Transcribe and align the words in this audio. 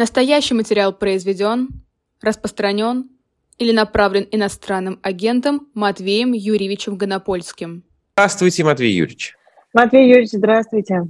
Настоящий 0.00 0.54
материал 0.54 0.94
произведен, 0.94 1.68
распространен 2.22 3.10
или 3.58 3.70
направлен 3.70 4.26
иностранным 4.30 4.98
агентом 5.02 5.68
Матвеем 5.74 6.32
Юрьевичем 6.32 6.96
Гонопольским. 6.96 7.84
Здравствуйте, 8.14 8.64
Матвей 8.64 8.94
Юрьевич. 8.94 9.36
Матвей 9.74 10.08
Юрьевич, 10.08 10.30
здравствуйте. 10.30 11.02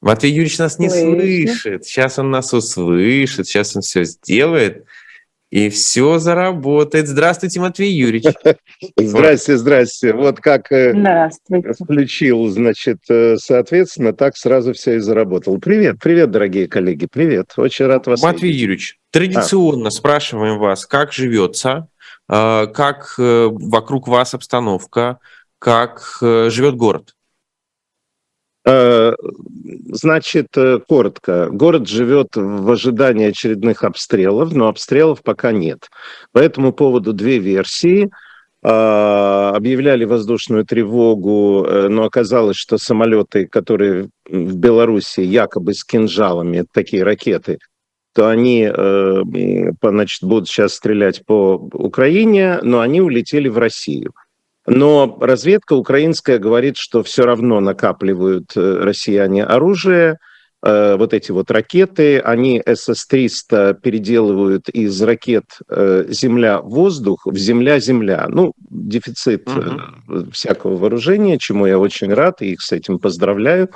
Матвей 0.00 0.30
Юрьевич 0.30 0.58
нас 0.58 0.78
не 0.78 0.88
Слышно. 0.88 1.10
слышит. 1.10 1.84
Сейчас 1.86 2.20
он 2.20 2.30
нас 2.30 2.54
услышит, 2.54 3.48
сейчас 3.48 3.74
он 3.74 3.82
все 3.82 4.04
сделает. 4.04 4.84
И 5.50 5.70
все 5.70 6.18
заработает. 6.18 7.08
Здравствуйте, 7.08 7.60
Матвей 7.60 7.92
Юрьевич. 7.92 8.34
Здрасте, 8.96 9.56
здрасте. 9.56 10.12
Вот 10.12 10.40
как 10.40 10.70
э, 10.70 10.92
включил, 11.80 12.48
значит, 12.48 12.98
э, 13.08 13.36
соответственно, 13.38 14.12
так 14.12 14.36
сразу 14.36 14.74
все 14.74 14.96
и 14.96 14.98
заработал. 14.98 15.58
Привет, 15.58 15.96
привет, 16.02 16.30
дорогие 16.30 16.68
коллеги, 16.68 17.08
привет. 17.10 17.54
Очень 17.56 17.86
рад 17.86 18.06
вас 18.06 18.22
Матвей 18.22 18.48
видеть. 18.48 18.60
Юрьевич, 18.60 18.98
традиционно 19.10 19.88
а. 19.88 19.90
спрашиваем 19.90 20.58
вас, 20.58 20.84
как 20.84 21.14
живется, 21.14 21.88
э, 22.30 22.66
как 22.66 23.14
вокруг 23.16 24.06
вас 24.06 24.34
обстановка, 24.34 25.18
как 25.58 26.18
живет 26.20 26.76
город? 26.76 27.14
Э, 28.68 29.14
значит, 29.92 30.48
э, 30.56 30.78
коротко. 30.86 31.48
Город 31.50 31.88
живет 31.88 32.28
в 32.34 32.70
ожидании 32.70 33.28
очередных 33.28 33.82
обстрелов, 33.82 34.52
но 34.52 34.68
обстрелов 34.68 35.22
пока 35.22 35.52
нет. 35.52 35.88
По 36.32 36.38
этому 36.38 36.72
поводу 36.72 37.14
две 37.14 37.38
версии. 37.38 38.10
Э, 38.62 39.52
объявляли 39.54 40.04
воздушную 40.04 40.66
тревогу, 40.66 41.66
но 41.88 42.04
оказалось, 42.04 42.56
что 42.56 42.76
самолеты, 42.76 43.46
которые 43.46 44.10
в 44.28 44.56
Беларуси 44.56 45.20
якобы 45.20 45.72
с 45.72 45.82
кинжалами, 45.84 46.66
такие 46.70 47.04
ракеты, 47.04 47.58
то 48.14 48.28
они 48.28 48.68
значит, 49.80 50.22
будут 50.22 50.48
сейчас 50.48 50.74
стрелять 50.74 51.24
по 51.24 51.54
Украине, 51.72 52.58
но 52.62 52.80
они 52.80 53.00
улетели 53.00 53.48
в 53.48 53.58
Россию. 53.58 54.12
Но 54.68 55.16
разведка 55.20 55.72
украинская 55.74 56.38
говорит, 56.38 56.76
что 56.76 57.02
все 57.02 57.24
равно 57.24 57.58
накапливают 57.60 58.52
э, 58.54 58.80
россияне 58.82 59.42
оружие, 59.42 60.18
э, 60.62 60.96
вот 60.96 61.14
эти 61.14 61.32
вот 61.32 61.50
ракеты, 61.50 62.18
они 62.18 62.60
СС-300 62.60 63.80
переделывают 63.80 64.68
из 64.68 65.00
ракет 65.00 65.46
э, 65.70 66.04
земля-воздух 66.08 67.24
в 67.24 67.36
земля-земля. 67.36 68.26
Ну, 68.28 68.52
дефицит 68.68 69.48
угу. 69.48 70.30
всякого 70.32 70.76
вооружения, 70.76 71.38
чему 71.38 71.64
я 71.64 71.78
очень 71.78 72.12
рад, 72.12 72.42
и 72.42 72.52
их 72.52 72.60
с 72.60 72.72
этим 72.72 72.98
поздравляю. 72.98 73.70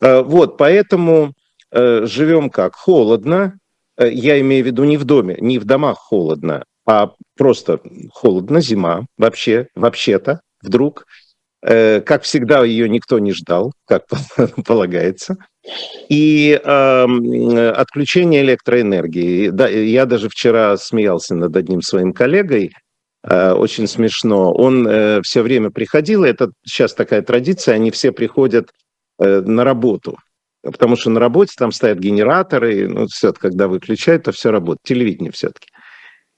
Вот, 0.00 0.56
поэтому 0.56 1.34
живем 1.70 2.48
как? 2.48 2.74
Холодно. 2.74 3.58
Я 3.98 4.40
имею 4.40 4.64
в 4.64 4.66
виду 4.66 4.84
не 4.84 4.96
в 4.96 5.04
доме, 5.04 5.36
не 5.40 5.58
в 5.58 5.66
домах 5.66 5.98
холодно, 5.98 6.64
а 6.90 7.12
просто 7.36 7.80
холодно, 8.12 8.60
зима, 8.60 9.06
вообще, 9.16 9.68
вообще-то, 9.76 10.40
вдруг. 10.60 11.04
Э, 11.62 12.00
как 12.00 12.24
всегда, 12.24 12.64
ее 12.64 12.88
никто 12.88 13.20
не 13.20 13.30
ждал, 13.32 13.72
как 13.86 14.06
полагается. 14.66 15.36
И 16.08 16.60
э, 16.60 17.68
отключение 17.76 18.42
электроэнергии. 18.42 19.50
Да, 19.50 19.68
я 19.68 20.04
даже 20.04 20.28
вчера 20.28 20.76
смеялся 20.76 21.36
над 21.36 21.54
одним 21.54 21.80
своим 21.80 22.12
коллегой, 22.12 22.72
э, 23.22 23.52
очень 23.52 23.86
смешно. 23.86 24.52
Он 24.52 24.84
э, 24.88 25.22
все 25.22 25.42
время 25.42 25.70
приходил, 25.70 26.24
это 26.24 26.50
сейчас 26.66 26.92
такая 26.94 27.22
традиция, 27.22 27.76
они 27.76 27.92
все 27.92 28.10
приходят 28.10 28.68
э, 29.20 29.42
на 29.42 29.62
работу, 29.62 30.18
потому 30.64 30.96
что 30.96 31.10
на 31.10 31.20
работе 31.20 31.52
там 31.56 31.70
стоят 31.70 32.00
генераторы, 32.00 32.88
ну, 32.88 33.06
все, 33.06 33.32
когда 33.32 33.68
выключают, 33.68 34.24
то 34.24 34.32
все 34.32 34.50
работает, 34.50 34.80
телевидение 34.82 35.30
все-таки. 35.30 35.68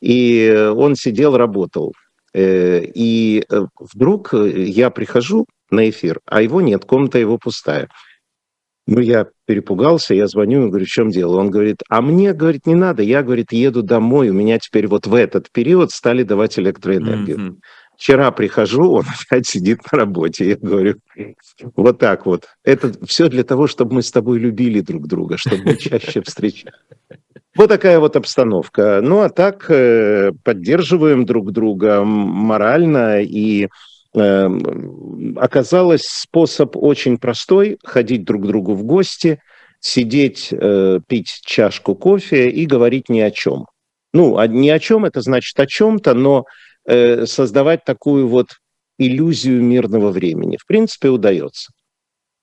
И 0.03 0.53
он 0.77 0.97
сидел, 0.97 1.37
работал. 1.37 1.95
Э, 2.35 2.83
и 2.83 3.45
э, 3.49 3.67
вдруг 3.79 4.35
я 4.35 4.91
прихожу 4.91 5.47
на 5.71 5.89
эфир, 5.89 6.21
а 6.27 6.43
его 6.43 6.61
нет, 6.61 6.85
комната 6.85 7.19
его 7.19 7.39
пустая. 7.39 7.89
Ну, 8.89 8.99
я 8.99 9.29
перепугался, 9.47 10.13
я 10.13 10.27
звоню 10.27 10.67
и 10.67 10.69
говорю, 10.69 10.87
в 10.87 10.89
чем 10.89 11.11
дело? 11.11 11.37
Он 11.39 11.51
говорит, 11.51 11.83
а 11.89 12.03
мне, 12.03 12.33
говорит, 12.33 12.67
не 12.67 12.75
надо, 12.75 13.03
я, 13.05 13.23
говорит, 13.23 13.53
еду 13.53 13.83
домой, 13.83 14.31
у 14.31 14.33
меня 14.33 14.59
теперь 14.59 14.89
вот 14.89 15.07
в 15.07 15.15
этот 15.15 15.53
период 15.53 15.93
стали 15.93 16.25
давать 16.25 16.59
электроэнергию. 16.59 17.39
Mm-hmm. 17.39 17.57
Вчера 17.97 18.33
прихожу, 18.33 18.91
он 18.91 19.05
опять 19.27 19.47
сидит 19.47 19.81
на 19.93 19.99
работе. 19.99 20.49
Я 20.49 20.57
говорю, 20.57 20.97
вот 21.77 22.01
так 22.01 22.27
вот. 22.27 22.49
Это 22.65 22.93
все 23.07 23.29
для 23.29 23.45
того, 23.45 23.69
чтобы 23.69 23.95
мы 23.95 24.03
с 24.03 24.11
тобой 24.11 24.41
любили 24.41 24.81
друг 24.81 25.07
друга, 25.07 25.37
чтобы 25.37 25.63
мы 25.63 25.77
чаще 25.77 26.21
встречались. 26.23 26.75
Вот 27.55 27.69
такая 27.69 27.99
вот 27.99 28.17
обстановка. 28.17 29.01
Ну 29.03 29.21
а 29.21 29.29
так 29.29 29.67
э, 29.69 30.33
поддерживаем 30.43 31.27
друг 31.27 31.53
друга 31.53 32.03
морально 32.03 33.21
и 33.23 33.69
э, 34.15 34.49
оказалось 35.37 36.07
способ 36.07 36.77
очень 36.77 37.19
простой 37.19 37.79
ходить 37.85 38.25
друг 38.25 38.45
к 38.45 38.47
другу 38.47 38.75
в 38.75 38.85
гости, 38.85 39.41
сидеть, 39.81 40.49
э, 40.51 41.01
пить 41.07 41.41
чашку 41.45 41.95
кофе 41.95 42.49
и 42.49 42.65
говорить 42.65 43.11
ни 43.11 43.21
о 43.21 43.31
чем. 43.31 43.67
Ну, 44.15 44.39
а 44.39 44.47
ни 44.47 44.69
о 44.69 44.79
чем 44.79 45.05
это 45.05 45.21
значит 45.21 45.59
о 45.59 45.67
чем-то, 45.67 46.15
но 46.15 46.45
э, 46.87 47.27
создавать 47.27 47.85
такую 47.85 48.29
вот 48.29 48.49
иллюзию 48.99 49.63
мирного 49.63 50.11
времени. 50.11 50.57
В 50.57 50.67
принципе, 50.67 51.09
удается. 51.09 51.71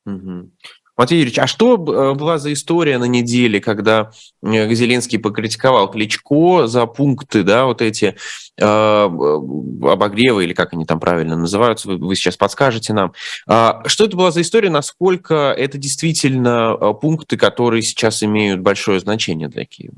Угу. 0.06 0.52
Матвей 1.00 1.20
Юрьевич, 1.20 1.40
а 1.40 1.48
что 1.48 1.76
э, 1.76 2.14
была 2.14 2.40
за 2.40 2.52
история 2.52 2.98
на 2.98 3.06
неделе, 3.06 3.62
когда 3.62 4.12
э, 4.44 4.74
Зеленский 4.74 5.18
покритиковал 5.18 5.90
Кличко 5.90 6.68
за 6.68 6.86
пункты, 6.88 7.44
да, 7.44 7.68
вот 7.68 7.82
эти 7.82 8.18
э, 8.58 8.64
обогревы, 8.66 10.44
или 10.44 10.52
как 10.52 10.74
они 10.74 10.86
там 10.86 11.00
правильно 11.00 11.38
называются, 11.38 11.88
вы, 11.88 11.96
вы 12.00 12.16
сейчас 12.18 12.36
подскажете 12.36 12.92
нам. 12.92 13.14
А, 13.48 13.82
что 13.86 14.04
это 14.04 14.18
была 14.18 14.32
за 14.32 14.42
история, 14.42 14.70
насколько 14.70 15.54
это 15.58 15.78
действительно 15.78 16.76
э, 16.78 16.94
пункты, 17.00 17.38
которые 17.38 17.82
сейчас 17.82 18.22
имеют 18.22 18.60
большое 18.60 19.00
значение 19.00 19.48
для 19.48 19.64
Киева? 19.64 19.96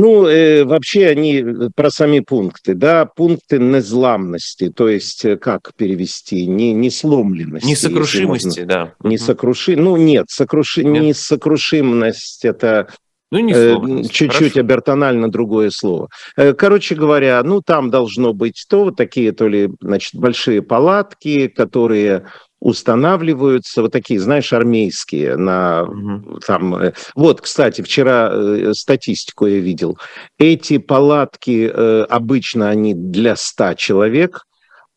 Ну, 0.00 0.28
э, 0.28 0.62
вообще 0.64 1.08
они 1.08 1.40
э, 1.40 1.70
про 1.74 1.90
сами 1.90 2.20
пункты, 2.20 2.74
да, 2.74 3.04
пункты 3.04 3.58
незламности, 3.58 4.70
то 4.70 4.88
есть 4.88 5.24
э, 5.24 5.36
как 5.36 5.72
перевести, 5.74 6.46
не, 6.46 6.72
не 6.72 6.88
сломленности. 6.88 7.66
Несокрушимости, 7.66 8.62
да. 8.62 8.94
Несокруши... 9.02 9.74
Ну, 9.74 9.96
нет, 9.96 10.26
сокруши... 10.28 10.84
нет, 10.84 11.02
несокрушимость– 11.02 12.44
это 12.44 12.86
ну, 13.30 13.38
не 13.40 13.54
слово, 13.54 14.04
чуть-чуть 14.04 14.52
хорошо. 14.54 14.60
обертонально 14.60 15.30
другое 15.30 15.70
слово. 15.70 16.08
Короче 16.56 16.94
говоря, 16.94 17.42
ну 17.42 17.60
там 17.60 17.90
должно 17.90 18.32
быть 18.32 18.64
то 18.68 18.84
вот 18.84 18.96
такие 18.96 19.32
то 19.32 19.48
ли, 19.48 19.70
значит, 19.80 20.14
большие 20.14 20.62
палатки, 20.62 21.48
которые 21.48 22.24
устанавливаются 22.60 23.82
вот 23.82 23.92
такие, 23.92 24.18
знаешь, 24.18 24.52
армейские 24.52 25.36
на 25.36 25.84
угу. 25.84 26.40
там. 26.40 26.74
Э, 26.74 26.92
вот, 27.14 27.40
кстати, 27.40 27.82
вчера 27.82 28.30
э, 28.32 28.72
статистику 28.74 29.46
я 29.46 29.60
видел. 29.60 29.98
Эти 30.38 30.78
палатки 30.78 31.70
э, 31.72 32.02
обычно 32.08 32.68
они 32.68 32.94
для 32.94 33.36
100 33.36 33.74
человек, 33.74 34.44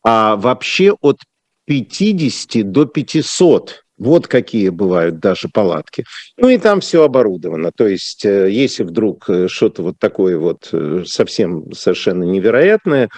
а 0.04 0.36
вообще 0.36 0.92
от 1.00 1.18
50 1.66 2.70
до 2.70 2.86
500. 2.86 3.81
Вот 4.02 4.26
какие 4.26 4.68
бывают 4.68 5.20
даже 5.20 5.48
палатки. 5.48 6.04
Ну 6.36 6.48
и 6.48 6.58
там 6.58 6.80
все 6.80 7.04
оборудовано. 7.04 7.70
То 7.74 7.86
есть, 7.86 8.24
если 8.24 8.82
вдруг 8.82 9.28
что-то 9.46 9.82
вот 9.82 9.98
такое 9.98 10.38
вот 10.38 10.72
совсем 11.06 11.72
совершенно 11.72 12.24
невероятное, 12.24 13.08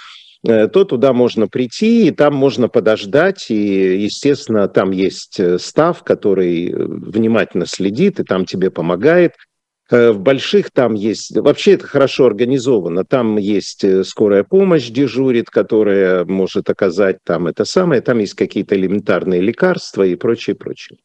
Э, 0.46 0.68
то 0.68 0.84
туда 0.84 1.12
можно 1.12 1.48
прийти, 1.48 2.06
и 2.06 2.10
там 2.10 2.34
можно 2.34 2.68
подождать, 2.68 3.50
и, 3.50 3.96
естественно, 4.02 4.68
там 4.68 4.90
есть 4.90 5.40
э, 5.40 5.58
став, 5.58 6.02
который 6.02 6.70
э, 6.70 6.74
внимательно 6.76 7.66
следит, 7.66 8.20
и 8.20 8.24
там 8.24 8.44
тебе 8.44 8.70
помогает. 8.70 9.32
В 9.90 10.14
больших 10.14 10.70
там 10.70 10.94
есть, 10.94 11.36
вообще 11.36 11.72
это 11.72 11.86
хорошо 11.86 12.26
организовано, 12.26 13.04
там 13.04 13.36
есть 13.36 13.84
скорая 14.06 14.42
помощь 14.42 14.88
дежурит, 14.88 15.50
которая 15.50 16.24
может 16.24 16.70
оказать 16.70 17.18
там 17.22 17.46
это 17.46 17.66
самое, 17.66 18.00
там 18.00 18.18
есть 18.18 18.34
какие-то 18.34 18.76
элементарные 18.76 19.42
лекарства 19.42 20.02
и 20.02 20.14
прочее, 20.14 20.56
прочее. 20.56 20.98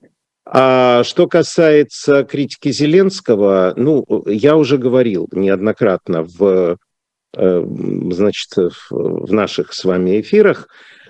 А 0.45 1.03
что 1.03 1.27
касается 1.27 2.23
критики 2.23 2.71
Зеленского, 2.71 3.73
ну, 3.75 4.05
я 4.25 4.55
уже 4.55 4.77
говорил 4.77 5.27
неоднократно 5.33 6.23
в 6.23 6.77
Э, 7.35 7.63
значит, 8.11 8.49
в 8.89 9.31
наших 9.31 9.73
с 9.73 9.83
вами 9.83 10.19
эфирах, 10.19 10.67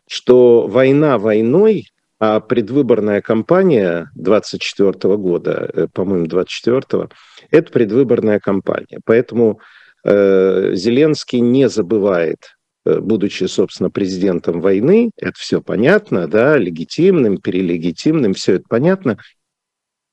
что 0.07 0.67
война 0.67 1.17
войной, 1.17 1.85
а 2.19 2.39
предвыборная 2.39 3.21
кампания 3.21 4.09
24 4.15 5.17
года, 5.17 5.69
э, 5.73 5.87
по-моему, 5.93 6.27
24 6.27 7.09
это 7.51 7.71
предвыборная 7.71 8.39
кампания. 8.39 8.99
Поэтому 9.05 9.59
э, 10.03 10.71
Зеленский 10.73 11.39
не 11.39 11.69
забывает, 11.69 12.57
э, 12.85 12.99
будучи, 12.99 13.45
собственно, 13.45 13.89
президентом 13.89 14.61
войны, 14.61 15.11
это 15.17 15.33
все 15.37 15.61
понятно, 15.61 16.27
да, 16.27 16.57
легитимным, 16.57 17.37
перелегитимным, 17.37 18.33
все 18.33 18.55
это 18.55 18.65
понятно, 18.67 19.17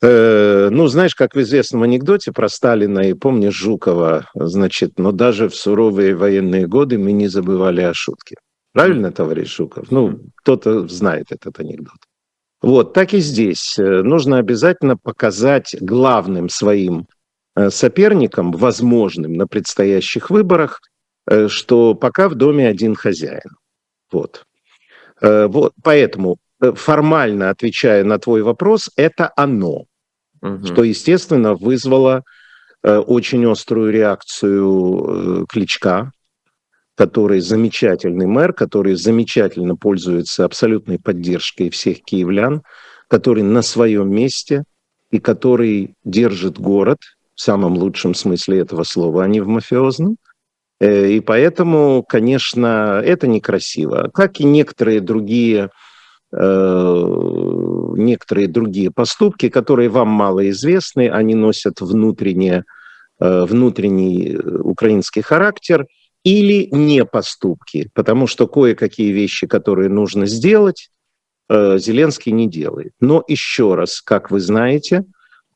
Э, 0.03 0.69
ну, 0.71 0.89
знаешь, 0.89 1.15
как 1.15 1.35
в 1.35 1.41
известном 1.41 1.83
анекдоте 1.83 2.31
про 2.31 2.49
Сталина 2.49 3.01
и 3.01 3.15
помнишь 3.15 3.55
Жукова, 3.55 4.29
значит, 4.35 4.99
но 4.99 5.11
даже 5.11 5.49
в 5.49 5.57
суровые 5.57 6.15
военные 6.15 6.67
годы 6.67 6.99
мы 6.99 7.13
не 7.13 7.29
забывали 7.29 7.81
о 7.81 7.95
шутке. 7.95 8.37
Правильно, 8.77 9.13
товарищ 9.13 9.57
Жуков? 9.57 9.91
Ну, 9.91 10.21
кто-то 10.37 10.87
знает 10.89 11.27
этот 11.31 11.59
анекдот. 11.61 11.97
Вот, 12.63 12.93
так 12.93 13.15
и 13.15 13.19
здесь. 13.19 13.79
Э, 13.79 14.03
нужно 14.03 14.39
обязательно 14.39 14.97
показать 14.97 15.77
главным 15.81 16.49
своим 16.49 17.07
э, 17.55 17.71
соперникам, 17.71 18.53
возможным 18.53 19.35
на 19.35 19.47
предстоящих 19.47 20.31
выборах, 20.31 20.81
что 21.49 21.95
пока 21.95 22.29
в 22.29 22.37
доме 22.37 22.69
один 22.69 22.95
хозяин. 22.95 23.57
Вот. 24.13 24.45
Вот, 25.21 25.73
поэтому 25.83 26.39
Э, 26.61 26.73
формально 26.73 27.51
отвечая 27.51 28.05
на 28.05 28.19
твой 28.19 28.43
вопрос, 28.43 28.91
это 28.97 29.31
оно, 29.37 29.85
угу. 30.41 30.67
что, 30.67 30.85
естественно, 30.85 31.55
вызвало 31.55 32.23
э, 32.83 32.97
очень 32.97 33.45
острую 33.51 33.93
реакцию 33.93 35.43
э, 35.43 35.47
Кличка, 35.49 36.13
который 36.97 37.41
замечательный 37.41 38.27
мэр, 38.27 38.53
который 38.53 38.95
замечательно 38.97 39.77
пользуется 39.77 40.45
абсолютной 40.45 40.99
поддержкой 40.99 41.71
всех 41.71 42.03
киевлян, 42.03 42.63
который 43.09 43.43
на 43.43 43.63
своем 43.63 44.11
месте 44.11 44.65
и 45.11 45.21
который 45.21 45.95
держит 46.05 46.59
город 46.59 46.99
в 47.35 47.41
самом 47.41 47.75
лучшем 47.75 48.15
смысле 48.15 48.61
этого 48.61 48.83
слова, 48.83 49.25
а 49.25 49.29
не 49.29 49.41
в 49.41 49.47
мафиозном. 49.47 50.17
И 50.81 51.23
поэтому, 51.25 52.03
конечно, 52.03 53.01
это 53.05 53.27
некрасиво. 53.27 54.11
Как 54.13 54.41
и 54.41 54.45
некоторые 54.45 55.01
другие 55.01 55.71
Э, 56.33 57.05
некоторые 57.97 58.49
другие 58.49 58.91
поступки, 58.91 59.49
которые 59.49 59.89
вам 59.89 60.09
мало 60.09 60.49
известны, 60.51 61.09
они 61.09 61.35
носят 61.35 61.81
внутреннее, 61.81 62.65
э, 63.21 63.45
внутренний 63.45 64.35
э, 64.35 64.59
украинский 64.59 65.23
характер, 65.23 65.87
или 66.29 66.69
не 66.73 67.05
поступки, 67.05 67.91
потому 67.95 68.27
что 68.27 68.47
кое-какие 68.49 69.13
вещи, 69.13 69.47
которые 69.47 69.89
нужно 69.89 70.27
сделать, 70.27 70.91
Зеленский 71.49 72.33
не 72.33 72.49
делает. 72.49 72.93
Но 73.01 73.23
еще 73.29 73.77
раз, 73.77 74.01
как 74.01 74.33
вы 74.33 74.41
знаете, 74.41 75.05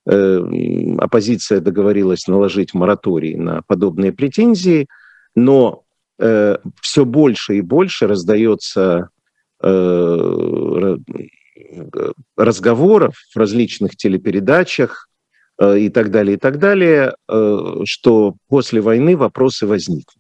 оппозиция 0.07 1.61
договорилась 1.61 2.29
наложить 2.29 2.75
мораторий 2.75 3.35
на 3.35 3.63
подобные 3.67 4.13
претензии, 4.13 4.87
но 5.35 5.83
все 6.17 7.05
больше 7.05 7.57
и 7.57 7.61
больше 7.61 8.07
раздается 8.07 9.09
Э, 9.63 10.97
разговоров 12.37 13.15
в 13.35 13.39
различных 13.39 13.95
телепередачах 13.95 15.09
э, 15.61 15.81
и 15.81 15.89
так 15.91 16.11
далее, 16.11 16.37
и 16.37 16.39
так 16.39 16.59
далее, 16.59 17.15
э, 17.29 17.59
что 17.85 18.35
после 18.49 18.81
войны 18.81 19.17
вопросы 19.17 19.67
возникнут. 19.67 20.20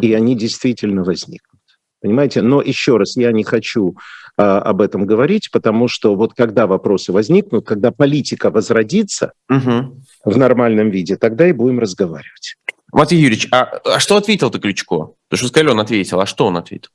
И 0.00 0.12
они 0.14 0.34
действительно 0.36 1.04
возникнут. 1.04 1.60
Понимаете? 2.00 2.42
Но 2.42 2.60
еще 2.60 2.96
раз, 2.96 3.16
я 3.16 3.30
не 3.32 3.44
хочу 3.44 3.96
а, 4.36 4.58
об 4.58 4.80
этом 4.80 5.06
говорить, 5.06 5.50
потому 5.52 5.86
что 5.86 6.16
вот 6.16 6.34
когда 6.34 6.66
вопросы 6.66 7.12
возникнут, 7.12 7.66
когда 7.66 7.92
политика 7.92 8.50
возродится 8.50 9.32
угу. 9.48 10.02
в 10.24 10.36
нормальном 10.36 10.90
виде, 10.90 11.16
тогда 11.16 11.48
и 11.48 11.52
будем 11.52 11.78
разговаривать. 11.78 12.56
Матвей 12.92 13.20
Юрьевич, 13.20 13.48
а, 13.52 13.80
а 13.84 14.00
что 14.00 14.16
ответил 14.16 14.50
ты 14.50 14.58
Ключко? 14.58 15.12
Потому 15.28 15.38
что 15.38 15.48
сказали, 15.48 15.70
он 15.70 15.80
ответил, 15.80 16.20
а 16.20 16.26
что 16.26 16.46
он 16.46 16.56
ответил? 16.56 16.90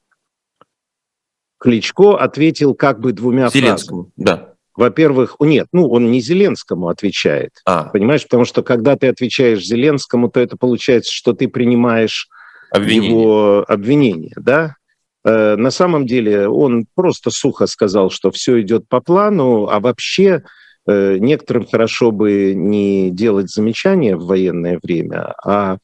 Кличко 1.60 2.18
ответил 2.18 2.76
как 2.76 3.00
бы 3.00 3.14
двумя 3.14 3.50
Зеленскому, 3.50 4.12
фразами. 4.16 4.26
да. 4.26 4.54
Во-первых, 4.76 5.38
нет, 5.40 5.68
ну 5.72 5.90
он 5.90 6.12
не 6.12 6.22
Зеленскому 6.22 6.90
отвечает, 6.90 7.52
а. 7.66 7.86
понимаешь, 7.86 8.24
потому 8.24 8.46
что 8.46 8.62
когда 8.62 8.96
ты 8.96 9.08
отвечаешь 9.08 9.66
Зеленскому, 9.66 10.30
то 10.30 10.40
это 10.40 10.56
получается, 10.56 11.12
что 11.12 11.34
ты 11.34 11.48
принимаешь 11.48 12.28
обвинение. 12.72 13.10
его 13.10 13.66
обвинение, 13.68 14.34
да? 14.36 14.76
Э, 15.24 15.56
на 15.56 15.72
самом 15.72 16.06
деле 16.06 16.48
он 16.48 16.86
просто 16.96 17.32
сухо 17.32 17.68
сказал, 17.68 18.10
что 18.10 18.32
все 18.32 18.62
идет 18.62 18.88
по 18.88 19.02
плану, 19.02 19.68
а 19.68 19.80
вообще 19.80 20.44
э, 20.88 21.18
некоторым 21.18 21.66
хорошо 21.66 22.12
бы 22.12 22.54
не 22.56 23.12
делать 23.12 23.50
замечания 23.50 24.16
в 24.16 24.26
военное 24.26 24.80
время, 24.82 25.34
а 25.44 25.78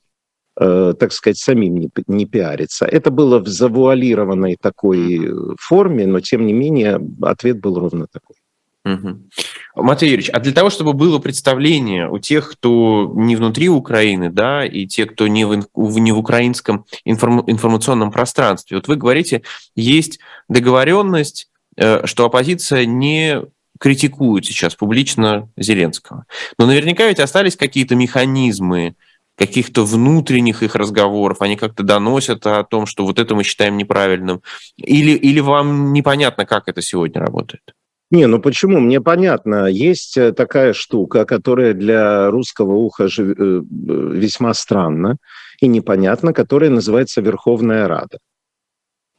Э, 0.56 0.94
так 1.00 1.12
сказать, 1.12 1.38
самим 1.38 1.78
не, 1.78 1.90
не 2.06 2.26
пиариться. 2.28 2.86
Это 2.86 3.10
было 3.10 3.40
в 3.40 3.48
завуалированной 3.48 4.56
такой 4.62 5.32
форме, 5.60 6.06
но 6.06 6.20
тем 6.20 6.46
не 6.46 6.54
менее 6.54 7.02
ответ 7.24 7.60
был 7.60 7.80
ровно 7.80 8.06
такой. 8.12 8.36
Угу. 8.86 9.30
Матвей 9.76 10.12
Юрьевич, 10.12 10.30
а 10.34 10.40
для 10.40 10.52
того, 10.52 10.70
чтобы 10.70 10.94
было 10.94 11.20
представление 11.20 12.10
у 12.10 12.20
тех, 12.20 12.52
кто 12.52 13.12
не 13.16 13.36
внутри 13.36 13.70
Украины, 13.70 14.30
да, 14.30 14.66
и 14.66 14.86
те, 14.86 15.06
кто 15.06 15.28
не 15.28 15.46
в, 15.46 15.66
не 15.74 16.12
в 16.12 16.18
украинском 16.18 16.86
информ, 17.06 17.44
информационном 17.48 18.12
пространстве, 18.12 18.78
вот 18.78 18.88
вы 18.88 18.98
говорите, 18.98 19.44
есть 19.76 20.20
договоренность, 20.50 21.50
э, 21.78 22.06
что 22.06 22.26
оппозиция 22.26 22.86
не 22.86 23.44
критикует 23.80 24.46
сейчас 24.46 24.76
публично 24.76 25.50
Зеленского. 25.58 26.26
Но 26.58 26.66
наверняка 26.66 27.08
ведь 27.08 27.20
остались 27.20 27.56
какие-то 27.56 27.96
механизмы, 27.96 28.96
каких-то 29.38 29.84
внутренних 29.86 30.62
их 30.62 30.76
разговоров, 30.76 31.42
они 31.42 31.56
как-то 31.56 31.84
доносят 31.84 32.46
о 32.46 32.64
том, 32.64 32.86
что 32.86 33.06
вот 33.06 33.18
это 33.18 33.34
мы 33.34 33.44
считаем 33.44 33.78
неправильным? 33.78 34.42
Или, 34.78 35.12
или 35.12 35.40
вам 35.40 35.94
непонятно, 35.94 36.46
как 36.46 36.68
это 36.68 36.82
сегодня 36.82 37.20
работает? 37.20 37.74
Не, 38.14 38.28
ну 38.28 38.40
почему? 38.40 38.80
Мне 38.80 39.02
понятно. 39.02 39.66
Есть 39.66 40.18
э, 40.18 40.34
такая 40.34 40.74
штука, 40.74 41.26
которая 41.26 41.74
для 41.74 42.30
русского 42.30 42.76
уха 42.76 43.08
жив... 43.08 43.36
Э, 43.40 43.62
весьма 43.66 44.54
странна 44.54 45.18
и 45.60 45.66
непонятна, 45.66 46.32
которая 46.32 46.70
называется 46.70 47.22
Верховная 47.22 47.88
Рада. 47.88 48.20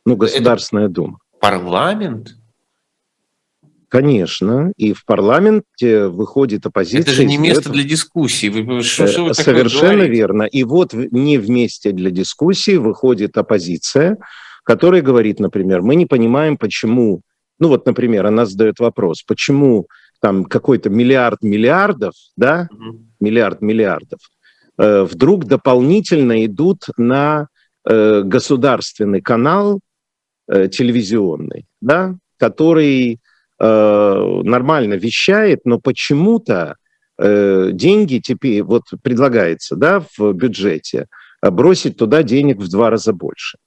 Ну, 0.06 0.14
Государственная 0.14 0.84
это 0.84 0.94
Дума. 0.94 1.18
Парламент? 1.40 2.36
Конечно, 3.88 4.72
и 4.76 4.92
в 4.92 5.04
парламенте 5.04 6.06
выходит 6.06 6.64
оппозиция. 6.64 7.00
Это 7.00 7.10
же 7.10 7.24
не 7.24 7.36
место 7.36 7.70
для 7.70 7.82
дискуссии. 7.82 8.48
Вы, 8.48 8.80
что, 8.84 9.08
что 9.08 9.24
вы 9.24 9.34
Совершенно 9.34 10.02
верно. 10.02 10.44
И 10.44 10.62
вот 10.62 10.92
не 10.92 11.38
в 11.38 11.50
месте 11.50 11.90
для 11.90 12.12
дискуссии 12.12 12.76
выходит 12.76 13.36
оппозиция, 13.36 14.18
которая 14.62 15.02
говорит, 15.02 15.40
например, 15.40 15.82
мы 15.82 15.96
не 15.96 16.06
понимаем, 16.06 16.56
почему, 16.56 17.22
ну 17.58 17.68
вот, 17.68 17.86
например, 17.86 18.26
она 18.26 18.46
задает 18.46 18.78
вопрос, 18.78 19.22
почему 19.22 19.86
там 20.20 20.44
какой-то 20.44 20.90
миллиард 20.90 21.42
миллиардов, 21.42 22.14
да, 22.36 22.68
угу. 22.70 23.04
миллиард 23.20 23.60
миллиардов, 23.60 24.20
э, 24.78 25.02
вдруг 25.02 25.44
дополнительно 25.44 26.44
идут 26.44 26.84
на 26.96 27.48
э, 27.86 28.22
государственный 28.22 29.20
канал 29.20 29.80
э, 30.48 30.68
телевизионный, 30.68 31.66
да, 31.80 32.16
который 32.38 33.20
Э, 33.60 34.40
нормально 34.42 34.94
вещает, 34.94 35.60
но 35.64 35.78
почему-то 35.78 36.76
э, 37.18 37.70
деньги 37.72 38.18
теперь 38.18 38.62
вот 38.62 38.82
предлагается 39.02 39.76
да, 39.76 40.04
в 40.18 40.32
бюджете 40.32 41.06
э, 41.40 41.50
бросить 41.50 41.96
туда 41.96 42.24
денег 42.24 42.58
в 42.58 42.68
два 42.68 42.90
раза 42.90 43.12
больше. 43.12 43.58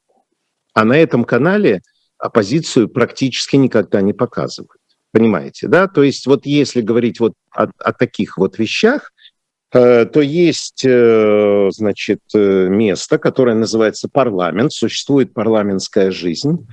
А 0.73 0.83
на 0.83 0.97
этом 0.97 1.23
канале 1.23 1.81
оппозицию 2.17 2.89
практически 2.89 3.55
никогда 3.55 4.01
не 4.01 4.13
показывают. 4.13 4.81
Понимаете, 5.11 5.67
да? 5.67 5.87
То 5.87 6.03
есть 6.03 6.25
вот 6.27 6.45
если 6.45 6.81
говорить 6.81 7.19
вот 7.19 7.33
о, 7.51 7.67
о 7.79 7.93
таких 7.93 8.37
вот 8.37 8.59
вещах, 8.59 9.11
то 9.69 10.21
есть, 10.21 10.81
значит, 10.81 12.19
место, 12.33 13.17
которое 13.17 13.53
называется 13.53 14.07
парламент, 14.07 14.71
существует 14.71 15.33
парламентская 15.33 16.09
жизнь, 16.11 16.65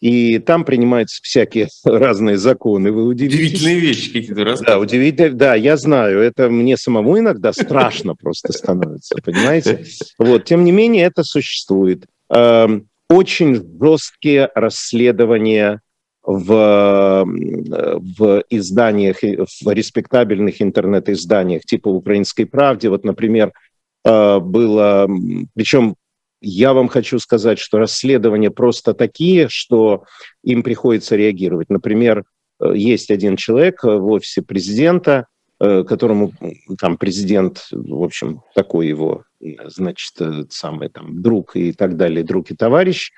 и 0.00 0.38
там 0.38 0.64
принимаются 0.64 1.20
всякие 1.22 1.68
разные 1.84 2.36
законы. 2.36 2.92
Вы 2.92 3.04
удивитесь. 3.04 3.38
Удивительные 3.38 3.80
вещи 3.80 4.12
какие-то 4.12 4.44
рассказывают. 4.44 4.66
Да, 4.66 4.78
удивительные. 4.78 5.34
Да, 5.34 5.54
я 5.54 5.76
знаю. 5.76 6.20
Это 6.20 6.50
мне 6.50 6.76
самому 6.76 7.18
иногда 7.18 7.52
страшно 7.52 8.14
просто 8.20 8.52
становится, 8.52 9.16
понимаете? 9.24 9.84
Вот. 10.18 10.44
Тем 10.44 10.64
не 10.64 10.72
менее, 10.72 11.04
это 11.04 11.22
существует. 11.22 12.06
Очень 13.08 13.78
жесткие 13.80 14.50
расследования 14.54 15.80
в, 16.24 17.24
в 17.24 18.44
изданиях, 18.50 19.18
в 19.22 19.72
респектабельных 19.72 20.60
интернет-изданиях, 20.60 21.62
типа 21.62 21.88
«Украинской 21.88 22.44
правде». 22.44 22.88
Вот, 22.88 23.04
например, 23.04 23.52
э, 24.04 24.38
было, 24.40 25.08
причем 25.54 25.94
я 26.40 26.72
вам 26.72 26.88
хочу 26.88 27.20
сказать, 27.20 27.60
что 27.60 27.78
расследования 27.78 28.50
просто 28.50 28.92
такие, 28.92 29.48
что 29.48 30.04
им 30.42 30.64
приходится 30.64 31.14
реагировать. 31.14 31.70
Например, 31.70 32.24
э, 32.60 32.72
есть 32.74 33.10
один 33.12 33.36
человек 33.36 33.84
в 33.84 34.06
офисе 34.06 34.42
президента, 34.42 35.26
которому 35.58 36.32
там 36.78 36.96
президент, 36.96 37.68
в 37.70 38.02
общем, 38.02 38.42
такой 38.54 38.88
его, 38.88 39.24
значит, 39.66 40.12
э, 40.20 40.44
самый 40.50 40.88
там 40.88 41.22
друг 41.22 41.56
и 41.56 41.72
так 41.72 41.96
далее, 41.96 42.24
друг 42.24 42.50
и 42.50 42.56
товарищ. 42.56 43.10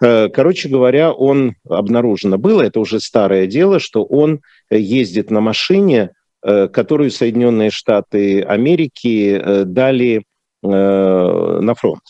Короче 0.00 0.68
говоря, 0.68 1.12
он 1.12 1.54
обнаружено 1.68 2.36
было, 2.36 2.62
это 2.62 2.80
уже 2.80 2.98
старое 3.00 3.46
дело, 3.46 3.78
что 3.78 4.04
он 4.04 4.40
ездит 4.70 5.30
на 5.30 5.40
машине 5.40 6.10
которую 6.42 7.10
Соединенные 7.10 7.70
Штаты 7.70 8.42
Америки 8.42 9.40
дали 9.64 10.24
на 10.62 11.74
фронт. 11.74 12.02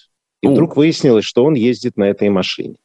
И 0.43 0.49
вдруг 0.49 0.77
выяснилось, 0.77 1.25
что 1.25 1.45
он 1.45 1.55
ездит 1.55 1.97
на 1.97 2.05
этой 2.05 2.31
машине. 2.31 2.77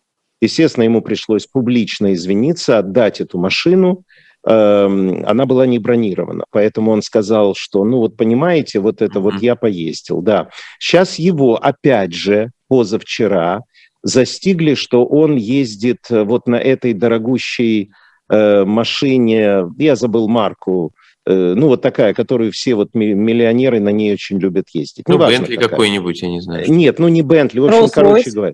Естественно, 0.42 0.84
ему 0.84 1.02
пришлось 1.02 1.48
публично 1.48 2.14
извиниться, 2.14 2.78
отдать 2.78 3.20
эту 3.20 3.40
машину. 3.40 4.04
Эм, 4.46 5.26
она 5.26 5.46
была 5.46 5.66
не 5.66 5.80
бронирована. 5.80 6.46
Поэтому 6.52 6.92
он 6.92 7.02
сказал, 7.02 7.56
что, 7.56 7.84
ну 7.84 7.98
вот 7.98 8.16
понимаете, 8.16 8.80
вот 8.80 9.02
это 9.02 9.20
вот 9.20 9.42
я 9.42 9.56
поездил. 9.56 10.22
Да. 10.22 10.50
Сейчас 10.80 11.20
его, 11.20 11.58
опять 11.58 12.14
же, 12.14 12.52
позавчера 12.70 13.64
застигли, 14.02 14.76
что 14.76 15.06
он 15.06 15.36
ездит 15.36 16.00
э, 16.10 16.24
вот 16.24 16.48
на 16.48 16.56
этой 16.56 16.94
дорогущей 16.94 17.92
э, 18.30 18.64
машине, 18.64 19.66
я 19.78 19.96
забыл 19.98 20.30
марку, 20.30 20.94
э, 21.26 21.54
ну 21.56 21.68
вот 21.68 21.82
такая, 21.82 22.14
которую 22.14 22.54
все 22.54 22.76
вот 22.76 22.94
миллионеры 22.94 23.82
на 23.82 23.90
ней 23.90 24.14
очень 24.14 24.40
любят 24.40 24.70
ездить. 24.72 25.06
Ну, 25.10 25.18
Бентли 25.18 25.58
какой-нибудь, 25.58 26.22
я 26.22 26.30
не 26.30 26.40
знаю. 26.40 26.72
Нет, 26.72 26.98
ну 26.98 27.10
не 27.10 27.24
Бентли, 27.24 27.60
в 27.60 27.66
общем, 27.66 27.84
Rolls 27.84 27.92
короче 27.94 28.32
говоря. 28.32 28.54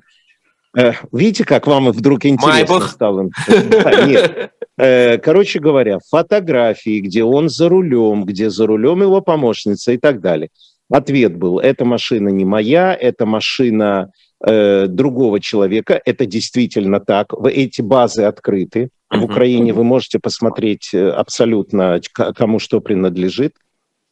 Э, 0.76 0.92
видите, 1.12 1.46
как 1.46 1.68
вам 1.68 1.92
вдруг 1.92 2.26
интересно 2.26 2.50
Майбах. 2.50 2.92
стало? 2.92 3.30
нет. 4.08 4.52
Э, 4.78 5.18
короче 5.18 5.60
говоря, 5.60 6.00
фотографии, 6.10 7.00
где 7.00 7.24
он 7.24 7.50
за 7.50 7.70
рулем, 7.70 8.26
где 8.26 8.50
за 8.50 8.68
рулем 8.68 9.02
его 9.02 9.22
помощница 9.22 9.94
и 9.94 9.98
так 9.98 10.22
далее. 10.22 10.50
Ответ 10.90 11.36
был, 11.36 11.60
эта 11.60 11.86
машина 11.86 12.30
не 12.30 12.46
моя, 12.46 12.94
это 12.94 13.26
машина 13.26 14.12
э, 14.46 14.88
другого 14.88 15.40
человека. 15.40 16.00
Это 16.06 16.26
действительно 16.26 17.00
так. 17.00 17.34
Эти 17.46 17.82
базы 17.82 18.24
открыты. 18.24 18.90
В 19.10 19.24
Украине 19.24 19.72
вы 19.72 19.84
можете 19.84 20.20
посмотреть 20.20 20.94
абсолютно, 20.94 22.02
кому 22.14 22.60
что 22.60 22.82
принадлежит. 22.82 23.54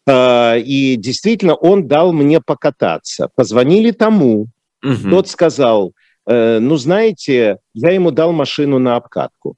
И 0.10 0.96
действительно, 0.98 1.56
он 1.56 1.88
дал 1.88 2.14
мне 2.14 2.40
покататься. 2.40 3.30
Позвонили 3.36 3.92
тому, 3.92 4.48
угу. 4.84 5.10
тот 5.10 5.28
сказал, 5.28 5.94
Э, 6.26 6.60
ну, 6.60 6.78
знаете, 6.78 7.58
я 7.74 7.92
ему 7.92 8.12
дал 8.12 8.32
машину 8.32 8.80
на 8.80 8.96
обкатку. 8.96 9.56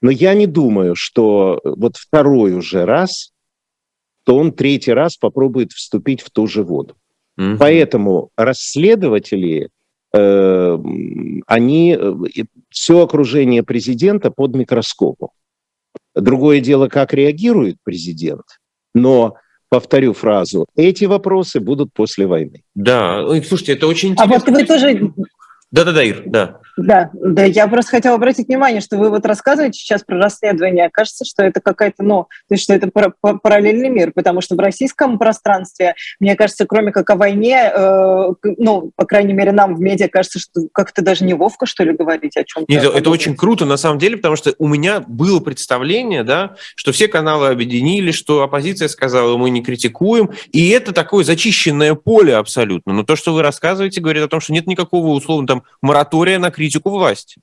Но 0.00 0.10
я 0.10 0.34
не 0.34 0.46
думаю, 0.46 0.94
что 0.94 1.60
вот 1.64 1.96
второй 1.96 2.52
уже 2.52 2.84
раз, 2.84 3.32
то 4.24 4.36
он 4.36 4.52
третий 4.52 4.92
раз 4.92 5.16
попробует 5.16 5.72
вступить 5.72 6.20
в 6.20 6.30
ту 6.30 6.46
же 6.46 6.62
воду. 6.62 6.96
Mm-hmm. 7.38 7.56
Поэтому 7.58 8.30
расследователи, 8.36 9.70
э, 10.12 10.78
они 11.46 11.96
э, 11.98 12.14
все 12.68 13.02
окружение 13.02 13.62
президента 13.62 14.30
под 14.30 14.54
микроскопом. 14.54 15.30
Другое 16.14 16.60
дело, 16.60 16.88
как 16.88 17.14
реагирует 17.14 17.76
президент, 17.84 18.44
но 18.94 19.36
повторю 19.68 20.12
фразу, 20.12 20.66
эти 20.74 21.04
вопросы 21.04 21.60
будут 21.60 21.92
после 21.94 22.26
войны. 22.26 22.62
Да, 22.74 23.24
слушайте, 23.42 23.72
это 23.72 23.86
очень 23.86 24.10
интересно. 24.10 24.36
А 24.36 24.38
вот 24.38 24.48
вы 24.48 24.66
тоже 24.66 25.12
да-да-да, 25.70 26.02
Ир, 26.02 26.22
да. 26.26 26.60
Да, 26.76 27.10
да, 27.12 27.44
я 27.44 27.68
просто 27.68 27.92
хотела 27.92 28.16
обратить 28.16 28.48
внимание, 28.48 28.80
что 28.80 28.96
вы 28.96 29.10
вот 29.10 29.26
рассказываете 29.26 29.78
сейчас 29.78 30.02
про 30.02 30.18
расследование. 30.18 30.88
Кажется, 30.90 31.24
что 31.24 31.42
это 31.42 31.60
какая-то, 31.60 32.02
ну, 32.02 32.24
то 32.48 32.54
есть, 32.54 32.64
что 32.64 32.74
это 32.74 32.90
параллельный 32.90 33.88
мир, 33.88 34.12
потому 34.12 34.40
что 34.40 34.56
в 34.56 34.58
российском 34.58 35.18
пространстве, 35.18 35.94
мне 36.18 36.36
кажется, 36.36 36.66
кроме 36.66 36.90
как 36.90 37.10
о 37.10 37.16
войне, 37.16 37.70
э, 37.72 38.28
ну, 38.58 38.92
по 38.96 39.04
крайней 39.04 39.32
мере, 39.32 39.52
нам 39.52 39.76
в 39.76 39.80
медиа 39.80 40.08
кажется, 40.08 40.38
что 40.38 40.62
как-то 40.72 41.02
даже 41.02 41.24
неловко, 41.24 41.66
что 41.66 41.84
ли, 41.84 41.92
говорить 41.92 42.36
о 42.36 42.44
чем-то. 42.44 42.72
Нет, 42.72 42.84
это 42.84 43.10
очень 43.10 43.36
круто, 43.36 43.64
на 43.64 43.76
самом 43.76 43.98
деле, 43.98 44.16
потому 44.16 44.36
что 44.36 44.54
у 44.58 44.66
меня 44.66 45.00
было 45.06 45.40
представление, 45.40 46.24
да, 46.24 46.56
что 46.74 46.92
все 46.92 47.08
каналы 47.08 47.48
объединили, 47.48 48.10
что 48.10 48.42
оппозиция 48.42 48.88
сказала, 48.88 49.36
мы 49.36 49.50
не 49.50 49.62
критикуем, 49.62 50.30
и 50.50 50.70
это 50.70 50.92
такое 50.92 51.24
зачищенное 51.24 51.94
поле 51.94 52.34
абсолютно. 52.34 52.92
Но 52.92 53.02
то, 53.04 53.16
что 53.16 53.34
вы 53.34 53.42
рассказываете, 53.42 54.00
говорит 54.00 54.24
о 54.24 54.28
том, 54.28 54.40
что 54.40 54.52
нет 54.52 54.66
никакого, 54.66 55.08
условно, 55.08 55.46
там, 55.46 55.59
моратория 55.80 56.38
на 56.38 56.50
критику 56.50 56.90
власти. 56.90 57.40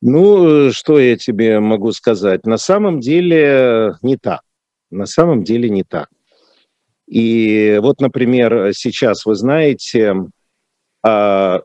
Ну, 0.00 0.70
что 0.70 0.98
я 0.98 1.16
тебе 1.16 1.60
могу 1.60 1.92
сказать? 1.92 2.44
На 2.44 2.58
самом 2.58 3.00
деле 3.00 3.94
не 4.02 4.16
так. 4.16 4.42
На 4.90 5.06
самом 5.06 5.44
деле 5.44 5.70
не 5.70 5.82
так. 5.82 6.08
И 7.06 7.78
вот, 7.82 8.00
например, 8.00 8.72
сейчас 8.74 9.24
вы 9.26 9.34
знаете, 9.34 10.14
а, 11.02 11.62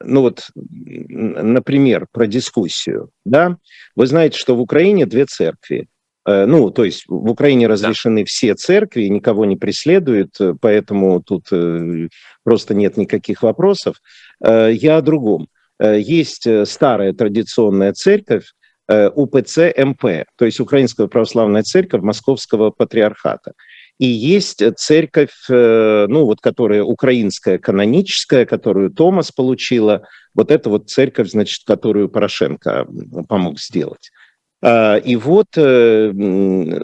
ну 0.00 0.20
вот, 0.22 0.50
например, 0.54 2.06
про 2.12 2.26
дискуссию, 2.26 3.10
да? 3.24 3.56
Вы 3.96 4.06
знаете, 4.06 4.38
что 4.38 4.56
в 4.56 4.60
Украине 4.60 5.06
две 5.06 5.26
церкви. 5.26 5.88
Э, 6.26 6.46
ну, 6.46 6.70
то 6.70 6.84
есть 6.84 7.04
в 7.06 7.30
Украине 7.30 7.66
разрешены 7.66 8.22
да. 8.22 8.26
все 8.26 8.54
церкви, 8.54 9.04
никого 9.04 9.44
не 9.44 9.56
преследуют, 9.56 10.40
э, 10.40 10.54
поэтому 10.60 11.22
тут 11.22 11.46
э, 11.52 12.08
просто 12.42 12.74
нет 12.74 12.96
никаких 12.96 13.42
вопросов. 13.42 13.96
Я 14.40 14.98
о 14.98 15.02
другом. 15.02 15.48
Есть 15.80 16.46
старая 16.66 17.12
традиционная 17.14 17.92
церковь, 17.94 18.52
УПЦ 18.88 19.72
МП, 19.76 20.26
то 20.36 20.44
есть 20.44 20.60
Украинская 20.60 21.06
православная 21.06 21.62
церковь 21.62 22.02
Московского 22.02 22.70
патриархата. 22.70 23.52
И 23.98 24.06
есть 24.06 24.62
церковь, 24.76 25.32
ну 25.48 26.26
вот, 26.26 26.40
которая 26.42 26.82
украинская, 26.82 27.58
каноническая, 27.58 28.44
которую 28.44 28.90
Томас 28.90 29.32
получила. 29.32 30.06
Вот 30.34 30.50
это 30.50 30.68
вот 30.68 30.90
церковь, 30.90 31.30
значит, 31.30 31.64
которую 31.64 32.10
Порошенко 32.10 32.86
помог 33.28 33.58
сделать. 33.58 34.10
А, 34.64 34.96
и 34.96 35.14
вот, 35.16 35.48
э, 35.58 36.10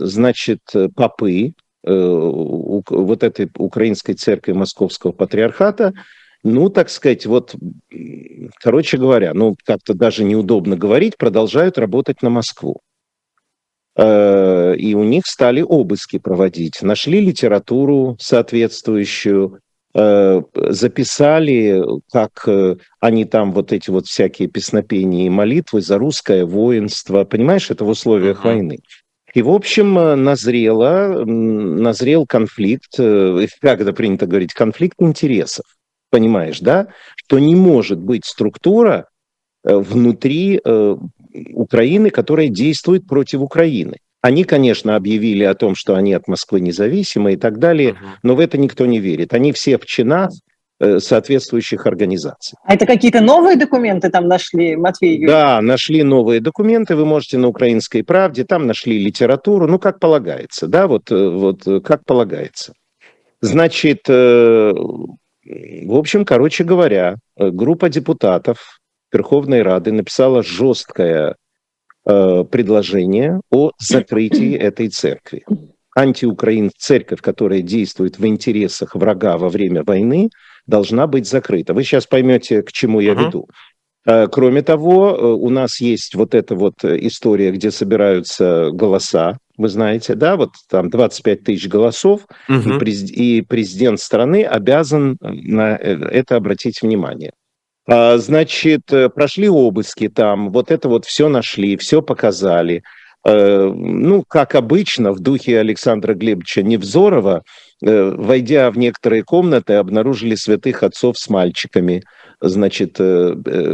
значит, 0.01 0.61
попы 0.95 1.55
э, 1.83 1.93
вот 1.93 3.23
этой 3.23 3.51
украинской 3.57 4.13
церкви 4.13 4.53
Московского 4.53 5.13
патриархата, 5.13 5.95
ну, 6.43 6.69
так 6.69 6.91
сказать, 6.91 7.25
вот, 7.25 7.55
короче 8.63 8.99
говоря, 8.99 9.33
ну, 9.33 9.57
как-то 9.65 9.95
даже 9.95 10.25
неудобно 10.25 10.77
говорить, 10.77 11.17
продолжают 11.17 11.79
работать 11.79 12.21
на 12.21 12.29
Москву. 12.29 12.81
Э, 13.97 14.75
и 14.77 14.95
у 14.95 15.05
них 15.05 15.27
стали 15.27 15.63
обыски 15.63 16.19
проводить. 16.19 16.83
Нашли 16.83 17.21
литературу 17.21 18.19
соответствующую, 18.21 19.61
записали, 19.93 21.83
как 22.13 22.45
э, 22.47 22.77
они 23.01 23.25
там 23.25 23.53
вот 23.53 23.73
эти 23.73 23.91
вот 23.91 24.07
всякие 24.07 24.49
песнопения 24.49 25.27
и 25.27 25.31
молитвы 25.31 25.81
за 25.81 25.99
русское 25.99 26.45
воинство, 26.45 27.25
понимаешь, 27.25 27.71
это 27.71 27.85
в 27.85 27.89
условиях 27.89 28.45
uh-huh. 28.45 28.55
войны. 28.55 28.79
И, 29.35 29.43
в 29.43 29.51
общем, 29.51 29.99
э, 29.99 30.15
назрело, 30.15 31.25
назрел 31.25 32.25
конфликт, 32.27 32.97
как 32.97 33.81
это 33.81 33.93
принято 33.93 34.27
говорить, 34.27 34.53
конфликт 34.53 34.97
интересов, 35.01 35.65
понимаешь, 36.11 36.61
да, 36.61 36.89
что 37.17 37.41
не 37.41 37.57
может 37.57 37.99
быть 37.99 38.25
структура 38.25 39.09
внутри 39.63 40.61
Украины, 41.53 42.11
которая 42.11 42.49
действует 42.49 43.07
против 43.07 43.41
Украины. 43.41 43.99
Они, 44.23 44.45
конечно, 44.45 44.97
объявили 44.97 45.45
о 45.45 45.55
том, 45.55 45.75
что 45.75 45.95
они 45.95 46.13
от 46.13 46.29
Москвы 46.29 46.61
независимы 46.61 47.33
и 47.33 47.37
так 47.37 47.59
далее, 47.59 47.97
но 48.23 48.35
в 48.35 48.41
это 48.41 48.59
никто 48.59 48.85
не 48.85 48.99
верит. 48.99 49.33
Они 49.33 49.53
все 49.53 49.79
в 49.79 49.87
чинах 49.87 50.31
э, 50.79 50.99
соответствующих 51.01 51.87
организаций. 51.87 52.59
А 52.65 52.75
это 52.75 52.85
какие-то 52.85 53.23
новые 53.23 53.57
документы 53.57 54.11
там 54.11 54.29
нашли, 54.29 54.77
Матвей 54.77 55.13
Юрьевич? 55.13 55.31
Да, 55.31 55.63
нашли 55.63 56.03
новые 56.03 56.41
документы, 56.41 56.97
вы 56.97 57.07
можете 57.07 57.39
на 57.39 57.49
«Украинской 57.49 58.03
правде», 58.03 58.45
там 58.45 58.67
нашли 58.67 59.03
литературу, 59.03 59.67
ну, 59.67 59.79
как 59.79 59.99
полагается, 59.99 60.67
да, 60.67 60.87
вот, 60.87 61.11
э, 61.11 61.29
вот 61.29 61.67
э, 61.67 61.81
как 61.81 62.05
полагается. 62.05 62.75
Значит, 63.41 64.07
в 64.07 65.07
общем, 65.97 66.27
короче 66.27 66.63
говоря, 66.63 67.17
группа 67.39 67.89
депутатов 67.89 68.81
Верховной 69.11 69.63
Рады 69.63 69.93
написала 69.93 70.43
жесткое 70.43 71.37
Э, 72.11 72.45
предложение 72.45 73.41
о 73.51 73.71
закрытии 73.79 74.57
этой 74.57 74.89
церкви. 74.89 75.45
Антиукраин 75.97 76.73
церковь, 76.77 77.21
которая 77.21 77.63
действует 77.63 78.19
в 78.19 78.27
интересах 78.27 78.97
врага 78.97 79.39
во 79.39 79.49
время 79.49 79.85
войны, 79.85 80.31
должна 80.67 81.07
быть 81.07 81.29
закрыта. 81.29 81.73
Вы 81.73 81.85
сейчас 81.85 82.07
поймете, 82.07 82.63
к 82.63 82.73
чему 82.73 82.99
я 82.99 83.13
uh-huh. 83.13 83.27
веду. 83.27 83.49
Э, 84.07 84.27
кроме 84.27 84.63
того, 84.63 85.11
э, 85.11 85.25
у 85.25 85.51
нас 85.51 85.81
есть 85.81 86.17
вот 86.17 86.35
эта 86.35 86.57
вот 86.57 86.85
история, 86.85 87.53
где 87.53 87.71
собираются 87.71 88.71
голоса, 88.73 89.39
вы 89.57 89.69
знаете, 89.69 90.17
да, 90.17 90.37
вот 90.37 90.51
там 90.69 90.91
25 90.91 91.45
тысяч 91.45 91.69
голосов, 91.69 92.27
uh-huh. 92.49 92.77
и, 92.77 92.79
през, 92.81 93.03
и 93.09 93.43
президент 93.43 94.01
страны 94.01 94.43
обязан 94.43 95.17
на 95.21 95.77
это 95.77 96.35
обратить 96.35 96.83
внимание. 96.83 97.31
А, 97.87 98.19
значит, 98.19 98.93
э, 98.93 99.09
прошли 99.09 99.49
обыски 99.49 100.09
там, 100.09 100.53
вот 100.53 100.71
это 100.71 100.89
вот 100.89 101.07
все 101.07 101.29
нашли, 101.29 101.77
все 101.77 102.03
показали. 102.03 102.83
Э, 103.27 103.71
ну, 103.75 104.23
как 104.27 104.55
обычно, 104.55 105.13
в 105.13 105.21
духе 105.21 105.59
Александра 105.59 106.15
Глебовича 106.15 106.63
Невзорова, 106.63 107.43
войдя 107.83 108.71
в 108.71 108.77
некоторые 108.77 109.23
комнаты, 109.23 109.73
обнаружили 109.75 110.35
святых 110.35 110.83
отцов 110.83 111.17
с 111.19 111.31
мальчиками, 111.31 112.03
значит, 112.39 112.99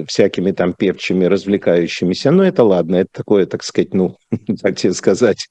всякими 0.07 0.53
там 0.53 0.75
певчими, 0.75 1.25
развлекающимися. 1.25 2.31
Ну, 2.31 2.45
это 2.45 2.63
ладно, 2.63 2.95
это 2.95 3.09
такое, 3.13 3.47
так 3.47 3.65
сказать, 3.65 3.95
ну, 3.95 4.17
как 4.63 4.77
тебе 4.77 4.93
сказать, 4.93 5.49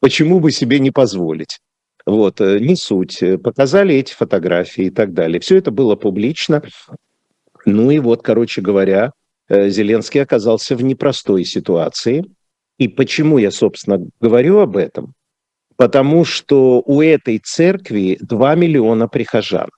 почему 0.00 0.40
бы 0.40 0.50
себе 0.50 0.80
не 0.80 0.90
позволить? 0.90 1.60
Вот, 2.04 2.40
не 2.40 2.74
суть. 2.74 3.22
Показали 3.44 3.94
эти 3.94 4.12
фотографии 4.12 4.86
и 4.86 4.90
так 4.90 5.12
далее. 5.12 5.38
Все 5.38 5.56
это 5.56 5.70
было 5.70 5.94
публично. 5.94 6.64
Ну 7.64 7.90
и 7.90 7.98
вот, 7.98 8.22
короче 8.22 8.60
говоря, 8.60 9.12
Зеленский 9.48 10.22
оказался 10.22 10.76
в 10.76 10.82
непростой 10.82 11.44
ситуации. 11.44 12.24
И 12.78 12.88
почему 12.88 13.38
я, 13.38 13.50
собственно, 13.50 13.98
говорю 14.20 14.58
об 14.58 14.76
этом? 14.76 15.12
Потому 15.76 16.24
что 16.24 16.82
у 16.84 17.00
этой 17.00 17.38
церкви 17.38 18.18
2 18.20 18.54
миллиона 18.54 19.08
прихожан. 19.08 19.68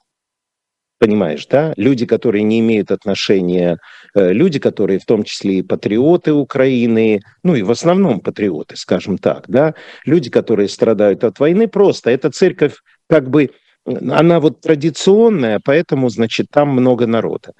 Понимаешь, 0.98 1.46
да? 1.46 1.74
Люди, 1.76 2.06
которые 2.06 2.44
не 2.44 2.60
имеют 2.60 2.90
отношения, 2.90 3.78
э, 4.14 4.32
люди, 4.32 4.58
которые 4.58 5.00
в 5.00 5.04
том 5.04 5.24
числе 5.24 5.58
и 5.58 5.62
патриоты 5.62 6.32
Украины, 6.32 7.20
ну 7.42 7.54
и 7.56 7.62
в 7.62 7.70
основном 7.70 8.20
патриоты, 8.20 8.76
скажем 8.76 9.18
так, 9.18 9.44
да? 9.48 9.74
Люди, 10.06 10.30
которые 10.30 10.68
страдают 10.68 11.24
от 11.24 11.38
войны, 11.40 11.68
просто 11.68 12.10
эта 12.10 12.30
церковь 12.30 12.76
как 13.08 13.28
бы, 13.28 13.50
она 13.86 14.40
вот 14.40 14.60
традиционная, 14.60 15.60
поэтому, 15.62 16.08
значит, 16.08 16.46
там 16.50 16.70
много 16.70 17.06
народа. 17.06 17.52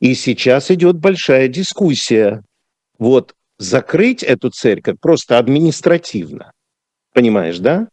И 0.00 0.14
сейчас 0.14 0.70
идет 0.70 0.96
большая 0.96 1.48
дискуссия. 1.48 2.42
Вот 2.98 3.34
закрыть 3.58 4.22
эту 4.22 4.50
церковь 4.50 4.96
просто 5.00 5.38
административно, 5.38 6.52
понимаешь, 7.12 7.58
да? 7.58 7.88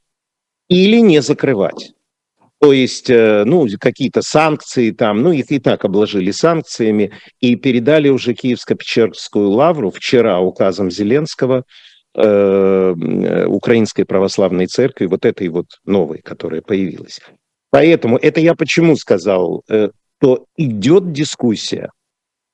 Или 0.67 0.99
не 0.99 1.21
закрывать. 1.21 1.93
То 2.59 2.73
есть, 2.73 3.09
э, 3.09 3.43
ну, 3.45 3.67
какие-то 3.79 4.21
санкции 4.21 4.91
там, 4.91 5.21
ну, 5.21 5.31
их 5.31 5.49
и 5.49 5.59
так 5.59 5.85
обложили 5.85 6.31
санкциями, 6.31 7.13
и 7.39 7.55
передали 7.55 8.09
уже 8.09 8.33
Киевско-Печерскую 8.33 9.47
лавру 9.47 9.91
вчера 9.91 10.39
указом 10.39 10.91
Зеленского 10.91 11.63
э, 12.15 12.21
э, 12.21 13.45
Украинской 13.45 14.03
Православной 14.03 14.65
Церкви, 14.65 15.05
вот 15.05 15.25
этой 15.25 15.47
вот 15.47 15.67
новой, 15.85 16.19
которая 16.21 16.61
появилась. 16.61 17.21
Поэтому 17.71 18.17
это 18.17 18.39
я 18.39 18.55
почему 18.55 18.95
сказал, 18.95 19.63
э, 19.69 19.89
что 20.19 20.45
идет 20.57 21.11
дискуссия 21.11 21.89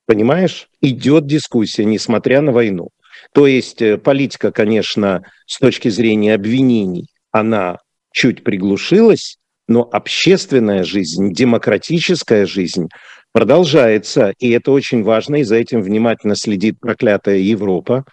Понимаешь? 0.06 0.70
Идет 0.82 1.26
дискуссия, 1.26 1.84
несмотря 1.84 2.42
на 2.42 2.52
войну. 2.52 2.90
То 3.34 3.48
есть 3.48 3.82
э, 3.82 3.98
политика, 3.98 4.52
конечно, 4.52 5.24
с 5.48 5.58
точки 5.58 5.90
зрения 5.90 6.36
обвинений, 6.36 7.08
она 7.32 7.80
чуть 8.12 8.44
приглушилась, 8.44 9.38
но 9.68 9.82
общественная 9.92 10.84
жизнь, 10.84 11.34
демократическая 11.34 12.46
жизнь 12.46 12.88
продолжается. 13.32 14.34
И 14.38 14.52
это 14.52 14.72
очень 14.72 15.04
важно, 15.04 15.38
и 15.38 15.44
за 15.44 15.56
этим 15.56 15.82
внимательно 15.82 16.36
следит 16.36 16.80
проклятая 16.80 17.38
Европа, 17.38 18.06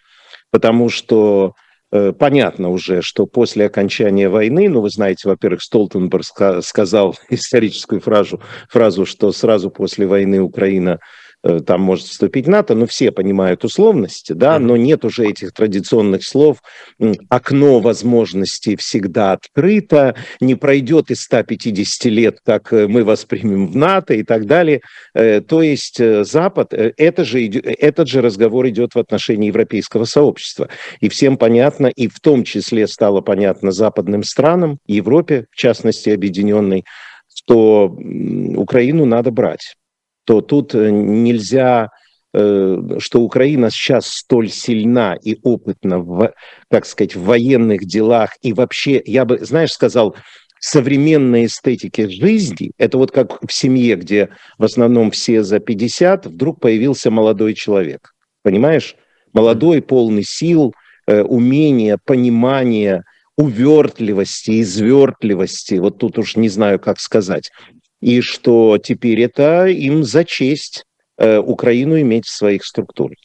потому 0.50 0.88
что 0.88 1.52
понятно 2.18 2.70
уже, 2.70 3.02
что 3.02 3.26
после 3.26 3.66
окончания 3.66 4.28
войны, 4.28 4.68
ну, 4.68 4.80
вы 4.80 4.90
знаете, 4.90 5.28
во-первых, 5.28 5.62
Столтенберг 5.62 6.24
сказал 6.64 7.16
историческую 7.28 8.00
фразу, 8.00 8.40
фразу, 8.68 9.04
что 9.06 9.32
сразу 9.32 9.70
после 9.70 10.06
войны 10.06 10.40
Украина 10.40 10.92
Э, 10.92 10.98
там 11.42 11.80
может 11.80 12.06
вступить 12.06 12.46
НАТО, 12.46 12.74
но 12.74 12.86
все 12.86 13.10
понимают 13.10 13.64
условности, 13.64 14.32
да, 14.32 14.58
но 14.58 14.76
нет 14.76 15.04
уже 15.04 15.26
этих 15.26 15.52
традиционных 15.52 16.24
слов. 16.24 16.58
Окно 17.28 17.80
возможностей 17.80 18.76
всегда 18.76 19.32
открыто, 19.32 20.14
не 20.40 20.54
пройдет 20.54 21.10
и 21.10 21.14
150 21.14 22.04
лет, 22.06 22.38
как 22.44 22.72
э, 22.72 22.86
мы 22.86 23.04
воспримем 23.04 23.66
в 23.66 23.76
НАТО 23.76 24.14
и 24.14 24.22
так 24.22 24.46
далее. 24.46 24.80
Э, 25.14 25.40
то 25.40 25.62
есть 25.62 26.00
Запад, 26.24 26.72
это 26.72 27.24
же, 27.24 27.44
этот 27.46 28.08
же 28.08 28.22
разговор 28.22 28.68
идет 28.68 28.94
в 28.94 28.98
отношении 28.98 29.48
европейского 29.48 30.04
сообщества. 30.04 30.68
И 31.00 31.08
всем 31.08 31.36
понятно, 31.36 31.88
и 31.88 32.08
в 32.08 32.20
том 32.20 32.44
числе 32.44 32.86
стало 32.86 33.20
понятно 33.20 33.72
западным 33.72 34.22
странам, 34.22 34.78
Европе, 34.86 35.46
в 35.50 35.56
частности, 35.56 36.10
объединенной, 36.10 36.84
что 37.34 37.86
Украину 38.56 39.04
надо 39.06 39.30
брать 39.30 39.74
то 40.24 40.40
тут 40.40 40.74
э, 40.74 40.90
нельзя 40.90 41.88
э, 42.32 42.76
что 42.98 43.20
Украина 43.20 43.70
сейчас 43.70 44.06
столь 44.06 44.50
сильна 44.50 45.16
и 45.22 45.38
опытна 45.42 45.98
в, 45.98 46.32
так 46.68 46.86
сказать, 46.86 47.14
в 47.14 47.24
военных 47.24 47.84
делах. 47.84 48.30
И 48.40 48.52
вообще, 48.52 49.02
я 49.04 49.24
бы, 49.24 49.38
знаешь, 49.44 49.72
сказал, 49.72 50.16
современной 50.58 51.46
эстетике 51.46 52.08
жизни, 52.08 52.70
это 52.78 52.96
вот 52.96 53.10
как 53.10 53.44
в 53.44 53.52
семье, 53.52 53.96
где 53.96 54.28
в 54.58 54.64
основном 54.64 55.10
все 55.10 55.42
за 55.42 55.58
50, 55.58 56.26
вдруг 56.26 56.60
появился 56.60 57.10
молодой 57.10 57.54
человек, 57.54 58.12
понимаешь? 58.42 58.94
Молодой, 59.32 59.82
полный 59.82 60.22
сил, 60.24 60.72
э, 61.06 61.22
умения, 61.22 61.98
понимания, 62.04 63.02
увертливости, 63.36 64.60
извертливости, 64.60 65.74
вот 65.74 65.98
тут 65.98 66.18
уж 66.18 66.36
не 66.36 66.48
знаю, 66.48 66.78
как 66.78 67.00
сказать 67.00 67.50
и 68.02 68.20
что 68.20 68.78
теперь 68.78 69.20
это 69.22 69.66
им 69.66 70.02
за 70.04 70.24
честь 70.24 70.84
э, 71.16 71.38
Украину 71.38 71.98
иметь 72.00 72.26
в 72.26 72.36
своих 72.36 72.64
структурах. 72.64 73.16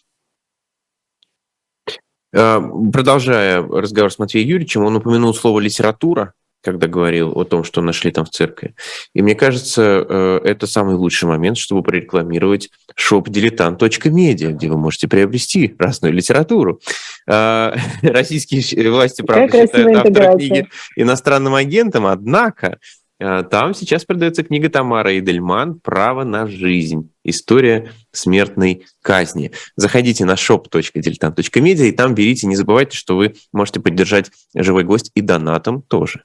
А, 2.34 2.62
продолжая 2.94 3.62
разговор 3.63 4.13
с 4.13 4.20
Матвеем 4.20 4.48
Юрьевичем, 4.48 4.86
он 4.86 4.96
упомянул 4.96 5.34
слово 5.34 5.60
«литература», 5.60 6.34
когда 6.63 6.88
говорил 6.88 7.32
о 7.32 7.44
том, 7.44 7.63
что 7.63 7.82
нашли 7.82 8.12
там 8.12 8.26
в 8.26 8.30
церкви. 8.30 8.76
И 9.16 9.22
мне 9.24 9.34
кажется, 9.34 10.06
э, 10.08 10.42
это 10.44 10.68
самый 10.68 10.94
лучший 10.96 11.28
момент, 11.28 11.58
чтобы 11.58 11.82
прорекламировать 11.82 12.70
шоп 12.96 13.30
diletant.media, 13.30 14.52
где 14.52 14.70
вы 14.70 14.78
можете 14.78 15.08
приобрести 15.08 15.76
разную 15.80 16.13
литературу. 16.13 16.80
Российские 17.26 18.92
власти, 18.92 19.24
правда, 19.24 19.66
считают 19.66 19.98
автора 19.98 20.38
книги 20.38 20.68
иностранным 20.96 21.56
агентом, 21.56 22.06
однако 22.06 22.78
Э, 22.78 23.07
там 23.19 23.73
сейчас 23.73 24.06
продается 24.06 24.43
книга 24.43 24.69
Тамара 24.69 25.17
Идельман 25.17 25.80
«Право 25.80 26.23
на 26.23 26.47
жизнь. 26.47 27.12
История 27.23 27.91
смертной 28.12 28.86
казни». 29.01 29.51
Заходите 29.75 30.25
на 30.25 30.34
shop.diletant.media 30.34 31.88
и 31.88 31.91
там 31.91 32.13
берите. 32.13 32.47
Не 32.47 32.56
забывайте, 32.56 32.95
что 32.95 33.17
вы 33.17 33.36
можете 33.51 33.80
поддержать 33.80 34.32
«Живой 34.56 34.84
гость» 34.84 35.12
и 35.15 35.21
донатом 35.21 35.82
тоже. 35.82 36.23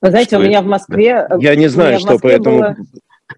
Вы 0.00 0.10
знаете, 0.10 0.30
что 0.30 0.38
у 0.38 0.42
меня 0.42 0.58
это? 0.58 0.66
в 0.66 0.70
Москве... 0.70 1.26
Я 1.38 1.54
не 1.56 1.68
знаю, 1.68 1.98
что 1.98 2.18
по 2.18 2.26
этому... 2.26 2.58
Было... 2.58 2.76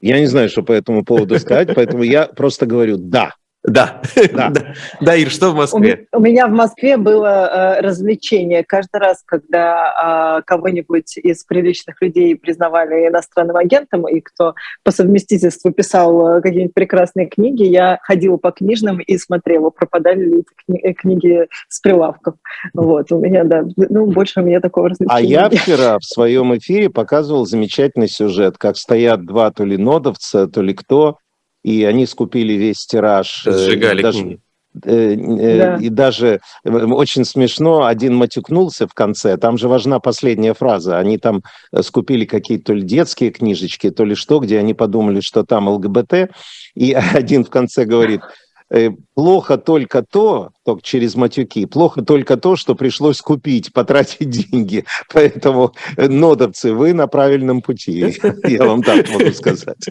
Я 0.00 0.18
не 0.18 0.26
знаю, 0.26 0.48
что 0.48 0.62
по 0.62 0.72
этому 0.72 1.04
поводу 1.04 1.38
сказать, 1.38 1.74
поэтому 1.74 2.02
я 2.02 2.26
просто 2.26 2.66
говорю 2.66 2.96
«да». 2.96 3.34
Да, 3.66 4.00
да. 4.32 4.52
да, 5.00 5.14
Ир, 5.16 5.28
что 5.28 5.50
в 5.50 5.56
Москве? 5.56 6.06
У, 6.12 6.18
у 6.18 6.20
меня 6.20 6.46
в 6.46 6.52
Москве 6.52 6.96
было 6.96 7.26
э, 7.26 7.80
развлечение. 7.80 8.62
Каждый 8.64 9.00
раз, 9.00 9.22
когда 9.26 10.38
э, 10.38 10.42
кого-нибудь 10.46 11.16
из 11.18 11.44
приличных 11.44 12.00
людей 12.00 12.36
признавали 12.36 13.08
иностранным 13.08 13.56
агентом, 13.56 14.06
и 14.08 14.20
кто 14.20 14.54
по 14.84 14.92
совместительству 14.92 15.72
писал 15.72 16.38
э, 16.38 16.40
какие-нибудь 16.42 16.74
прекрасные 16.74 17.26
книги, 17.26 17.64
я 17.64 17.98
ходила 18.02 18.36
по 18.36 18.52
книжным 18.52 19.00
и 19.00 19.18
смотрела, 19.18 19.70
пропадали 19.70 20.24
ли 20.24 20.38
эти 20.38 20.48
кни- 20.66 20.80
э, 20.82 20.92
книги 20.92 21.48
с 21.68 21.80
прилавков. 21.80 22.34
Вот, 22.72 23.10
у 23.10 23.18
меня, 23.18 23.42
да, 23.42 23.64
ну, 23.76 24.06
больше 24.06 24.40
у 24.40 24.44
меня 24.44 24.60
такого 24.60 24.90
развлечения. 24.90 25.16
А 25.16 25.20
я 25.20 25.50
вчера 25.50 25.98
в 25.98 26.04
своем 26.04 26.56
эфире 26.56 26.88
показывал 26.88 27.46
замечательный 27.46 28.08
сюжет, 28.08 28.58
как 28.58 28.76
стоят 28.76 29.26
два 29.26 29.50
то 29.50 29.64
ли 29.64 29.76
нодовца, 29.76 30.46
то 30.46 30.62
ли 30.62 30.72
кто, 30.72 31.18
и 31.66 31.82
они 31.82 32.06
скупили 32.06 32.52
весь 32.52 32.86
тираж. 32.86 33.44
Э, 33.44 33.50
Сжигали 33.50 34.00
даже, 34.00 34.20
книги. 34.20 34.40
Э, 34.84 35.14
э, 35.14 35.58
да. 35.58 35.76
И 35.78 35.88
даже 35.88 36.40
очень 36.62 37.24
смешно, 37.24 37.86
один 37.86 38.14
матюкнулся 38.14 38.86
в 38.86 38.94
конце, 38.94 39.36
там 39.36 39.58
же 39.58 39.66
важна 39.66 39.98
последняя 39.98 40.54
фраза, 40.54 40.96
они 40.98 41.18
там 41.18 41.42
скупили 41.80 42.24
какие-то 42.24 42.66
то 42.66 42.74
ли 42.74 42.82
детские 42.82 43.32
книжечки, 43.32 43.90
то 43.90 44.04
ли 44.04 44.14
что, 44.14 44.38
где 44.38 44.60
они 44.60 44.74
подумали, 44.74 45.20
что 45.20 45.42
там 45.42 45.68
ЛГБТ, 45.68 46.30
и 46.76 46.92
один 47.14 47.44
в 47.44 47.50
конце 47.50 47.84
говорит, 47.84 48.20
Э, 48.68 48.90
плохо 49.14 49.58
только 49.58 50.02
то, 50.02 50.50
только 50.64 50.82
через 50.82 51.14
матюки, 51.14 51.66
плохо 51.66 52.02
только 52.02 52.36
то, 52.36 52.56
что 52.56 52.74
пришлось 52.74 53.20
купить, 53.20 53.72
потратить 53.72 54.28
деньги. 54.28 54.84
Поэтому, 55.12 55.72
нодовцы, 55.96 56.72
вы 56.72 56.92
на 56.92 57.06
правильном 57.06 57.62
пути. 57.62 58.16
Я 58.44 58.64
вам 58.64 58.82
так 58.82 59.08
могу 59.10 59.30
сказать. 59.30 59.86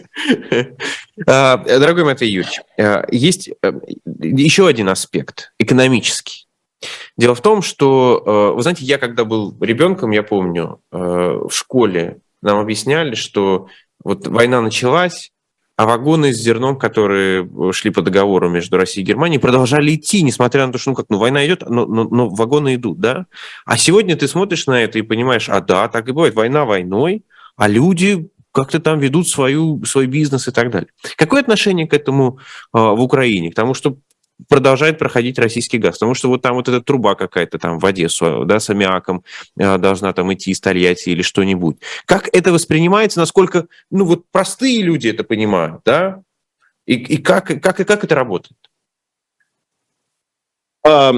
А, 1.26 1.56
дорогой 1.58 2.04
Матвей 2.04 2.30
Юрьевич, 2.30 2.60
э, 2.76 3.04
есть 3.10 3.50
еще 4.20 4.66
один 4.66 4.88
аспект, 4.88 5.52
экономический. 5.58 6.46
Дело 7.16 7.34
в 7.34 7.40
том, 7.40 7.62
что, 7.62 8.52
вы 8.54 8.60
знаете, 8.60 8.84
я 8.84 8.98
когда 8.98 9.24
был 9.24 9.56
ребенком, 9.60 10.10
я 10.10 10.22
помню, 10.22 10.82
в 10.90 11.50
школе 11.50 12.18
нам 12.42 12.58
объясняли, 12.58 13.14
что 13.14 13.68
вот 14.04 14.26
война 14.26 14.60
началась, 14.60 15.32
а 15.76 15.84
вагоны 15.84 16.32
с 16.32 16.38
зерном, 16.38 16.78
которые 16.78 17.48
шли 17.72 17.90
по 17.90 18.00
договору 18.00 18.48
между 18.48 18.78
Россией 18.78 19.04
и 19.04 19.06
Германией, 19.06 19.38
продолжали 19.38 19.94
идти, 19.94 20.22
несмотря 20.22 20.66
на 20.66 20.72
то, 20.72 20.78
что, 20.78 20.90
ну 20.90 20.96
как, 20.96 21.06
ну 21.10 21.18
война 21.18 21.44
идет, 21.46 21.68
но, 21.68 21.84
но, 21.86 22.04
но 22.04 22.28
вагоны 22.30 22.76
идут, 22.76 22.98
да? 22.98 23.26
А 23.66 23.76
сегодня 23.76 24.16
ты 24.16 24.26
смотришь 24.26 24.66
на 24.66 24.82
это 24.82 24.98
и 24.98 25.02
понимаешь, 25.02 25.48
а 25.50 25.60
да, 25.60 25.88
так 25.88 26.08
и 26.08 26.12
бывает, 26.12 26.34
война 26.34 26.64
войной, 26.64 27.24
а 27.56 27.68
люди 27.68 28.30
как-то 28.56 28.80
там 28.80 28.98
ведут 29.00 29.28
свою, 29.28 29.84
свой 29.84 30.06
бизнес 30.06 30.48
и 30.48 30.50
так 30.50 30.70
далее. 30.70 30.88
Какое 31.16 31.42
отношение 31.42 31.86
к 31.86 31.92
этому 31.92 32.38
э, 32.72 32.78
в 32.78 33.02
Украине? 33.02 33.50
К 33.50 33.54
тому, 33.54 33.74
что 33.74 33.98
продолжает 34.48 34.98
проходить 34.98 35.38
российский 35.38 35.76
газ. 35.76 35.96
Потому 35.98 36.14
что 36.14 36.28
вот 36.28 36.40
там 36.40 36.54
вот 36.54 36.66
эта 36.66 36.80
труба 36.80 37.16
какая-то 37.16 37.58
там 37.58 37.78
в 37.78 37.84
Одессу, 37.84 38.46
да, 38.46 38.58
с 38.58 38.70
аммиаком 38.70 39.24
э, 39.58 39.76
должна 39.76 40.14
там 40.14 40.32
идти 40.32 40.52
из 40.52 40.60
Тольятти 40.60 41.10
или 41.10 41.20
что-нибудь. 41.20 41.76
Как 42.06 42.30
это 42.32 42.50
воспринимается, 42.50 43.20
насколько, 43.20 43.66
ну 43.90 44.06
вот 44.06 44.24
простые 44.32 44.80
люди 44.80 45.08
это 45.08 45.22
понимают, 45.22 45.82
да? 45.84 46.22
И, 46.86 46.94
и 46.94 47.18
как, 47.18 47.60
как, 47.60 47.80
и 47.80 47.84
как 47.84 48.04
это 48.04 48.14
работает? 48.14 48.56
А, 50.82 51.12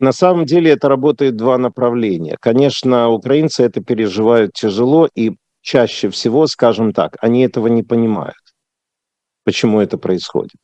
на 0.00 0.12
самом 0.12 0.44
деле 0.44 0.72
это 0.72 0.88
работает 0.88 1.36
два 1.36 1.56
направления. 1.56 2.36
Конечно, 2.40 3.10
украинцы 3.10 3.62
это 3.62 3.80
переживают 3.80 4.54
тяжело, 4.54 5.08
и 5.14 5.36
чаще 5.62 6.10
всего, 6.10 6.46
скажем 6.46 6.92
так, 6.92 7.16
они 7.20 7.42
этого 7.42 7.66
не 7.68 7.82
понимают, 7.82 8.36
почему 9.44 9.80
это 9.80 9.98
происходит. 9.98 10.56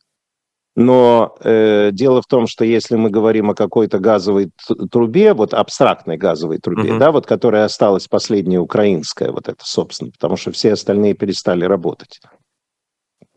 Но 0.75 1.35
э, 1.41 1.89
дело 1.91 2.21
в 2.21 2.27
том, 2.27 2.45
что 2.45 2.63
если 2.63 2.97
мы 2.97 3.09
говорим 3.09 3.49
о 3.49 3.55
какой-то 3.55 3.97
газовой 3.97 4.51
трубе, 4.91 5.33
вот 5.33 5.55
абстрактной 5.55 6.17
газовой 6.17 6.59
трубе, 6.59 6.91
uh-huh. 6.91 6.99
да, 6.99 7.11
вот 7.11 7.25
которая 7.25 7.65
осталась 7.65 8.07
последняя 8.07 8.59
украинская, 8.59 9.31
вот 9.31 9.49
это, 9.49 9.65
собственно, 9.65 10.11
потому 10.11 10.37
что 10.37 10.51
все 10.51 10.73
остальные 10.73 11.15
перестали 11.15 11.65
работать, 11.65 12.19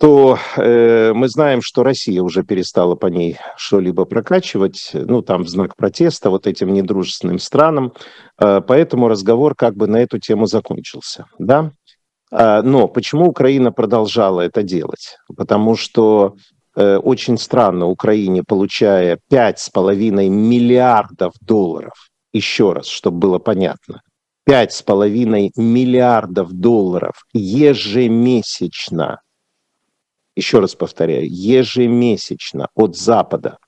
то 0.00 0.38
э, 0.56 1.12
мы 1.12 1.28
знаем, 1.28 1.60
что 1.62 1.82
Россия 1.82 2.22
уже 2.22 2.42
перестала 2.42 2.96
по 2.96 3.06
ней 3.06 3.38
что-либо 3.56 4.06
прокачивать, 4.06 4.90
ну, 4.94 5.22
там 5.22 5.44
в 5.44 5.48
знак 5.48 5.76
протеста 5.76 6.30
вот 6.30 6.46
этим 6.46 6.72
недружественным 6.72 7.38
странам, 7.38 7.92
э, 8.38 8.62
поэтому 8.66 9.08
разговор 9.08 9.54
как 9.54 9.76
бы 9.76 9.86
на 9.86 9.98
эту 9.98 10.18
тему 10.18 10.46
закончился, 10.46 11.26
да. 11.38 11.72
Э, 12.32 12.62
но 12.62 12.88
почему 12.88 13.28
Украина 13.28 13.70
продолжала 13.70 14.40
это 14.40 14.62
делать? 14.62 15.18
Потому 15.36 15.76
что 15.76 16.34
Э, 16.76 16.96
очень 16.98 17.36
странно 17.36 17.86
Украине, 17.86 18.42
получая 18.46 19.18
5,5 19.30 20.28
миллиардов 20.28 21.34
долларов, 21.40 22.08
еще 22.32 22.72
раз, 22.72 22.86
чтобы 22.86 23.18
было 23.18 23.38
понятно, 23.38 24.02
5,5 24.48 25.50
миллиардов 25.56 26.52
долларов 26.52 27.24
ежемесячно, 27.32 29.20
еще 30.40 30.61
раз 30.61 30.74
повторяю, 30.74 31.26
ежемесячно 31.29 32.68
от 32.74 32.96
Запада 32.96 33.59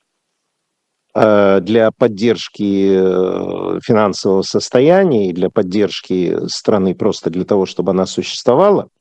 э, 1.14 1.60
для 1.60 1.90
поддержки 1.90 2.90
э, 2.94 3.80
финансового 3.82 4.42
состояния 4.42 5.30
и 5.30 5.32
для 5.32 5.50
поддержки 5.50 6.48
страны 6.48 6.94
просто 6.94 7.30
для 7.30 7.44
того, 7.44 7.66
чтобы 7.66 7.92
она 7.92 8.06
существовала– 8.06 8.88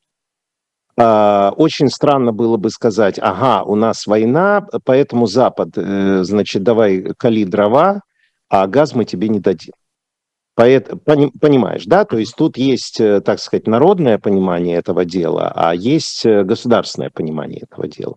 а, 0.96 1.52
очень 1.56 1.88
странно 1.88 2.32
было 2.32 2.56
бы 2.56 2.70
сказать, 2.70 3.18
ага, 3.18 3.62
у 3.62 3.76
нас 3.76 4.06
война, 4.06 4.66
поэтому 4.84 5.26
Запад, 5.26 5.70
э, 5.76 6.22
значит, 6.22 6.62
давай 6.62 7.14
кали 7.16 7.44
дрова, 7.44 8.02
а 8.48 8.66
газ 8.66 8.94
мы 8.94 9.04
тебе 9.06 9.28
не 9.28 9.40
дадим. 9.40 9.72
Понимаешь, 10.54 11.84
да? 11.86 12.04
То 12.04 12.18
есть 12.18 12.34
тут 12.36 12.56
есть, 12.56 13.00
э, 13.00 13.20
так 13.20 13.40
сказать, 13.40 13.66
народное 13.66 14.18
понимание 14.18 14.76
этого 14.76 15.04
дела, 15.04 15.52
а 15.54 15.74
есть 15.74 16.26
э, 16.26 16.42
государственное 16.42 17.10
понимание 17.10 17.62
этого 17.62 17.88
дела. 17.88 18.16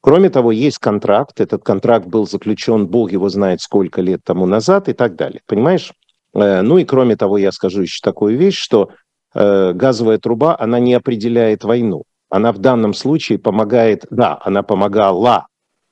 Кроме 0.00 0.30
того, 0.30 0.52
есть 0.52 0.78
контракт. 0.78 1.40
Этот 1.40 1.64
контракт 1.64 2.06
был 2.06 2.26
заключен, 2.26 2.86
бог 2.86 3.12
его 3.12 3.28
знает 3.28 3.60
сколько 3.60 4.00
лет 4.00 4.20
тому 4.24 4.46
назад 4.46 4.88
и 4.88 4.92
так 4.92 5.16
далее. 5.16 5.40
Понимаешь? 5.46 5.92
Ну 6.32 6.78
и 6.78 6.84
кроме 6.84 7.16
того, 7.16 7.38
я 7.38 7.50
скажу 7.50 7.82
еще 7.82 7.98
такую 8.02 8.36
вещь, 8.36 8.58
что 8.58 8.90
Э, 9.38 9.74
газовая 9.74 10.16
труба, 10.16 10.56
она 10.58 10.80
не 10.80 10.94
определяет 10.94 11.62
войну. 11.62 12.04
Она 12.30 12.52
в 12.52 12.58
данном 12.58 12.94
случае 12.94 13.38
помогает, 13.38 14.06
да, 14.08 14.38
она 14.42 14.62
помогала 14.62 15.46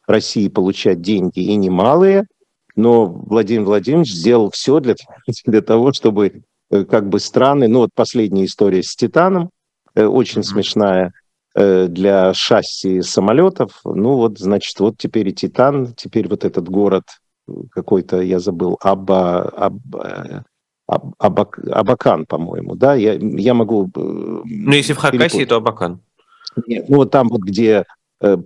России 0.06 0.48
получать 0.48 1.02
деньги 1.02 1.40
и 1.40 1.54
немалые, 1.54 2.24
но 2.76 3.06
Владимир 3.06 3.64
Владимирович 3.64 4.12
сделал 4.12 4.50
все 4.50 4.80
для, 4.80 4.94
для 5.46 5.62
того, 5.62 5.92
чтобы 5.92 6.42
э, 6.70 6.84
как 6.84 7.08
бы 7.08 7.20
страны, 7.20 7.68
ну 7.68 7.80
вот 7.80 7.90
последняя 7.94 8.44
история 8.44 8.82
с 8.82 8.94
Титаном, 8.94 9.50
э, 9.94 10.04
очень 10.04 10.42
смешная, 10.42 11.12
для 11.56 12.34
шасси 12.34 13.00
самолетов. 13.00 13.80
Ну 13.84 14.16
вот, 14.16 14.40
значит, 14.40 14.80
вот 14.80 14.98
теперь 14.98 15.28
и 15.28 15.32
Титан, 15.32 15.94
теперь 15.94 16.26
вот 16.26 16.44
этот 16.44 16.68
город 16.68 17.04
какой-то, 17.70 18.20
я 18.22 18.40
забыл, 18.40 18.76
Аба, 18.80 19.42
Аба, 19.50 20.44
Абак, 20.86 21.58
Абакан, 21.70 22.26
по-моему, 22.26 22.74
да, 22.74 22.94
я, 22.94 23.14
я 23.14 23.54
могу... 23.54 23.86
Э, 23.86 23.90
ну, 23.94 24.72
если 24.72 24.92
в 24.92 24.98
Хакасии, 24.98 25.18
перепутать. 25.18 25.48
то 25.48 25.56
Абакан. 25.56 26.00
Нет, 26.66 26.88
ну, 26.88 26.96
вот 26.96 27.10
там 27.10 27.28
вот, 27.28 27.40
где, 27.40 27.70
э, 27.72 27.84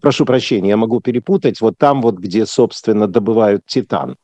прошу 0.01 0.25
прощения, 0.25 0.71
я 0.71 0.77
могу 0.77 1.01
перепутать, 1.01 1.61
вот 1.61 1.77
там 1.79 2.03
вот, 2.03 2.17
где, 2.17 2.47
собственно, 2.47 3.07
добывают 3.07 3.63
титан. 3.67 4.17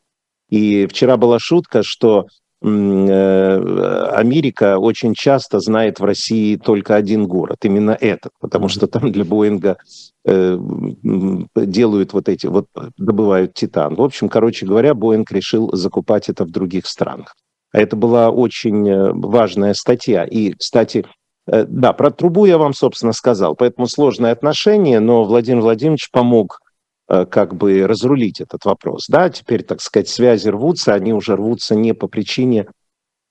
И 0.50 0.86
вчера 0.86 1.16
была 1.16 1.38
шутка, 1.38 1.82
что 1.82 2.26
э, 2.62 4.08
Америка 4.12 4.78
очень 4.78 5.14
часто 5.14 5.60
знает 5.60 6.00
в 6.00 6.04
России 6.04 6.56
только 6.56 6.94
один 6.94 7.26
город, 7.26 7.58
именно 7.62 7.96
этот, 8.00 8.32
потому 8.40 8.68
что 8.68 8.86
там 8.86 9.10
для 9.12 9.24
Боинга 9.24 9.76
делают 10.24 12.12
вот 12.14 12.28
эти, 12.30 12.46
вот 12.46 12.66
добывают 12.96 13.52
титан. 13.52 13.94
В 13.94 14.02
общем, 14.02 14.30
короче 14.30 14.64
говоря, 14.64 14.94
Боинг 14.94 15.30
решил 15.32 15.70
закупать 15.74 16.30
это 16.30 16.44
в 16.44 16.50
других 16.50 16.86
странах. 16.86 17.34
Это 17.74 17.96
была 17.96 18.30
очень 18.30 18.88
э, 18.88 19.12
важная 19.12 19.74
статья. 19.74 20.24
И, 20.24 20.52
кстати, 20.52 20.98
э, 20.98 21.08
да, 21.46 21.92
про 21.92 22.10
трубу 22.10 22.46
я 22.46 22.58
вам, 22.58 22.74
собственно, 22.74 23.12
сказал. 23.12 23.54
Поэтому 23.54 23.86
сложное 23.86 24.32
отношение, 24.32 25.00
но 25.00 25.24
Владимир 25.24 25.60
Владимирович 25.60 26.10
помог 26.10 26.60
э, 27.08 27.26
как 27.26 27.54
бы 27.54 27.86
разрулить 27.86 28.40
этот 28.40 28.64
вопрос. 28.64 29.06
Да, 29.08 29.28
теперь, 29.28 29.62
так 29.62 29.80
сказать, 29.80 30.08
связи 30.08 30.48
рвутся, 30.48 30.94
они 30.94 31.12
уже 31.12 31.36
рвутся 31.36 31.74
не 31.74 31.92
по 31.92 32.08
причине 32.08 32.66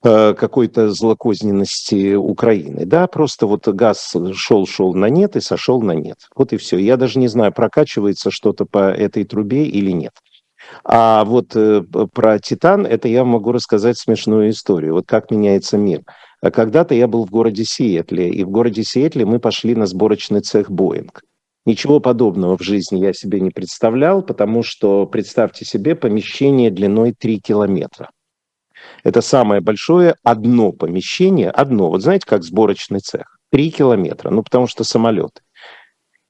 какой-то 0.04 0.90
злокозненности 0.92 2.16
Украины. 2.16 2.86
Да, 2.86 3.08
просто 3.08 3.48
вот 3.48 3.66
газ 3.70 4.14
шел-шел 4.34 4.94
на 4.94 5.08
нет 5.08 5.38
и 5.38 5.40
сошел 5.40 5.82
на 5.82 5.94
нет. 5.94 6.18
Вот 6.36 6.52
и 6.52 6.58
все. 6.58 6.78
Я 6.78 6.98
даже 6.98 7.20
не 7.20 7.30
знаю, 7.30 7.54
прокачивается 7.54 8.30
что-то 8.30 8.66
по 8.66 8.92
этой 8.92 9.24
трубе 9.24 9.64
или 9.64 9.92
нет. 9.92 10.12
А 10.84 11.24
вот 11.24 11.56
э, 11.56 11.84
про 12.14 12.40
Титан, 12.40 12.86
это 12.86 13.08
я 13.08 13.24
могу 13.24 13.52
рассказать 13.52 13.98
смешную 13.98 14.50
историю. 14.50 14.94
Вот 14.94 15.06
как 15.08 15.32
меняется 15.32 15.78
мир. 15.78 16.02
А 16.44 16.52
когда-то 16.52 16.94
я 16.94 17.08
был 17.08 17.26
в 17.26 17.30
городе 17.30 17.64
Сиэтле, 17.64 18.30
и 18.30 18.44
в 18.44 18.50
городе 18.50 18.84
Сиэтле 18.84 19.26
мы 19.26 19.40
пошли 19.40 19.76
на 19.76 19.86
сборочный 19.86 20.42
цех 20.42 20.70
Боинг. 20.70 21.22
Ничего 21.66 22.02
подобного 22.02 22.58
в 22.58 22.62
жизни 22.62 23.00
я 23.00 23.14
себе 23.14 23.40
не 23.40 23.50
представлял, 23.50 24.22
потому 24.22 24.62
что, 24.62 25.06
представьте 25.06 25.64
себе, 25.64 25.96
помещение 25.96 26.70
длиной 26.70 27.14
3 27.18 27.40
километра. 27.40 28.10
Это 29.06 29.22
самое 29.22 29.62
большое 29.62 30.16
одно 30.22 30.74
помещение, 30.74 31.50
одно, 31.50 31.90
вот 31.90 32.02
знаете, 32.02 32.26
как 32.28 32.44
сборочный 32.44 33.00
цех, 33.00 33.38
3 33.52 33.72
километра, 33.72 34.30
ну 34.30 34.44
потому 34.44 34.68
что 34.68 34.84
самолеты. 34.84 35.44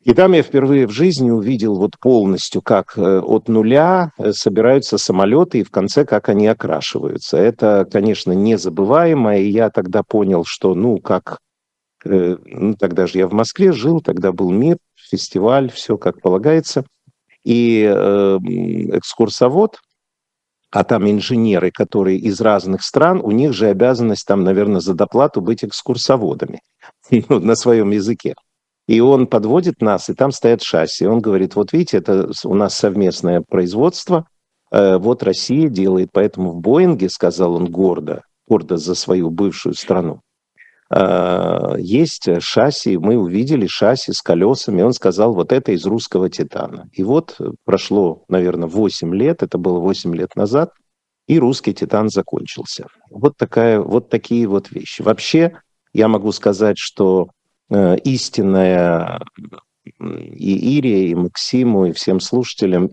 И 0.03 0.13
там 0.13 0.33
я 0.33 0.43
впервые 0.43 0.85
в 0.85 0.91
жизни 0.91 1.31
увидел 1.31 1.75
вот 1.75 1.97
полностью, 1.97 2.61
как 2.61 2.97
э, 2.97 3.19
от 3.19 3.47
нуля 3.47 4.11
э, 4.17 4.33
собираются 4.33 4.97
самолеты 4.97 5.59
и 5.59 5.63
в 5.63 5.71
конце 5.71 6.03
как 6.03 6.27
они 6.27 6.45
окрашиваются. 6.47 7.37
Это, 7.37 7.87
конечно, 7.89 8.33
незабываемо, 8.33 9.37
и 9.37 9.49
я 9.49 9.69
тогда 9.69 10.03
понял, 10.03 10.43
что, 10.45 10.75
ну, 10.75 10.97
как... 10.97 11.39
Э, 12.03 12.35
ну, 12.43 12.75
тогда 12.75 13.07
же 13.07 13.19
я 13.19 13.27
в 13.27 13.33
Москве 13.33 13.71
жил, 13.71 14.01
тогда 14.01 14.33
был 14.33 14.51
мир, 14.51 14.77
фестиваль, 14.95 15.71
все 15.71 15.97
как 15.97 16.21
полагается. 16.21 16.83
И 17.45 17.83
э, 17.83 18.37
экскурсовод, 18.97 19.79
а 20.69 20.83
там 20.83 21.09
инженеры, 21.09 21.71
которые 21.71 22.17
из 22.17 22.41
разных 22.41 22.83
стран, 22.83 23.21
у 23.23 23.31
них 23.31 23.53
же 23.53 23.67
обязанность 23.67 24.25
там, 24.27 24.43
наверное, 24.43 24.81
за 24.81 24.95
доплату 24.95 25.39
быть 25.39 25.63
экскурсоводами 25.63 26.59
на 27.29 27.55
своем 27.55 27.91
языке. 27.91 28.33
И 28.87 28.99
он 28.99 29.27
подводит 29.27 29.81
нас, 29.81 30.09
и 30.09 30.13
там 30.13 30.31
стоят 30.31 30.61
шасси. 30.61 31.05
Он 31.05 31.19
говорит, 31.19 31.55
вот 31.55 31.71
видите, 31.71 31.97
это 31.97 32.29
у 32.43 32.53
нас 32.53 32.75
совместное 32.75 33.41
производство, 33.41 34.27
э, 34.71 34.97
вот 34.97 35.23
Россия 35.23 35.69
делает, 35.69 36.09
поэтому 36.11 36.51
в 36.51 36.59
Боинге, 36.59 37.09
сказал 37.09 37.55
он 37.55 37.71
гордо, 37.71 38.23
гордо 38.47 38.77
за 38.77 38.95
свою 38.95 39.29
бывшую 39.29 39.75
страну, 39.75 40.19
э, 40.93 41.75
есть 41.79 42.27
шасси, 42.41 42.97
мы 42.97 43.17
увидели 43.17 43.67
шасси 43.67 44.11
с 44.11 44.21
колесами, 44.21 44.81
он 44.81 44.91
сказал, 44.91 45.33
вот 45.33 45.53
это 45.53 45.71
из 45.71 45.85
русского 45.85 46.29
титана. 46.29 46.89
И 46.91 47.03
вот 47.03 47.39
прошло, 47.63 48.25
наверное, 48.27 48.67
8 48.67 49.15
лет, 49.15 49.43
это 49.43 49.57
было 49.57 49.79
8 49.79 50.13
лет 50.13 50.35
назад, 50.35 50.71
и 51.27 51.39
русский 51.39 51.73
титан 51.73 52.09
закончился. 52.09 52.87
Вот, 53.09 53.37
такая, 53.37 53.79
вот 53.79 54.09
такие 54.09 54.45
вот 54.45 54.71
вещи. 54.71 55.01
Вообще, 55.01 55.53
я 55.93 56.09
могу 56.09 56.33
сказать, 56.33 56.77
что 56.77 57.29
истинная 58.03 59.19
и 59.99 60.77
Ире, 60.77 61.09
и 61.09 61.15
Максиму, 61.15 61.87
и 61.87 61.91
всем 61.91 62.19
слушателям 62.19 62.89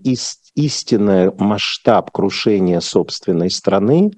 истинный 0.55 1.33
масштаб 1.38 2.11
крушения 2.11 2.81
собственной 2.81 3.51
страны, 3.51 4.11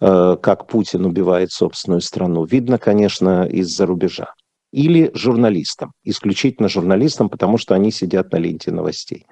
э, 0.00 0.36
как 0.42 0.66
Путин 0.66 1.06
убивает 1.06 1.52
собственную 1.52 2.00
страну, 2.00 2.44
видно, 2.44 2.78
конечно, 2.78 3.44
из-за 3.46 3.86
рубежа. 3.86 4.34
Или 4.72 5.10
журналистам, 5.14 5.92
исключительно 6.02 6.68
журналистам, 6.68 7.28
потому 7.28 7.58
что 7.58 7.74
они 7.74 7.92
сидят 7.92 8.32
на 8.32 8.38
ленте 8.38 8.72
новостей. 8.72 9.26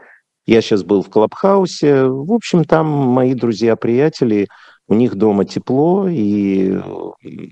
Я 0.47 0.61
сейчас 0.63 0.83
был 0.83 1.03
в 1.03 1.11
Клабхаусе, 1.11 2.05
в 2.05 2.33
общем, 2.33 2.65
там 2.65 2.87
мои 2.87 3.35
друзья-приятели, 3.35 4.49
у 4.87 4.95
них 4.95 5.15
дома 5.15 5.45
тепло, 5.45 6.09
и, 6.09 6.79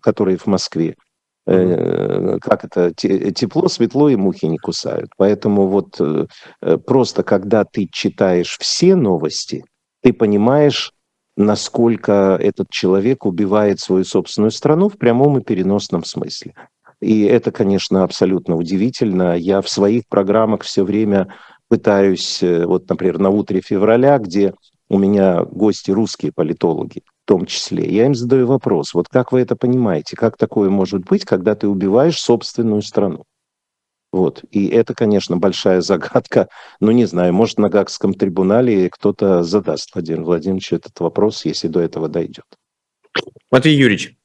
которые 0.03 0.37
в 0.37 0.47
Москве. 0.47 0.97
Э, 1.51 2.39
как 2.43 2.65
это, 2.65 2.93
тепло, 2.93 3.69
светло 3.69 4.11
и 4.11 4.17
мухи 4.17 4.45
не 4.45 4.59
кусают. 4.59 5.11
Поэтому 5.17 5.67
вот 5.67 5.97
э, 5.99 6.27
э, 6.61 6.77
просто 6.77 7.23
когда 7.23 7.65
ты 7.65 7.89
читаешь 7.91 8.59
все 8.61 8.95
новости, 8.95 9.65
ты 10.03 10.13
понимаешь, 10.13 10.93
насколько 11.39 12.37
этот 12.39 12.69
человек 12.71 13.25
убивает 13.25 13.81
свою 13.81 14.05
собственную 14.05 14.51
страну 14.51 14.91
в 14.91 14.99
прямом 14.99 15.39
и 15.39 15.43
переносном 15.43 16.05
смысле. 16.05 16.53
И 17.01 17.23
это, 17.23 17.51
конечно, 17.51 18.03
абсолютно 18.03 18.57
удивительно. 18.57 19.35
Я 19.35 19.63
в 19.63 19.71
своих 19.71 20.03
программах 20.07 20.65
все 20.65 20.85
время 20.85 21.33
пытаюсь, 21.69 22.43
вот, 22.43 22.91
например, 22.91 23.19
на 23.19 23.31
утре 23.31 23.63
февраля, 23.63 24.19
где 24.19 24.53
у 24.91 24.99
меня 24.99 25.45
гости 25.45 25.93
русские 25.93 26.33
политологи, 26.33 27.03
том 27.29 27.45
числе. 27.45 27.87
Я 27.87 28.07
им 28.07 28.15
задаю 28.15 28.47
вопрос, 28.47 28.95
вот 28.95 29.09
как 29.09 29.33
вы 29.33 29.43
это 29.43 29.55
понимаете, 29.55 30.17
как 30.17 30.39
такое 30.39 30.71
может 30.71 31.05
быть, 31.05 31.27
когда 31.27 31.55
ты 31.55 31.69
убиваешь 31.69 32.19
собственную 32.19 32.81
страну? 32.81 33.25
Вот. 34.11 34.43
И 34.51 34.67
это, 34.69 34.95
конечно, 34.95 35.37
большая 35.37 35.81
загадка. 35.83 36.49
Ну, 36.81 36.91
не 36.91 37.05
знаю, 37.05 37.35
может, 37.35 37.59
на 37.59 37.69
Гагском 37.69 38.15
трибунале 38.15 38.89
кто-то 38.89 39.43
задаст 39.43 39.95
Владимиру 39.95 40.25
Владимировичу 40.25 40.77
этот 40.77 40.99
вопрос, 41.01 41.45
если 41.45 41.69
до 41.69 41.81
этого 41.81 42.09
дойдет. 42.09 42.47
Матвей 43.51 43.77
Юрьевич, 43.77 44.17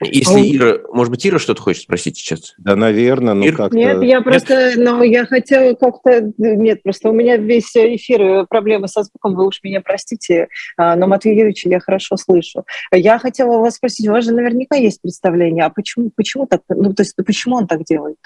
если 0.00 0.34
а 0.34 0.56
Ира, 0.56 0.78
может 0.92 1.10
быть, 1.10 1.26
Ира 1.26 1.38
что-то 1.38 1.62
хочет 1.62 1.82
спросить 1.82 2.18
сейчас? 2.18 2.54
Да, 2.58 2.74
наверное, 2.74 3.34
ну 3.34 3.52
как-то... 3.52 3.76
Нет, 3.76 4.02
я 4.02 4.20
просто, 4.20 4.72
ну, 4.76 5.02
я 5.02 5.24
хотела 5.24 5.74
как-то... 5.74 6.32
Нет, 6.36 6.82
просто 6.82 7.10
у 7.10 7.12
меня 7.12 7.36
весь 7.36 7.74
эфир 7.76 8.22
э, 8.22 8.46
проблемы 8.46 8.88
со 8.88 9.04
звуком, 9.04 9.34
вы 9.34 9.46
уж 9.46 9.60
меня 9.62 9.80
простите, 9.80 10.48
а, 10.76 10.96
но 10.96 11.06
Матвей 11.06 11.36
Юрьевич 11.36 11.64
я 11.66 11.78
хорошо 11.78 12.16
слышу. 12.16 12.64
Я 12.92 13.18
хотела 13.18 13.58
вас 13.58 13.76
спросить, 13.76 14.08
у 14.08 14.12
вас 14.12 14.24
же 14.24 14.32
наверняка 14.32 14.76
есть 14.76 15.00
представление, 15.00 15.64
а 15.64 15.70
почему, 15.70 16.10
почему 16.14 16.46
так, 16.46 16.62
ну, 16.68 16.92
то 16.92 17.02
есть 17.02 17.14
почему 17.16 17.56
он 17.56 17.66
так 17.66 17.84
делает? 17.84 18.16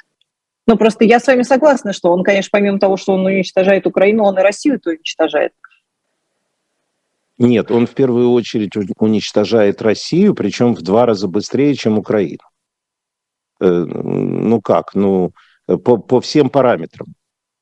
Ну, 0.66 0.76
просто 0.76 1.04
я 1.04 1.18
с 1.18 1.26
вами 1.26 1.42
согласна, 1.42 1.92
что 1.94 2.10
он, 2.10 2.22
конечно, 2.22 2.50
помимо 2.52 2.78
того, 2.78 2.98
что 2.98 3.14
он 3.14 3.24
уничтожает 3.24 3.86
Украину, 3.86 4.24
он 4.24 4.38
и 4.38 4.42
Россию-то 4.42 4.90
уничтожает. 4.90 5.52
Нет, 7.38 7.70
он 7.70 7.86
в 7.86 7.94
первую 7.94 8.32
очередь 8.32 8.72
уничтожает 8.98 9.80
Россию, 9.80 10.34
причем 10.34 10.74
в 10.74 10.82
два 10.82 11.06
раза 11.06 11.28
быстрее, 11.28 11.74
чем 11.74 11.98
Украину. 11.98 12.42
Э, 13.60 13.68
ну 13.70 14.60
как? 14.60 14.94
Ну, 14.94 15.32
по, 15.66 15.96
по 15.98 16.20
всем 16.20 16.50
параметрам. 16.50 17.06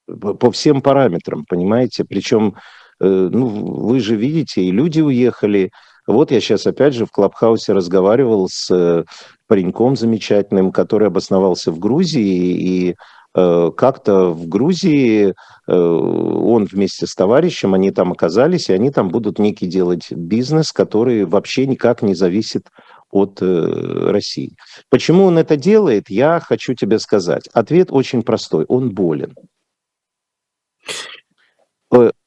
По 0.07 0.51
всем 0.51 0.81
параметрам, 0.81 1.45
понимаете? 1.47 2.05
Причем, 2.05 2.57
э, 3.01 3.07
ну, 3.07 3.47
вы 3.49 4.01
же 4.01 4.17
видите, 4.17 4.63
и 4.63 4.71
люди 4.71 5.01
уехали. 5.01 5.71
Вот 6.07 6.31
я 6.31 6.41
сейчас 6.41 6.67
опять 6.67 6.95
же 6.95 7.05
в 7.05 7.11
Клабхаусе 7.11 7.73
разговаривал 7.75 8.49
с 8.49 8.71
э, 8.71 9.05
пареньком 9.47 9.97
замечательным, 9.97 10.73
который 10.73 11.09
обосновался 11.09 11.71
в 11.71 11.79
Грузии, 11.79 12.23
и 12.23 12.91
Э, 12.91 12.95
как-то 13.37 14.31
в 14.31 14.49
Грузии 14.49 15.35
э, 15.67 15.73
он 15.73 16.65
вместе 16.65 17.07
с 17.07 17.15
товарищем, 17.15 17.75
они 17.75 17.91
там 17.91 18.13
оказались, 18.13 18.71
и 18.71 18.73
они 18.73 18.91
там 18.91 19.09
будут 19.09 19.39
некий 19.39 19.67
делать 19.67 20.11
бизнес, 20.11 20.73
который 20.73 21.27
вообще 21.27 21.67
никак 21.67 22.01
не 22.01 22.15
зависит 22.15 22.71
от 23.11 23.43
э, 23.43 24.11
России. 24.11 24.57
Почему 24.89 25.25
он 25.25 25.37
это 25.37 25.57
делает, 25.57 26.09
я 26.09 26.41
хочу 26.41 26.73
тебе 26.75 26.99
сказать. 26.99 27.47
Ответ 27.53 27.89
очень 27.91 28.23
простой. 28.23 28.65
Он 28.69 28.95
болен. 28.95 29.35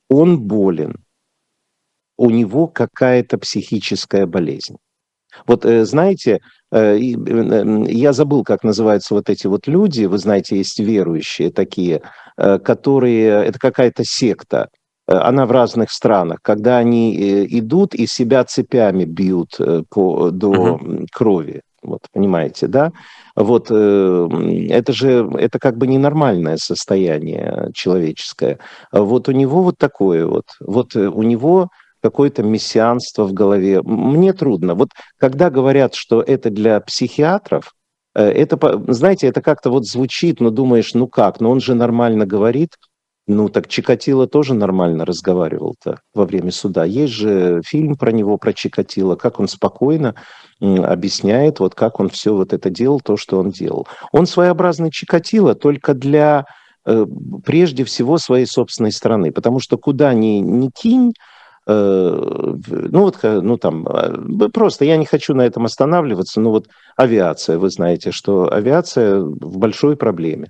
Он 0.10 0.40
болен. 0.40 1.04
У 2.18 2.30
него 2.30 2.68
какая-то 2.68 3.38
психическая 3.38 4.28
болезнь. 4.28 4.78
Вот 5.46 5.64
знаете, 5.64 6.40
Э, 6.72 6.98
я 7.00 8.14
забыл, 8.14 8.44
как 8.44 8.64
называются 8.64 9.16
вот 9.16 9.30
эти 9.30 9.48
вот 9.48 9.68
люди, 9.68 10.06
вы 10.06 10.18
знаете, 10.18 10.58
есть 10.58 10.80
верующие 10.80 11.52
такие, 11.52 12.02
э, 12.38 12.60
которые, 12.60 13.46
это 13.46 13.58
какая-то 13.58 14.04
секта, 14.06 14.70
э, 15.08 15.14
она 15.14 15.46
в 15.46 15.52
разных 15.52 15.92
странах, 15.92 16.40
когда 16.42 16.78
они 16.78 17.16
идут 17.60 17.96
и 17.96 18.06
себя 18.06 18.44
цепями 18.44 19.06
бьют 19.06 19.58
по, 19.90 20.30
до 20.30 20.52
uh-huh. 20.54 21.08
крови. 21.12 21.62
Вот, 21.82 22.02
понимаете, 22.12 22.68
да? 22.68 22.92
Вот 23.38 23.72
это 23.72 24.94
же, 24.94 25.32
это 25.40 25.60
как 25.60 25.78
бы 25.78 25.88
ненормальное 25.88 26.58
состояние 26.58 27.70
человеческое. 27.74 28.60
Вот 28.92 29.30
у 29.30 29.32
него 29.32 29.64
вот 29.64 29.78
такое 29.78 30.26
вот. 30.26 30.44
Вот 30.60 30.94
у 30.98 31.24
него 31.24 31.70
какое-то 32.02 32.44
мессианство 32.44 33.26
в 33.26 33.34
голове. 33.34 33.82
Мне 33.84 34.34
трудно. 34.34 34.76
Вот 34.76 34.90
когда 35.18 35.50
говорят, 35.50 35.96
что 35.96 36.22
это 36.22 36.50
для 36.50 36.80
психиатров, 36.80 37.74
э, 38.16 38.24
это, 38.24 38.58
знаете, 38.88 39.28
это 39.28 39.42
как-то 39.42 39.70
вот 39.70 39.86
звучит, 39.86 40.40
но 40.40 40.50
думаешь, 40.50 40.94
ну 40.94 41.08
как, 41.08 41.40
но 41.40 41.52
он 41.52 41.60
же 41.60 41.76
нормально 41.76 42.26
говорит. 42.26 42.76
Ну 43.30 43.48
так 43.48 43.68
Чикатило 43.68 44.26
тоже 44.26 44.56
нормально 44.56 45.06
разговаривал-то 45.06 46.00
во 46.16 46.26
время 46.26 46.52
суда. 46.52 46.84
Есть 46.84 47.14
же 47.14 47.62
фильм 47.64 47.96
про 47.96 48.12
него, 48.12 48.40
про 48.40 48.54
Чикатило, 48.54 49.16
как 49.16 49.40
он 49.40 49.48
спокойно 49.48 50.16
объясняет, 50.60 51.60
вот 51.60 51.76
как 51.76 52.00
он 52.00 52.10
все 52.10 52.34
вот 52.34 52.54
это 52.54 52.72
делал, 52.72 53.00
то, 53.02 53.18
что 53.18 53.38
он 53.38 53.52
делал. 53.52 53.88
Он 54.12 54.26
своеобразный 54.26 54.90
Чикатило 54.90 55.54
только 55.54 55.94
для 55.94 56.46
э, 56.88 57.06
прежде 57.46 57.84
всего 57.84 58.18
своей 58.18 58.48
собственной 58.48 58.92
страны, 58.92 59.32
потому 59.32 59.60
что 59.60 59.78
куда 59.78 60.12
ни, 60.16 60.40
ни 60.40 60.72
кинь, 60.74 61.14
ну 61.72 63.02
вот, 63.02 63.20
ну 63.24 63.58
там, 63.58 63.88
а, 63.88 64.50
просто 64.52 64.86
я 64.86 64.98
не 64.98 65.06
хочу 65.06 65.36
на 65.36 65.44
этом 65.44 65.66
останавливаться, 65.66 66.42
но 66.42 66.50
вот 66.50 66.68
авиация, 66.96 67.58
вы 67.58 67.70
знаете, 67.70 68.12
что 68.12 68.52
авиация 68.52 69.20
в 69.20 69.58
большой 69.58 69.96
проблеме, 69.96 70.50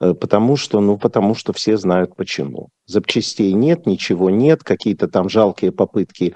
э, 0.00 0.12
потому 0.12 0.56
что, 0.56 0.80
ну, 0.80 0.98
потому 0.98 1.34
что 1.34 1.52
все 1.52 1.76
знают 1.76 2.16
почему. 2.16 2.68
Запчастей 2.86 3.52
нет, 3.52 3.86
ничего 3.86 4.28
нет, 4.28 4.62
какие-то 4.62 5.08
там 5.08 5.28
жалкие 5.28 5.72
попытки 5.72 6.34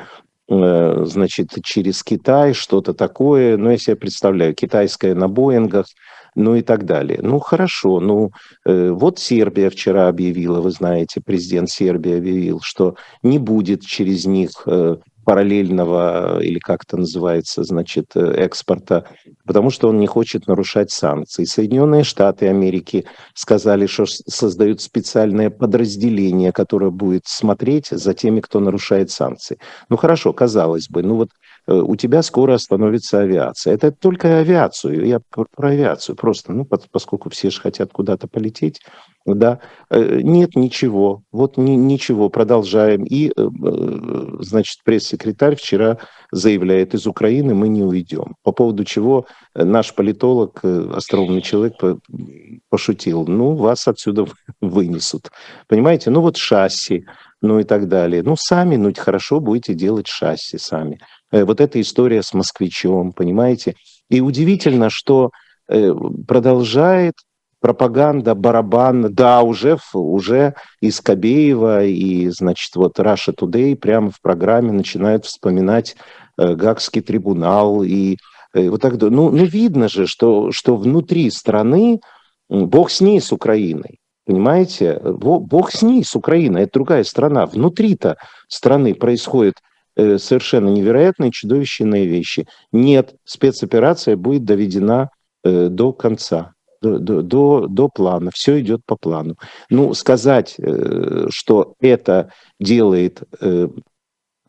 э, 0.48 1.04
значит, 1.04 1.50
через 1.62 2.02
Китай, 2.02 2.54
что-то 2.54 2.94
такое. 2.94 3.58
Ну, 3.58 3.70
я 3.70 3.76
себе 3.76 3.96
представляю, 3.96 4.54
китайское 4.54 5.14
на 5.14 5.28
Боингах– 5.28 5.86
ну 6.34 6.54
и 6.54 6.62
так 6.62 6.84
далее. 6.84 7.20
Ну 7.22 7.38
хорошо, 7.38 8.00
ну 8.00 8.30
э, 8.64 8.90
вот 8.90 9.18
Сербия 9.18 9.70
вчера 9.70 10.08
объявила, 10.08 10.60
вы 10.60 10.70
знаете, 10.70 11.20
президент 11.20 11.70
Сербии 11.70 12.16
объявил, 12.16 12.60
что 12.62 12.96
не 13.22 13.38
будет 13.38 13.82
через 13.82 14.24
них 14.26 14.50
э, 14.66 14.96
параллельного, 15.24 16.40
или 16.42 16.58
как 16.58 16.84
это 16.84 16.96
называется, 16.96 17.62
значит, 17.62 18.16
э, 18.16 18.20
экспорта, 18.20 19.04
потому 19.46 19.70
что 19.70 19.88
он 19.88 19.98
не 19.98 20.06
хочет 20.06 20.46
нарушать 20.48 20.90
санкции. 20.90 21.44
Соединенные 21.44 22.04
Штаты 22.04 22.48
Америки 22.48 23.04
сказали, 23.34 23.86
что 23.86 24.06
создают 24.06 24.80
специальное 24.80 25.50
подразделение, 25.50 26.52
которое 26.52 26.90
будет 26.90 27.22
смотреть 27.26 27.88
за 27.88 28.14
теми, 28.14 28.40
кто 28.40 28.60
нарушает 28.60 29.10
санкции. 29.10 29.58
Ну 29.88 29.96
хорошо, 29.96 30.32
казалось 30.32 30.88
бы, 30.88 31.02
ну 31.02 31.16
вот 31.16 31.28
у 31.66 31.96
тебя 31.96 32.22
скоро 32.22 32.54
остановится 32.54 33.20
авиация. 33.20 33.74
Это 33.74 33.92
только 33.92 34.38
авиацию, 34.38 35.06
я 35.06 35.20
про, 35.20 35.46
авиацию 35.58 36.16
просто, 36.16 36.52
ну, 36.52 36.64
поскольку 36.64 37.30
все 37.30 37.50
же 37.50 37.60
хотят 37.60 37.92
куда-то 37.92 38.26
полететь, 38.26 38.80
да, 39.24 39.60
э, 39.90 40.20
нет 40.22 40.56
ничего, 40.56 41.22
вот 41.30 41.56
ни, 41.56 41.72
ничего, 41.72 42.28
продолжаем. 42.28 43.04
И, 43.04 43.30
э, 43.36 43.48
значит, 44.40 44.82
пресс-секретарь 44.84 45.54
вчера 45.56 45.98
заявляет, 46.32 46.94
из 46.94 47.06
Украины 47.06 47.54
мы 47.54 47.68
не 47.68 47.82
уйдем. 47.82 48.34
По 48.42 48.52
поводу 48.52 48.84
чего 48.84 49.26
наш 49.54 49.94
политолог, 49.94 50.64
остроумный 50.64 51.42
человек, 51.42 51.74
пошутил, 52.68 53.26
ну, 53.26 53.54
вас 53.54 53.86
отсюда 53.86 54.26
вынесут. 54.60 55.30
Понимаете, 55.68 56.10
ну 56.10 56.20
вот 56.20 56.36
шасси, 56.36 57.04
ну 57.40 57.60
и 57.60 57.64
так 57.64 57.88
далее. 57.88 58.22
Ну, 58.22 58.34
сами, 58.36 58.76
ну, 58.76 58.92
хорошо 58.96 59.40
будете 59.40 59.74
делать 59.74 60.06
шасси 60.08 60.58
сами. 60.58 60.98
Э, 61.32 61.44
вот 61.44 61.60
эта 61.60 61.80
история 61.80 62.22
с 62.22 62.34
москвичом, 62.34 63.12
понимаете? 63.12 63.74
И 64.08 64.20
удивительно, 64.20 64.90
что 64.90 65.30
э, 65.68 65.92
продолжает 66.28 67.14
пропаганда, 67.60 68.34
барабан, 68.34 69.14
да, 69.14 69.42
уже, 69.42 69.78
уже 69.94 70.54
из 70.80 71.00
Кобеева 71.00 71.84
и, 71.84 72.28
значит, 72.28 72.74
вот 72.76 72.98
Russia 72.98 73.34
Today 73.34 73.76
прямо 73.76 74.10
в 74.10 74.20
программе 74.20 74.72
начинают 74.72 75.24
вспоминать 75.24 75.96
э, 76.38 76.54
Гагский 76.54 77.00
трибунал 77.00 77.82
и 77.82 78.16
вот 78.54 78.82
так, 78.82 79.00
ну, 79.00 79.30
ну, 79.30 79.44
видно 79.46 79.88
же, 79.88 80.06
что, 80.06 80.52
что 80.52 80.76
внутри 80.76 81.30
страны, 81.30 82.00
бог 82.50 82.90
с 82.90 83.00
ней, 83.00 83.18
с 83.18 83.32
Украиной, 83.32 83.98
Понимаете? 84.24 85.00
Бог 85.02 85.72
с 85.72 85.82
ней, 85.82 86.04
с 86.04 86.14
Украиной, 86.14 86.62
это 86.62 86.74
другая 86.74 87.04
страна. 87.04 87.46
Внутри-то 87.46 88.16
страны 88.46 88.94
происходят 88.94 89.54
э, 89.56 89.60
совершенно 89.96 90.68
невероятные, 90.68 91.30
чудовищные 91.30 92.06
вещи. 92.06 92.46
Нет, 92.72 93.14
спецоперация 93.24 94.16
будет 94.16 94.44
доведена 94.44 95.10
э, 95.44 95.68
до 95.68 95.92
конца, 95.92 96.52
до, 96.80 96.98
до, 96.98 97.66
до 97.66 97.88
плана. 97.88 98.30
Все 98.32 98.60
идет 98.60 98.80
по 98.86 98.96
плану. 98.96 99.36
Ну, 99.70 99.94
сказать, 99.94 100.54
э, 100.58 101.26
что 101.30 101.74
это 101.80 102.32
делает, 102.58 103.22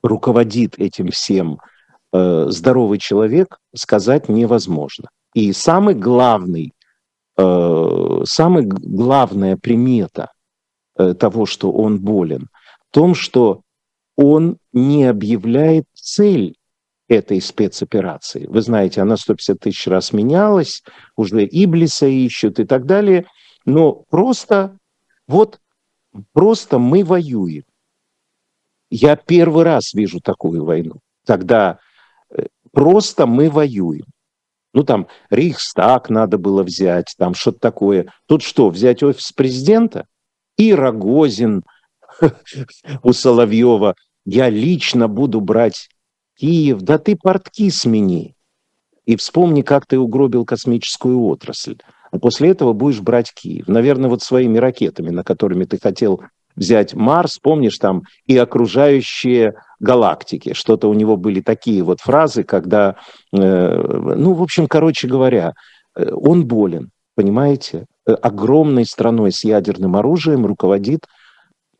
руководит 0.01 0.77
этим 0.77 1.09
всем 1.09 1.59
здоровый 2.11 2.99
человек, 2.99 3.57
сказать 3.73 4.29
невозможно. 4.29 5.09
И 5.33 5.51
самый 5.51 5.95
главный 5.95 6.73
Э, 7.35 8.21
самая 8.25 8.63
главная 8.63 9.57
примета 9.57 10.31
э, 10.97 11.15
того, 11.15 11.45
что 11.45 11.71
он 11.71 11.99
болен, 11.99 12.47
в 12.89 12.93
том, 12.93 13.15
что 13.15 13.61
он 14.15 14.57
не 14.71 15.05
объявляет 15.05 15.85
цель 15.93 16.55
этой 17.07 17.41
спецоперации. 17.41 18.47
Вы 18.47 18.61
знаете, 18.61 19.01
она 19.01 19.17
150 19.17 19.59
тысяч 19.59 19.87
раз 19.87 20.13
менялась, 20.13 20.83
уже 21.15 21.45
Иблиса 21.45 22.07
ищут 22.07 22.59
и 22.59 22.65
так 22.65 22.85
далее, 22.85 23.25
но 23.65 24.03
просто, 24.09 24.77
вот, 25.27 25.59
просто 26.31 26.79
мы 26.79 27.03
воюем. 27.03 27.63
Я 28.89 29.15
первый 29.15 29.63
раз 29.63 29.93
вижу 29.93 30.21
такую 30.21 30.65
войну, 30.65 30.99
когда 31.25 31.79
э, 32.29 32.45
просто 32.71 33.25
мы 33.25 33.49
воюем. 33.49 34.05
Ну, 34.73 34.83
там, 34.83 35.07
Рейхстаг 35.29 36.09
надо 36.09 36.37
было 36.37 36.63
взять, 36.63 37.13
там 37.17 37.35
что-то 37.35 37.59
такое. 37.59 38.11
Тут 38.27 38.41
что, 38.41 38.69
взять 38.69 39.03
офис 39.03 39.31
президента? 39.31 40.07
И 40.57 40.73
Рогозин 40.73 41.63
у 43.03 43.13
Соловьева. 43.13 43.95
Я 44.25 44.49
лично 44.49 45.07
буду 45.07 45.41
брать 45.41 45.89
Киев. 46.37 46.81
Да 46.81 46.97
ты 46.97 47.15
портки 47.15 47.69
смени. 47.69 48.35
И 49.05 49.15
вспомни, 49.15 49.61
как 49.61 49.85
ты 49.85 49.99
угробил 49.99 50.45
космическую 50.45 51.21
отрасль. 51.23 51.77
А 52.11 52.19
после 52.19 52.49
этого 52.49 52.73
будешь 52.73 53.01
брать 53.01 53.33
Киев. 53.33 53.67
Наверное, 53.67 54.09
вот 54.09 54.21
своими 54.21 54.57
ракетами, 54.57 55.09
на 55.09 55.23
которыми 55.23 55.65
ты 55.65 55.79
хотел 55.81 56.21
взять 56.55 56.93
Марс, 56.93 57.39
помнишь, 57.41 57.77
там 57.77 58.03
и 58.25 58.37
окружающие 58.37 59.55
галактики. 59.79 60.53
Что-то 60.53 60.89
у 60.89 60.93
него 60.93 61.17
были 61.17 61.41
такие 61.41 61.83
вот 61.83 61.99
фразы, 61.99 62.43
когда, 62.43 62.95
э, 63.33 64.15
ну, 64.15 64.33
в 64.33 64.43
общем, 64.43 64.67
короче 64.67 65.07
говоря, 65.07 65.53
э, 65.95 66.11
он 66.13 66.45
болен, 66.45 66.91
понимаете? 67.15 67.85
Э, 68.05 68.13
огромной 68.13 68.85
страной 68.85 69.31
с 69.31 69.43
ядерным 69.43 69.95
оружием 69.95 70.45
руководит, 70.45 71.01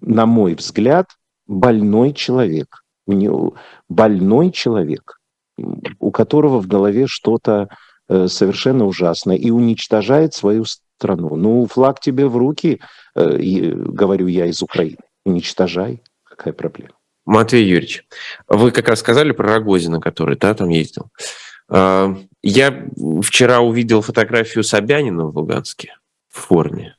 на 0.06 0.26
мой 0.26 0.56
взгляд, 0.56 1.08
больной 1.48 2.14
человек. 2.14 2.84
У 3.06 3.14
него 3.14 3.56
больной 3.90 4.52
человек, 4.52 5.20
у 6.00 6.12
которого 6.12 6.62
в 6.62 6.68
голове 6.68 7.08
что-то 7.08 7.70
совершенно 8.08 8.86
ужасное 8.86 9.36
и 9.36 9.50
уничтожает 9.50 10.34
свою 10.34 10.66
страну. 10.66 11.36
Ну, 11.36 11.66
флаг 11.66 12.00
тебе 12.00 12.28
в 12.28 12.38
руки, 12.38 12.80
говорю 13.16 14.28
я 14.28 14.46
из 14.46 14.62
Украины. 14.62 15.00
Уничтожай. 15.26 16.02
Какая 16.24 16.54
проблема? 16.54 16.92
Матвей 17.26 17.66
Юрьевич, 17.66 18.06
вы 18.48 18.72
как 18.72 18.90
раз 18.90 19.00
сказали 19.00 19.32
про 19.32 19.54
Рогозина, 19.54 20.02
который 20.02 20.38
да, 20.38 20.54
там 20.54 20.70
ездил. 20.70 21.10
А, 21.70 22.16
я 22.42 22.86
вчера 23.22 23.62
увидел 23.62 24.02
фотографию 24.02 24.64
Собянина 24.64 25.26
в 25.26 25.38
Луганске 25.38 25.96
в 26.30 26.40
форме. 26.40 26.96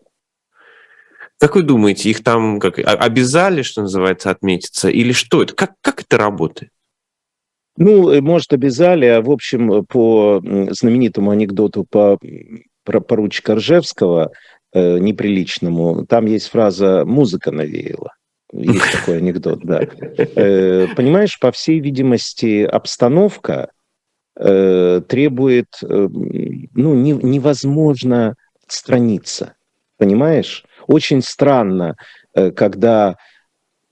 Как 1.39 1.57
вы 1.57 1.63
думаете, 1.63 2.11
их 2.11 2.23
там 2.23 2.61
как, 2.61 2.79
обязали, 2.79 3.63
что 3.63 3.83
называется, 3.83 4.31
отметиться? 4.31 4.89
Или 4.89 5.13
что 5.13 5.43
это? 5.43 5.55
Как, 5.55 5.73
как 5.81 6.03
это 6.03 6.17
работает? 6.17 6.71
Ну, 7.77 8.11
э, 8.11 8.21
может, 8.21 8.53
обязали, 8.53 9.07
а 9.07 9.21
в 9.21 9.31
общем, 9.31 9.85
по 9.87 10.41
знаменитому 10.71 11.31
анекдоту 11.31 11.85
по 11.85 12.19
про 12.85 13.01
поручика 13.01 13.57
Ржевского, 13.57 14.31
э, 14.73 14.99
неприличному, 14.99 16.07
там 16.07 16.27
есть 16.27 16.49
фраза 16.49 17.05
«музыка 17.05 17.51
навеяла». 17.51 18.13
Есть 18.53 18.93
такой 18.93 19.19
анекдот, 19.19 19.61
да. 19.65 19.81
Э, 20.37 20.87
понимаешь, 20.95 21.39
по 21.41 21.51
всей 21.51 21.81
видимости, 21.81 22.63
обстановка 22.63 23.71
э, 24.37 25.01
требует, 25.09 25.69
э, 25.83 26.09
ну, 26.11 26.95
невозможно 26.95 28.37
отстраниться. 28.67 29.55
Понимаешь? 29.97 30.65
Очень 30.87 31.23
странно, 31.23 31.97
когда 32.33 33.17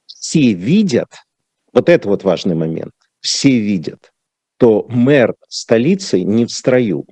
все 0.06 0.52
видят, 0.52 1.08
вот 1.72 1.88
это 1.88 2.08
вот 2.08 2.24
важный 2.24 2.54
момент, 2.54 2.92
все 3.20 3.58
видят, 3.58 4.12
то 4.58 4.86
мэр 4.88 5.34
столицы 5.48 6.22
не 6.22 6.46
в 6.46 6.50
строю. 6.50 7.06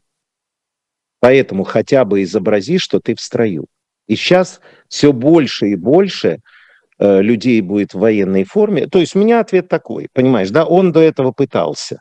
Поэтому 1.21 1.65
хотя 1.65 2.05
бы 2.05 2.23
изобрази, 2.23 2.79
что 2.79 3.01
ты 3.01 3.15
в 3.15 3.21
строю. 3.21 3.67
И 4.07 4.17
сейчас 4.17 4.61
все 4.89 5.13
больше 5.13 5.69
и 5.69 5.77
больше 5.77 6.41
Э, 7.01 7.23
людей 7.23 7.63
будет 7.63 7.95
в 7.95 7.99
военной 7.99 8.45
форме. 8.45 8.87
То 8.87 8.99
есть 8.99 9.17
у 9.17 9.19
меня 9.19 9.41
ответ 9.41 9.69
такой, 9.69 10.09
понимаешь, 10.13 10.51
да, 10.51 10.67
он 10.67 10.93
до 10.93 11.01
этого 11.01 11.33
пытался. 11.33 12.01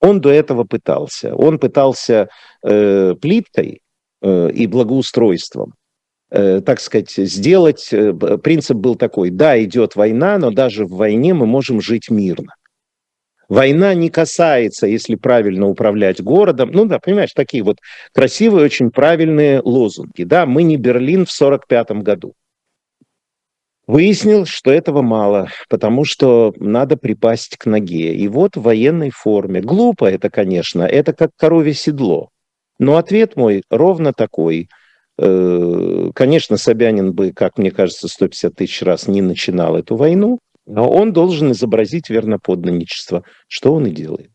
Он 0.00 0.20
до 0.20 0.30
этого 0.30 0.62
пытался. 0.62 1.34
Он 1.34 1.58
пытался 1.58 2.28
э, 2.62 3.14
плиткой 3.20 3.80
э, 4.22 4.50
и 4.52 4.68
благоустройством, 4.68 5.70
э, 5.70 5.85
так 6.30 6.80
сказать, 6.80 7.12
сделать... 7.12 7.88
Э, 7.92 8.12
принцип 8.42 8.76
был 8.76 8.96
такой, 8.96 9.30
да, 9.30 9.62
идет 9.62 9.96
война, 9.96 10.38
но 10.38 10.50
даже 10.50 10.84
в 10.84 10.90
войне 10.90 11.34
мы 11.34 11.46
можем 11.46 11.80
жить 11.80 12.10
мирно. 12.10 12.54
Война 13.48 13.94
не 13.94 14.10
касается, 14.10 14.86
если 14.86 15.14
правильно 15.14 15.68
управлять 15.68 16.20
городом. 16.20 16.70
Ну 16.72 16.84
да, 16.84 16.98
понимаешь, 16.98 17.32
такие 17.32 17.62
вот 17.62 17.78
красивые, 18.12 18.64
очень 18.64 18.90
правильные 18.90 19.60
лозунги. 19.62 20.24
Да, 20.24 20.46
мы 20.46 20.64
не 20.64 20.76
Берлин 20.76 21.26
в 21.26 21.32
1945 21.32 22.02
году. 22.02 22.34
Выяснил, 23.86 24.46
что 24.46 24.72
этого 24.72 25.02
мало, 25.02 25.48
потому 25.68 26.04
что 26.04 26.52
надо 26.56 26.96
припасть 26.96 27.56
к 27.56 27.66
ноге. 27.66 28.16
И 28.16 28.26
вот 28.26 28.56
в 28.56 28.62
военной 28.62 29.10
форме. 29.10 29.60
Глупо 29.60 30.06
это, 30.06 30.28
конечно, 30.28 30.82
это 30.82 31.12
как 31.12 31.30
коровье 31.36 31.72
седло. 31.72 32.30
Но 32.80 32.96
ответ 32.96 33.36
мой 33.36 33.62
ровно 33.70 34.12
такой. 34.12 34.68
Э, 35.18 36.10
конечно, 36.14 36.56
Собянин 36.56 37.12
бы, 37.12 37.32
как 37.32 37.58
мне 37.58 37.70
кажется, 37.70 38.08
150 38.08 38.54
тысяч 38.54 38.82
раз 38.82 39.08
не 39.08 39.22
начинал 39.22 39.76
эту 39.76 39.96
войну, 39.96 40.38
но 40.66 40.90
он 40.90 41.12
должен 41.12 41.52
изобразить 41.52 42.10
верноподданничество, 42.10 43.24
что 43.48 43.74
он 43.74 43.86
и 43.86 43.90
делает. 43.90 44.30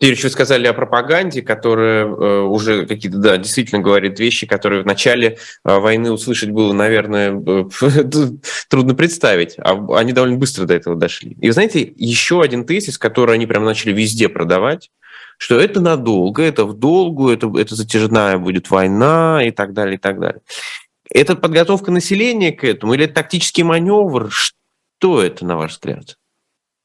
Юрьевич, 0.00 0.24
вы 0.24 0.30
сказали 0.30 0.66
о 0.66 0.74
пропаганде, 0.74 1.42
которая 1.42 2.04
э, 2.04 2.40
уже 2.40 2.86
какие-то, 2.86 3.18
да, 3.18 3.36
действительно 3.38 3.80
говорит 3.80 4.18
вещи, 4.18 4.46
которые 4.46 4.82
в 4.82 4.86
начале 4.86 5.38
э, 5.64 5.78
войны 5.78 6.10
услышать 6.10 6.50
было, 6.50 6.72
наверное, 6.72 7.40
трудно 8.68 8.94
представить. 8.94 9.54
А 9.58 9.78
они 9.96 10.12
довольно 10.12 10.36
быстро 10.36 10.66
до 10.66 10.74
этого 10.74 10.96
дошли. 10.96 11.36
И 11.40 11.50
знаете, 11.50 11.80
еще 11.96 12.42
один 12.42 12.66
тезис, 12.66 12.98
который 12.98 13.36
они 13.36 13.46
прям 13.46 13.64
начали 13.64 13.92
везде 13.92 14.28
продавать, 14.28 14.90
что 15.38 15.58
это 15.60 15.80
надолго, 15.80 16.42
это 16.42 16.64
в 16.64 16.74
долгу, 16.74 17.28
это, 17.30 17.52
это 17.58 17.74
затяжная 17.74 18.38
будет 18.38 18.70
война 18.70 19.44
и 19.44 19.50
так 19.50 19.72
далее, 19.72 19.96
и 19.96 19.98
так 19.98 20.18
далее. 20.20 20.40
Это 21.10 21.36
подготовка 21.36 21.90
населения 21.90 22.52
к 22.52 22.64
этому 22.64 22.94
или 22.94 23.04
это 23.04 23.14
тактический 23.14 23.62
маневр? 23.62 24.30
Что 24.30 25.22
это, 25.22 25.44
на 25.44 25.56
ваш 25.56 25.72
взгляд? 25.72 26.16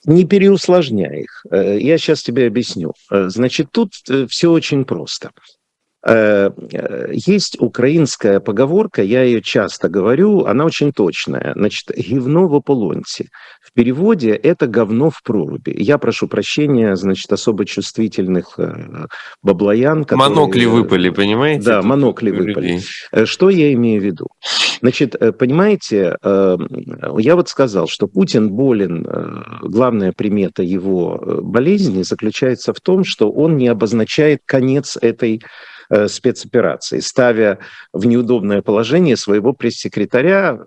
не 0.05 0.25
переусложняй 0.25 1.21
их. 1.21 1.45
Э, 1.51 1.77
я 1.79 1.97
сейчас 1.97 2.23
тебе 2.23 2.47
объясню. 2.47 2.93
Э, 3.11 3.29
значит, 3.29 3.67
тут 3.71 3.93
э, 4.09 4.25
все 4.27 4.51
очень 4.51 4.85
просто. 4.85 5.31
Есть 6.03 7.61
украинская 7.61 8.39
поговорка, 8.39 9.03
я 9.03 9.23
ее 9.23 9.41
часто 9.41 9.87
говорю, 9.87 10.45
она 10.45 10.65
очень 10.65 10.91
точная. 10.91 11.53
Значит, 11.55 11.91
гивно 11.95 12.47
в 12.47 12.55
ополонте. 12.55 13.29
В 13.61 13.71
переводе 13.73 14.31
это 14.31 14.65
говно 14.67 15.11
в 15.11 15.21
проруби. 15.23 15.75
Я 15.77 15.97
прошу 15.97 16.27
прощения, 16.27 16.95
значит, 16.95 17.31
особо 17.31 17.65
чувствительных 17.65 18.57
баблоян. 19.43 20.03
Которые... 20.03 20.29
Монокли 20.29 20.65
выпали, 20.65 21.09
понимаете? 21.09 21.65
Да, 21.65 21.81
монокли 21.81 22.31
выпали. 22.31 22.79
Что 23.25 23.49
я 23.49 23.71
имею 23.73 24.01
в 24.01 24.03
виду? 24.03 24.27
Значит, 24.81 25.15
э, 25.19 25.31
понимаете, 25.31 26.17
э, 26.21 26.57
я 27.19 27.35
вот 27.35 27.49
сказал, 27.49 27.87
что 27.87 28.07
Путин 28.07 28.49
болен, 28.49 29.05
э, 29.07 29.43
главная 29.61 30.11
примета 30.11 30.63
его 30.63 31.21
болезни 31.43 32.01
заключается 32.01 32.73
в 32.73 32.79
том, 32.81 33.03
что 33.03 33.31
он 33.31 33.57
не 33.57 33.67
обозначает 33.67 34.39
конец 34.45 34.97
этой 34.99 35.41
спецоперации, 36.07 36.99
ставя 36.99 37.59
в 37.93 38.05
неудобное 38.05 38.61
положение 38.61 39.17
своего 39.17 39.53
пресс-секретаря, 39.53 40.59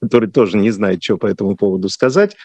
который 0.00 0.30
тоже 0.30 0.56
не 0.56 0.70
знает, 0.70 1.02
что 1.02 1.16
по 1.16 1.26
этому 1.26 1.56
поводу 1.56 1.88
сказать, 1.88 2.36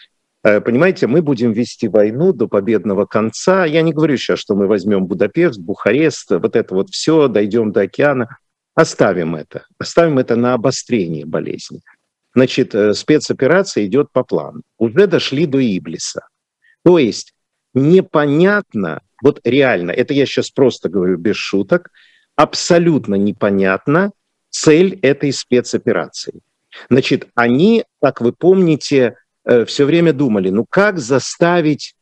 Понимаете, 0.42 1.08
мы 1.08 1.22
будем 1.22 1.50
вести 1.50 1.88
войну 1.88 2.32
до 2.32 2.46
победного 2.46 3.04
конца. 3.04 3.64
Я 3.64 3.82
не 3.82 3.92
говорю 3.92 4.16
сейчас, 4.16 4.38
что 4.38 4.54
мы 4.54 4.68
возьмем 4.68 5.06
Будапешт, 5.06 5.58
Бухарест, 5.58 6.30
вот 6.30 6.54
это 6.54 6.72
вот 6.72 6.90
все, 6.90 7.26
дойдем 7.26 7.72
до 7.72 7.80
океана. 7.80 8.28
Оставим 8.76 9.34
это. 9.34 9.64
Оставим 9.78 10.18
это 10.18 10.36
на 10.36 10.52
обострение 10.52 11.24
болезни. 11.24 11.80
Значит, 12.34 12.74
э, 12.74 12.92
спецоперация 12.92 13.86
идет 13.86 14.12
по 14.12 14.22
плану. 14.22 14.60
Уже 14.78 15.06
дошли 15.06 15.46
до 15.46 15.58
Иблиса. 15.58 16.28
То 16.84 16.98
есть 16.98 17.32
непонятно, 17.72 19.00
вот 19.22 19.40
реально, 19.44 19.90
это 19.90 20.14
я 20.14 20.26
сейчас 20.26 20.50
просто 20.50 20.88
говорю 20.88 21.16
без 21.16 21.36
шуток, 21.36 21.90
абсолютно 22.36 23.14
непонятно 23.14 24.12
цель 24.50 24.98
этой 25.02 25.32
спецоперации. 25.32 26.40
Значит, 26.90 27.28
они, 27.34 27.84
как 28.02 28.20
вы 28.20 28.32
помните, 28.32 29.16
э, 29.44 29.64
все 29.64 29.84
время 29.84 30.12
думали, 30.12 30.50
ну 30.50 30.66
как 30.68 30.98
заставить 30.98 31.94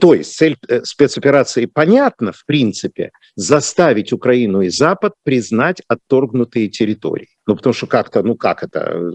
то 0.00 0.12
есть 0.12 0.34
цель 0.34 0.56
э, 0.68 0.82
спецоперации 0.82 1.66
понятна, 1.66 2.32
в 2.32 2.44
принципе, 2.44 3.12
заставить 3.36 4.12
Украину 4.12 4.60
и 4.62 4.70
Запад 4.70 5.12
признать 5.22 5.82
отторгнутые 5.86 6.68
территории. 6.68 7.28
Ну, 7.46 7.54
потому 7.54 7.72
что 7.72 7.86
как-то, 7.86 8.22
ну 8.22 8.34
как 8.34 8.64
это, 8.64 9.12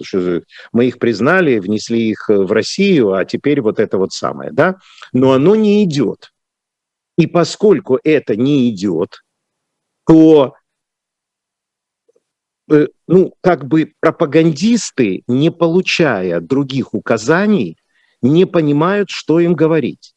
мы 0.71 0.85
их 0.85 0.99
признали, 0.99 1.59
внесли 1.59 2.09
их 2.09 2.29
в 2.29 2.51
Россию, 2.51 3.13
а 3.13 3.25
теперь 3.25 3.59
вот 3.59 3.79
это 3.79 3.97
вот 3.97 4.13
самое, 4.13 4.51
да? 4.51 4.77
Но 5.11 5.33
оно 5.33 5.55
не 5.55 5.83
идет. 5.83 6.32
И 7.17 7.27
поскольку 7.27 7.99
это 8.03 8.35
не 8.35 8.69
идет, 8.69 9.23
то 10.05 10.55
э, 12.71 12.87
ну, 13.07 13.33
как 13.41 13.65
бы 13.65 13.93
пропагандисты, 13.99 15.23
не 15.27 15.51
получая 15.51 16.39
других 16.39 16.93
указаний, 16.93 17.77
не 18.21 18.45
понимают, 18.45 19.09
что 19.09 19.39
им 19.39 19.53
говорить. 19.53 20.13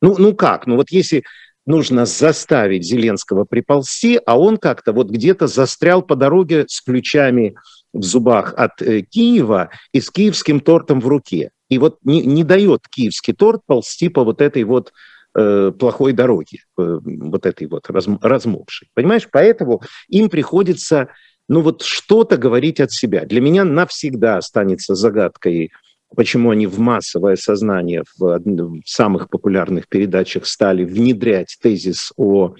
Ну, 0.00 0.16
ну 0.18 0.34
как? 0.34 0.66
Ну 0.66 0.76
вот 0.76 0.90
если 0.90 1.24
нужно 1.66 2.06
заставить 2.06 2.84
Зеленского 2.84 3.44
приползти, 3.44 4.20
а 4.24 4.38
он 4.38 4.56
как-то 4.56 4.92
вот 4.92 5.10
где-то 5.10 5.46
застрял 5.46 6.02
по 6.02 6.16
дороге 6.16 6.66
с 6.68 6.80
ключами 6.80 7.54
в 7.92 8.02
зубах 8.02 8.54
от 8.56 8.80
э, 8.82 9.02
Киева 9.02 9.70
и 9.92 10.00
с 10.00 10.10
киевским 10.10 10.60
тортом 10.60 11.00
в 11.00 11.06
руке. 11.06 11.50
И 11.68 11.78
вот 11.78 11.98
не, 12.02 12.22
не 12.22 12.44
дает 12.44 12.88
киевский 12.88 13.32
торт 13.32 13.62
ползти 13.66 14.08
по 14.08 14.24
вот 14.24 14.40
этой 14.40 14.64
вот 14.64 14.92
плохой 15.78 16.12
дороге, 16.12 16.58
э, 16.78 16.98
вот 17.02 17.46
этой 17.46 17.66
вот 17.66 17.88
раз, 17.90 18.06
размокшей. 18.20 18.88
Понимаешь? 18.94 19.28
Поэтому 19.30 19.82
им 20.08 20.28
приходится 20.28 21.08
ну 21.48 21.60
вот 21.60 21.82
что-то 21.82 22.36
говорить 22.36 22.80
от 22.80 22.92
себя. 22.92 23.24
Для 23.24 23.40
меня 23.40 23.64
навсегда 23.64 24.38
останется 24.38 24.94
загадкой 24.94 25.72
почему 26.14 26.50
они 26.50 26.66
в 26.66 26.78
массовое 26.78 27.36
сознание 27.36 28.04
в, 28.18 28.40
самых 28.84 29.28
популярных 29.28 29.88
передачах 29.88 30.46
стали 30.46 30.84
внедрять 30.84 31.56
тезис 31.60 32.12
о, 32.16 32.54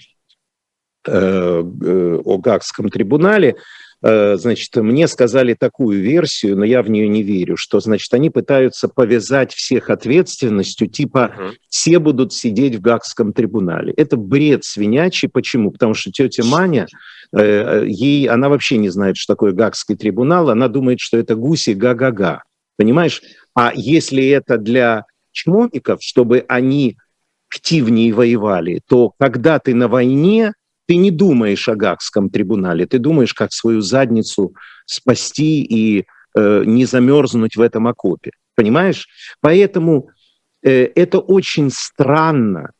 э, 1.06 1.12
э, 1.12 2.20
о 2.24 2.38
Гагском 2.38 2.88
трибунале, 2.88 3.50
э, 3.50 3.54
значит, 4.02 4.74
мне 4.76 5.06
сказали 5.06 5.54
такую 5.54 6.00
версию, 6.00 6.56
но 6.58 6.64
я 6.64 6.82
в 6.82 6.90
нее 6.90 7.08
не 7.08 7.22
верю, 7.22 7.56
что, 7.56 7.78
значит, 7.80 8.12
они 8.12 8.30
пытаются 8.30 8.88
повязать 8.88 9.54
всех 9.54 9.90
ответственностью, 9.90 10.88
типа 10.88 11.34
uh-huh. 11.36 11.50
все 11.68 11.98
будут 11.98 12.32
сидеть 12.32 12.74
в 12.74 12.80
Гагском 12.80 13.32
трибунале. 13.32 13.92
Это 13.96 14.16
бред 14.16 14.64
свинячий. 14.64 15.28
Почему? 15.28 15.70
Потому 15.70 15.94
что 15.94 16.10
тетя 16.10 16.44
Маня, 16.44 16.86
ей, 17.32 18.26
она 18.28 18.48
вообще 18.48 18.76
не 18.78 18.88
знает, 18.88 19.16
что 19.16 19.34
такое 19.34 19.52
Гагский 19.52 19.96
трибунал, 19.96 20.50
она 20.50 20.68
думает, 20.68 21.00
что 21.00 21.16
это 21.16 21.36
гуси 21.36 21.70
га-га-га. 21.70 22.42
Понимаешь? 22.76 23.22
А 23.54 23.72
если 23.74 24.26
это 24.28 24.58
для 24.58 25.04
чиновников, 25.30 26.02
чтобы 26.02 26.44
они 26.48 26.96
активнее 27.48 28.12
воевали, 28.12 28.80
то 28.88 29.12
когда 29.18 29.58
ты 29.58 29.74
на 29.74 29.86
войне, 29.88 30.52
ты 30.92 30.96
не 30.96 31.10
думаешь 31.10 31.70
о 31.70 31.74
Гагском 31.74 32.28
трибунале, 32.28 32.84
ты 32.84 32.98
думаешь, 32.98 33.32
как 33.32 33.54
свою 33.54 33.80
задницу 33.80 34.54
спасти 34.84 35.62
и 35.62 36.04
э, 36.36 36.64
не 36.66 36.84
замерзнуть 36.84 37.56
в 37.56 37.62
этом 37.62 37.86
окопе. 37.86 38.32
Понимаешь? 38.54 39.08
Поэтому 39.40 40.10
э, 40.62 40.90
это 40.94 41.18
очень 41.18 41.70
странно. 41.70 42.72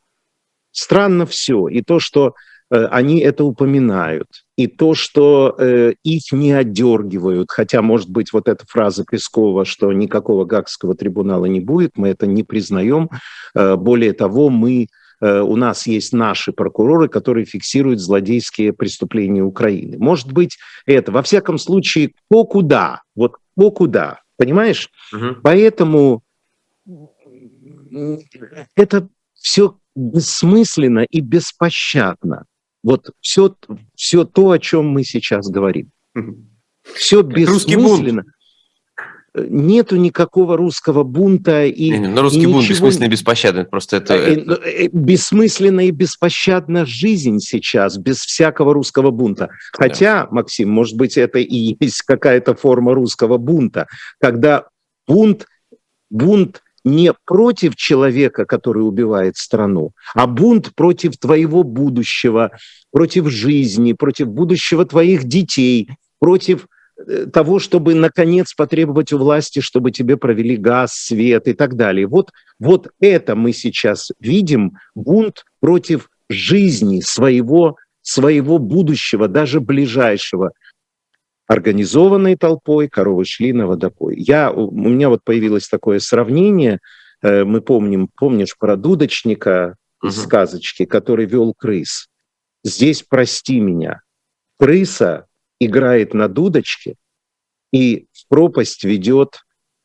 Странно 0.69 1.25
все. 1.25 1.67
И 1.69 1.81
то, 1.81 1.99
что 1.99 2.35
э, 2.69 2.85
они 2.85 3.17
это 3.17 3.45
упоминают 3.45 4.27
и 4.57 4.67
то, 4.67 4.93
что 4.93 5.55
э, 5.57 5.93
их 6.03 6.31
не 6.31 6.51
отдергивают, 6.51 7.49
хотя, 7.49 7.81
может 7.81 8.11
быть, 8.11 8.31
вот 8.31 8.47
эта 8.47 8.63
фраза 8.67 9.05
Пескова, 9.09 9.65
что 9.65 9.91
никакого 9.91 10.45
Гагского 10.45 10.93
трибунала 10.93 11.45
не 11.45 11.61
будет, 11.61 11.97
мы 11.97 12.09
это 12.09 12.27
не 12.27 12.43
признаем. 12.43 13.09
Э, 13.55 13.75
более 13.75 14.13
того, 14.13 14.51
мы, 14.51 14.85
у 15.23 15.55
нас 15.55 15.87
есть 15.87 16.11
наши 16.11 16.51
прокуроры, 16.51 17.07
которые 17.07 17.45
фиксируют 17.45 18.01
злодейские 18.01 18.73
преступления 18.73 19.41
Украины. 19.41 19.97
Может 19.97 20.33
быть, 20.33 20.57
это, 20.85 21.13
во 21.13 21.21
всяком 21.21 21.57
случае, 21.57 22.11
по 22.27 22.43
куда, 22.43 23.01
вот 23.15 23.35
по 23.55 23.71
куда, 23.71 24.19
понимаешь? 24.35 24.89
Угу. 25.13 25.41
Поэтому 25.41 26.23
это 28.75 29.07
все 29.33 29.77
бессмысленно 29.95 31.01
и 31.01 31.21
беспощадно. 31.21 32.45
Вот 32.83 33.11
все, 33.21 33.55
все 33.95 34.25
то, 34.25 34.51
о 34.51 34.59
чем 34.59 34.89
мы 34.89 35.05
сейчас 35.05 35.49
говорим. 35.49 35.91
Все 36.81 37.21
бессмысленно. 37.21 38.25
Нету 39.35 39.95
никакого 39.95 40.57
русского 40.57 41.03
бунта 41.03 41.65
и 41.65 41.89
не, 41.89 41.97
не, 41.97 42.07
ну, 42.07 42.21
русский 42.21 42.39
ничего... 42.41 42.53
бунт 42.53 42.69
бессмысленно 42.69 43.05
и 43.05 43.09
беспощадно, 43.09 43.65
просто 43.65 43.97
это... 43.97 44.13
Э, 44.13 44.35
э, 44.35 44.89
бессмысленно 44.91 45.87
и 45.87 45.91
беспощадна 45.91 46.85
жизнь 46.85 47.39
сейчас, 47.39 47.97
без 47.97 48.19
всякого 48.19 48.75
русского 48.75 49.09
бунта. 49.09 49.49
Хотя, 49.71 50.25
да. 50.25 50.27
Максим, 50.29 50.69
может 50.69 50.95
быть, 50.97 51.17
это 51.17 51.39
и 51.39 51.75
есть 51.79 52.03
какая-то 52.03 52.53
форма 52.53 52.93
русского 52.93 53.37
бунта, 53.37 53.87
когда 54.19 54.65
бунт, 55.07 55.47
бунт 56.11 56.61
не 56.83 57.13
против 57.25 57.75
человека, 57.75 58.45
который 58.45 58.85
убивает 58.85 59.37
страну, 59.37 59.93
а 60.13 60.27
бунт 60.27 60.75
против 60.75 61.17
твоего 61.17 61.63
будущего, 61.63 62.51
против 62.91 63.29
жизни, 63.29 63.93
против 63.93 64.27
будущего 64.27 64.85
твоих 64.85 65.23
детей, 65.23 65.89
против 66.19 66.67
того, 67.31 67.59
чтобы, 67.59 67.95
наконец, 67.95 68.53
потребовать 68.53 69.13
у 69.13 69.17
власти, 69.17 69.59
чтобы 69.59 69.91
тебе 69.91 70.17
провели 70.17 70.57
газ, 70.57 70.93
свет 70.93 71.47
и 71.47 71.53
так 71.53 71.75
далее. 71.75 72.07
Вот, 72.07 72.31
вот 72.59 72.89
это 72.99 73.35
мы 73.35 73.51
сейчас 73.53 74.11
видим, 74.19 74.73
бунт 74.95 75.45
против 75.59 76.09
жизни 76.29 77.01
своего, 77.01 77.77
своего 78.01 78.57
будущего, 78.57 79.27
даже 79.27 79.59
ближайшего 79.59 80.51
организованной 81.47 82.35
толпой 82.35 82.87
коровы 82.87 83.25
шли 83.25 83.53
на 83.53 83.67
водопой. 83.67 84.15
Я, 84.17 84.51
у 84.51 84.71
меня 84.71 85.09
вот 85.09 85.23
появилось 85.23 85.67
такое 85.67 85.99
сравнение, 85.99 86.79
э, 87.21 87.43
мы 87.43 87.61
помним, 87.61 88.09
помнишь 88.15 88.57
про 88.57 88.77
дудочника 88.77 89.75
из 90.01 90.17
угу. 90.17 90.25
сказочки, 90.25 90.85
который 90.85 91.25
вел 91.25 91.53
крыс. 91.53 92.07
Здесь 92.63 93.03
прости 93.03 93.59
меня, 93.59 94.01
крыса 94.57 95.27
играет 95.65 96.13
на 96.13 96.27
дудочке 96.27 96.95
и 97.71 98.07
в 98.11 98.27
пропасть 98.27 98.83
ведет 98.83 99.39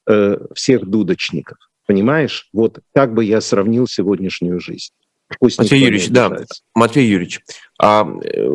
э, 0.08 0.36
всех 0.54 0.86
дудочников. 0.86 1.58
Понимаешь? 1.86 2.48
Вот 2.52 2.80
так 2.92 3.14
бы 3.14 3.24
я 3.24 3.40
сравнил 3.40 3.86
сегодняшнюю 3.86 4.60
жизнь. 4.60 4.92
Пусть 5.40 5.58
Матвей 5.58 5.82
Юрьевич, 5.82 6.08
да, 6.08 6.32
Матвей 6.74 7.06
Юрьевич, 7.06 7.40
а 7.78 8.02
э, 8.02 8.48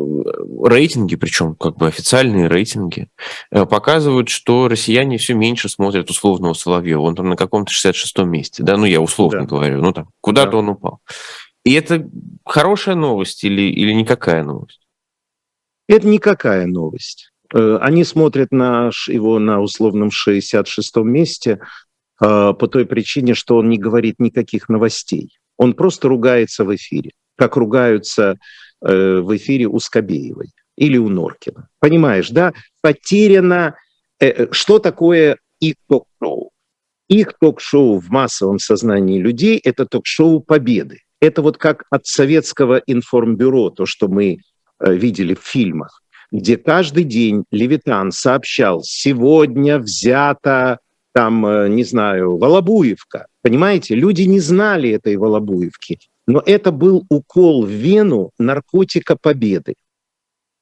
рейтинги, 0.64 1.14
причем 1.14 1.54
как 1.54 1.76
бы 1.76 1.86
официальные 1.86 2.48
рейтинги, 2.48 3.08
э, 3.52 3.64
показывают, 3.64 4.28
что 4.28 4.66
россияне 4.66 5.18
все 5.18 5.34
меньше 5.34 5.68
смотрят 5.68 6.10
условного 6.10 6.52
Соловьева. 6.54 7.02
Он 7.02 7.14
там 7.14 7.28
на 7.28 7.36
каком-то 7.36 7.72
66-м 7.72 8.28
месте, 8.28 8.64
да, 8.64 8.76
ну 8.76 8.86
я 8.86 9.00
условно 9.00 9.42
да. 9.42 9.46
говорю, 9.46 9.82
ну 9.82 9.92
там 9.92 10.08
куда-то 10.20 10.52
да. 10.52 10.58
он 10.58 10.70
упал. 10.70 11.00
И 11.64 11.72
это 11.74 12.08
хорошая 12.44 12.96
новость 12.96 13.44
или, 13.44 13.62
или 13.62 13.92
никакая 13.92 14.42
новость? 14.42 14.80
Это 15.88 16.06
никакая 16.06 16.66
новость. 16.66 17.30
Э, 17.52 17.78
они 17.80 18.04
смотрят 18.04 18.52
на 18.52 18.90
его 19.06 19.38
на 19.38 19.60
условном 19.60 20.08
66-м 20.08 21.10
месте 21.10 21.60
по 22.16 22.68
той 22.70 22.86
причине, 22.86 23.34
что 23.34 23.56
он 23.56 23.68
не 23.68 23.76
говорит 23.76 24.20
никаких 24.20 24.68
новостей. 24.68 25.36
Он 25.56 25.74
просто 25.74 26.08
ругается 26.08 26.64
в 26.64 26.74
эфире, 26.74 27.10
как 27.36 27.56
ругаются 27.56 28.38
э, 28.80 29.18
в 29.18 29.36
эфире 29.36 29.66
у 29.66 29.78
Скобеевой 29.78 30.50
или 30.76 30.98
у 30.98 31.08
Норкина. 31.08 31.68
Понимаешь, 31.80 32.30
да? 32.30 32.52
Потеряно... 32.80 33.76
Э, 34.20 34.26
э, 34.26 34.52
что 34.52 34.78
такое 34.78 35.38
их 35.60 35.74
ток-шоу? 35.88 36.50
Их 37.08 37.34
ток-шоу 37.38 37.98
в 37.98 38.08
массовом 38.10 38.58
сознании 38.58 39.20
людей– 39.20 39.60
это 39.64 39.86
ток-шоу 39.86 40.40
победы. 40.40 41.00
Это 41.20 41.42
вот 41.42 41.58
как 41.58 41.84
от 41.90 42.06
советского 42.06 42.82
информбюро, 42.86 43.70
то, 43.70 43.86
что 43.86 44.08
мы 44.08 44.32
э, 44.32 44.38
видели 44.80 45.34
в 45.34 45.42
фильмах, 45.42 46.02
где 46.30 46.56
каждый 46.56 47.04
день 47.04 47.44
Левитан 47.50 48.12
сообщал, 48.12 48.82
сегодня 48.82 49.78
взято 49.78 50.78
там, 51.12 51.46
э, 51.46 51.68
не 51.68 51.84
знаю, 51.84 52.36
Волобуевка. 52.38 53.26
Понимаете, 53.42 53.94
люди 53.94 54.22
не 54.22 54.40
знали 54.40 54.90
этой 54.90 55.16
Волобуевки, 55.16 56.00
но 56.26 56.42
это 56.44 56.72
был 56.72 57.04
укол 57.08 57.64
в 57.64 57.70
вену 57.70 58.30
наркотика 58.38 59.16
победы. 59.16 59.74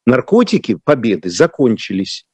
Наркотики, 0.05 0.79
победы 0.85 1.31
закончились. 1.31 2.27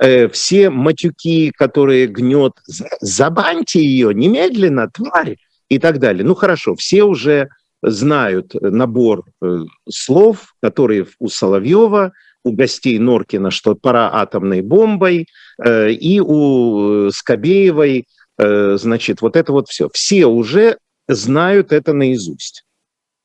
Э, 0.00 0.28
все 0.28 0.70
матюки, 0.70 1.50
которые 1.50 2.06
гнет, 2.06 2.52
забаньте 3.00 3.80
ее 3.80 4.14
немедленно, 4.14 4.88
тварь, 4.88 5.36
и 5.68 5.78
так 5.78 5.98
далее. 5.98 6.24
Ну 6.24 6.34
хорошо, 6.34 6.74
все 6.74 7.02
уже 7.04 7.48
знают 7.84 8.54
набор 8.54 9.24
э, 9.42 9.60
слов, 9.88 10.54
которые 10.60 11.06
у 11.18 11.28
Соловьева, 11.28 12.12
у 12.44 12.52
гостей 12.52 12.98
Норкина, 12.98 13.50
что 13.50 13.74
пора 13.74 14.10
атомной 14.12 14.62
бомбой, 14.62 15.26
э, 15.64 15.90
и 15.92 16.20
у 16.20 17.10
Скобеевой, 17.10 18.06
значит, 18.36 19.22
вот 19.22 19.36
это 19.36 19.52
вот 19.52 19.68
все. 19.68 19.88
Все 19.92 20.26
уже 20.26 20.78
знают 21.06 21.72
это 21.72 21.92
наизусть. 21.92 22.64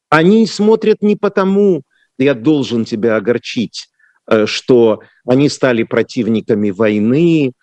Они 0.10 0.48
смотрят 0.48 1.02
не 1.02 1.16
потому, 1.16 1.84
я 2.18 2.34
должен 2.34 2.84
тебя 2.84 3.16
огорчить, 3.16 3.88
э, 4.28 4.46
что 4.46 5.02
они 5.26 5.50
стали 5.50 5.84
противниками 5.84 6.72
войны 6.72 7.54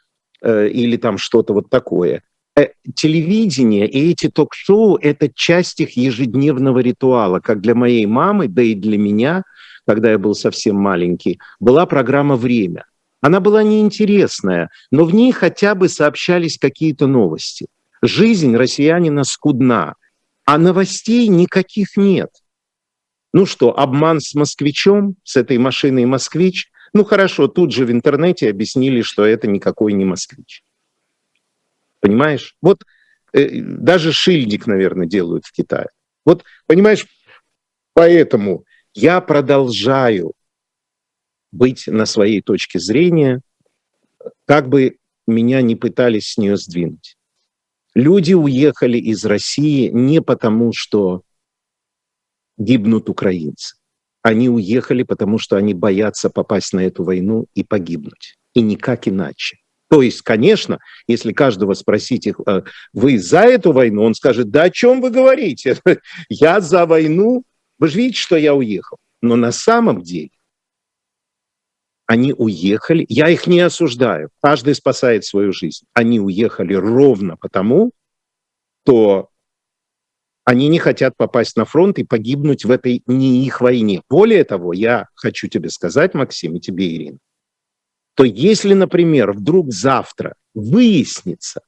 э, 0.43 0.69
или 0.69 0.97
там 0.97 1.19
что-то 1.19 1.53
вот 1.53 1.69
такое. 1.69 2.23
Э, 2.57 2.69
телевидение 2.95 3.87
и 3.89 4.11
эти 4.11 4.29
ток-шоу– 4.29 4.97
это 5.03 5.29
часть 5.29 5.81
их 5.81 5.97
ежедневного 5.97 6.79
ритуала, 6.79 7.41
как 7.41 7.61
для 7.61 7.75
моей 7.75 8.07
мамы, 8.07 8.49
да 8.49 8.63
и 8.63 8.75
для 8.75 8.99
меня, 8.99 9.43
когда 9.87 10.11
я 10.11 10.19
был 10.19 10.35
совсем 10.35 10.77
маленький, 10.77 11.39
была 11.61 11.87
программа 11.87 12.37
«Время». 12.37 12.87
Она 13.21 13.41
была 13.41 13.63
неинтересная, 13.63 14.71
но 14.91 15.05
в 15.05 15.15
ней 15.15 15.33
хотя 15.33 15.75
бы 15.75 15.89
сообщались 15.89 16.59
какие-то 16.59 17.07
новости. 17.07 17.67
Жизнь 18.03 18.55
россиянина 18.57 19.25
скудна, 19.25 19.95
а 20.45 20.59
новостей 20.59 21.29
никаких 21.29 21.97
нет– 21.97 22.31
ну 23.37 23.45
что, 23.45 23.79
обман 23.79 24.21
с 24.21 24.35
москвичом, 24.35 25.17
с 25.23 25.37
этой 25.37 25.59
машиной 25.59 26.07
«Москвич»? 26.07 26.71
Ну 26.95 27.05
хорошо, 27.05 27.49
тут 27.49 27.71
же 27.71 27.85
в 27.85 27.91
интернете 27.91 28.49
объяснили, 28.49 29.03
что 29.03 29.27
это 29.27 29.47
никакой 29.47 29.93
не 29.93 30.07
«Москвич». 30.07 30.63
Понимаешь? 32.07 32.55
Вот 32.63 32.85
э, 33.33 33.61
даже 33.61 34.13
шильдик, 34.13 34.69
наверное, 34.69 35.09
делают 35.09 35.45
в 35.45 35.51
Китае. 35.51 35.89
Вот, 36.25 36.45
понимаешь, 36.69 37.05
поэтому 37.95 38.65
я 38.95 39.21
продолжаю 39.21 40.33
быть 41.51 41.89
на 41.89 42.07
своей 42.07 42.43
точке 42.43 42.79
зрения, 42.79 43.41
как 44.45 44.69
бы 44.69 44.99
меня 45.27 45.63
не 45.63 45.75
пытались 45.75 46.31
с 46.31 46.39
нее 46.39 46.57
сдвинуть. 46.57 47.17
Люди 47.93 48.35
уехали 48.35 48.99
из 48.99 49.25
России 49.25 49.89
не 49.89 50.23
потому, 50.23 50.73
что 50.73 51.23
гибнут 52.57 53.09
украинцы. 53.09 53.75
Они 54.23 54.49
уехали, 54.49 55.03
потому 55.03 55.39
что 55.39 55.57
они 55.57 55.75
боятся 55.75 56.31
попасть 56.31 56.73
на 56.73 56.87
эту 56.87 57.03
войну 57.03 57.47
и 57.55 57.65
погибнуть. 57.65 58.37
И 58.55 58.61
никак 58.61 59.09
иначе. 59.09 59.57
То 59.89 60.03
есть, 60.03 60.23
конечно, 60.23 60.79
если 61.07 61.33
каждого 61.33 61.75
спросить, 61.75 62.27
их, 62.27 62.41
э, 62.47 62.63
вы 62.93 63.19
за 63.19 63.41
эту 63.41 63.73
войну, 63.73 64.03
он 64.03 64.15
скажет, 64.15 64.51
да 64.51 64.65
о 64.65 64.71
чем 64.71 65.01
вы 65.01 65.11
говорите? 65.11 65.81
Я 66.29 66.61
за 66.61 66.87
войну. 66.87 67.45
Вы 67.79 67.89
же 67.89 67.99
видите, 67.99 68.19
что 68.19 68.37
я 68.37 68.55
уехал. 68.55 68.97
Но 69.21 69.37
на 69.37 69.53
самом 69.53 70.03
деле 70.03 70.31
они 72.07 72.33
уехали, 72.33 73.05
я 73.09 73.29
их 73.29 73.47
не 73.47 73.61
осуждаю, 73.61 74.31
каждый 74.41 74.75
спасает 74.75 75.25
свою 75.25 75.53
жизнь. 75.53 75.85
Они 75.93 76.21
уехали 76.21 76.73
ровно 76.75 77.37
потому, 77.37 77.91
что 78.85 79.31
они 80.45 80.69
не 80.69 80.79
хотят 80.79 81.17
попасть 81.17 81.57
на 81.57 81.65
фронт 81.65 81.99
и 81.99 82.05
погибнуть 82.05 82.65
в 82.65 82.71
этой 82.71 83.03
не 83.07 83.45
их 83.45 83.61
войне. 83.61 84.03
Более 84.09 84.45
того, 84.45 84.73
я 84.73 85.09
хочу 85.15 85.49
тебе 85.49 85.71
сказать, 85.71 86.15
Максим, 86.15 86.55
и 86.55 86.61
тебе, 86.61 86.95
Ирина, 86.95 87.19
то 88.17 88.25
если, 88.25 88.73
например, 88.73 89.33
вдруг 89.33 89.73
завтра 89.73 90.37
выяснится, 90.55 91.61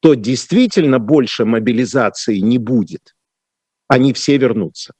то 0.00 0.12
действительно 0.14 0.98
больше 0.98 1.46
мобилизации 1.46 2.38
не 2.38 2.58
будет, 2.58 3.16
они 3.88 4.12
все 4.12 4.36
вернутся 4.36 4.92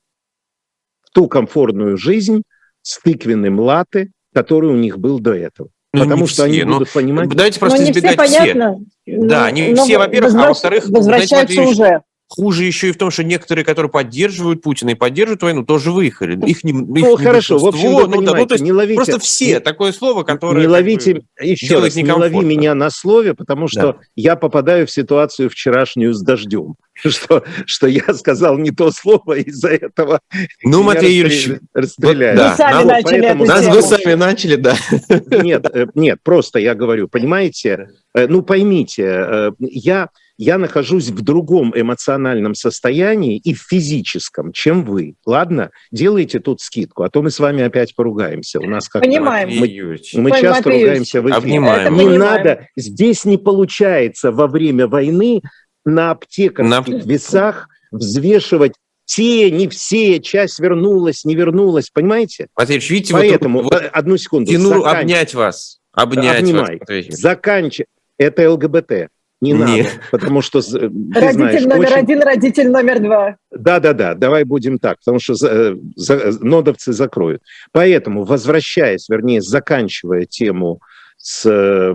в 1.02 1.10
ту 1.10 1.28
комфортную 1.28 1.98
жизнь 1.98 2.42
с 2.80 2.98
тыквенным 3.00 3.60
латы, 3.60 4.12
который 4.34 4.70
у 4.70 4.76
них 4.76 4.98
был 4.98 5.20
до 5.20 5.34
этого. 5.34 5.68
Ну, 5.92 6.04
Потому 6.04 6.26
что 6.26 6.46
все, 6.46 6.62
они 6.62 6.64
будут 6.64 6.90
понимать... 6.90 7.28
Давайте 7.28 7.60
просто 7.60 7.82
но 7.82 7.90
избегать 7.90 8.20
все. 8.20 8.38
Понятно, 8.38 8.78
все. 9.02 9.18
Да, 9.18 9.50
не 9.50 9.74
все, 9.74 9.98
во-первых, 9.98 10.32
возвращ... 10.32 10.46
а 10.46 10.48
во-вторых... 10.48 10.88
Возвращаются 10.88 11.54
знаете, 11.54 11.70
уже. 11.70 12.02
Хуже 12.28 12.64
еще 12.64 12.88
и 12.88 12.92
в 12.92 12.98
том, 12.98 13.12
что 13.12 13.22
некоторые, 13.22 13.64
которые 13.64 13.90
поддерживают 13.90 14.60
Путина 14.60 14.90
и 14.90 14.94
поддерживают 14.94 15.42
войну, 15.42 15.64
тоже 15.64 15.92
выехали. 15.92 16.36
Их 16.46 16.64
не, 16.64 16.72
их 16.72 17.04
ну, 17.04 17.16
хорошо, 17.16 17.56
в 17.58 17.66
общем, 17.66 17.94
вы 17.94 18.08
ну, 18.08 18.20
да, 18.22 18.34
ну, 18.34 18.46
то 18.46 18.54
есть 18.54 18.64
не 18.64 18.72
ловите, 18.72 18.96
просто 18.96 19.20
все, 19.20 19.54
не, 19.54 19.60
такое 19.60 19.92
слово, 19.92 20.24
которое... 20.24 20.60
Не 20.60 20.66
ловите, 20.66 21.22
еще 21.40 21.78
раз, 21.78 21.94
не 21.94 22.10
лови 22.10 22.40
меня 22.40 22.74
на 22.74 22.90
слове, 22.90 23.34
потому 23.34 23.68
что 23.68 23.80
да. 23.80 23.98
я 24.16 24.34
попадаю 24.34 24.88
в 24.88 24.90
ситуацию 24.90 25.48
вчерашнюю 25.48 26.14
с 26.14 26.20
дождем. 26.20 26.74
Что, 27.04 27.44
что 27.66 27.86
я 27.86 28.14
сказал 28.14 28.56
не 28.56 28.70
то 28.70 28.90
слово, 28.90 29.34
из-за 29.40 29.68
этого 29.68 30.18
Ну, 30.62 30.82
Матвей 30.82 31.18
Юрьевич, 31.18 31.60
расстреляли. 31.74 32.36
Да, 32.36 32.50
вы 32.50 32.56
сами 32.56 32.72
нам, 32.72 32.86
начали 32.86 33.20
поэтому, 33.20 33.44
Нас 33.44 33.66
вы 33.66 33.82
сами 33.82 34.14
начали, 34.14 34.56
да. 34.56 34.76
Нет, 35.42 35.66
э, 35.74 35.86
нет, 35.94 36.20
просто 36.22 36.58
я 36.58 36.74
говорю, 36.74 37.08
понимаете, 37.08 37.90
э, 38.14 38.26
ну, 38.28 38.40
поймите, 38.40 39.04
э, 39.04 39.50
я 39.58 40.08
я 40.38 40.58
нахожусь 40.58 41.08
в 41.08 41.22
другом 41.22 41.72
эмоциональном 41.74 42.54
состоянии 42.54 43.38
и 43.38 43.54
в 43.54 43.62
физическом, 43.62 44.52
чем 44.52 44.84
вы. 44.84 45.14
Ладно, 45.24 45.70
делайте 45.90 46.40
тут 46.40 46.60
скидку, 46.60 47.04
а 47.04 47.10
то 47.10 47.22
мы 47.22 47.30
с 47.30 47.38
вами 47.38 47.62
опять 47.62 47.94
поругаемся. 47.94 48.60
У 48.60 48.68
нас 48.68 48.88
как 48.88 49.02
Понимаем. 49.02 49.48
Мы, 49.48 49.98
мы 50.14 50.30
часто 50.30 50.48
Матвеевич. 50.48 50.64
ругаемся 50.64 51.22
в 51.22 51.26
эфире. 51.26 51.36
Обнимаем. 51.36 51.94
Не 51.94 52.04
понимаем. 52.04 52.20
надо, 52.20 52.68
здесь 52.76 53.24
не 53.24 53.38
получается 53.38 54.32
во 54.32 54.46
время 54.46 54.86
войны 54.86 55.42
на 55.84 56.10
аптекарских 56.10 57.04
на... 57.04 57.08
весах 57.08 57.68
взвешивать 57.90 58.74
те, 59.06 59.50
не 59.50 59.68
все, 59.68 60.20
часть 60.20 60.58
вернулась, 60.58 61.24
не 61.24 61.34
вернулась, 61.34 61.90
понимаете? 61.90 62.48
Васильевич, 62.56 62.90
видите, 62.90 63.12
Поэтому, 63.14 63.62
вот, 63.62 63.88
одну 63.92 64.16
секунду. 64.16 64.50
Тяну 64.50 64.68
заканч... 64.70 64.98
обнять 64.98 65.34
вас, 65.34 65.78
обнять 65.92 66.40
Обнимай. 66.40 66.80
вас. 66.86 67.06
Заканч... 67.10 67.80
Это 68.18 68.50
ЛГБТ. 68.50 69.10
Не 69.42 69.52
Нет. 69.52 69.60
надо, 69.60 69.88
потому 70.12 70.40
что 70.40 70.62
ты 70.62 70.78
родитель 70.78 71.34
знаешь, 71.34 71.64
номер 71.64 71.88
очень... 71.88 71.96
один, 71.96 72.22
родитель 72.22 72.70
номер 72.70 73.00
два. 73.00 73.36
Да-да-да, 73.50 74.14
давай 74.14 74.44
будем 74.44 74.78
так, 74.78 74.98
потому 74.98 75.18
что 75.18 75.34
за, 75.34 75.76
за, 75.94 76.42
нодовцы 76.42 76.94
закроют. 76.94 77.42
Поэтому, 77.72 78.24
возвращаясь, 78.24 79.08
вернее, 79.10 79.42
заканчивая 79.42 80.24
тему 80.24 80.80
с 81.18 81.44
э, 81.44 81.92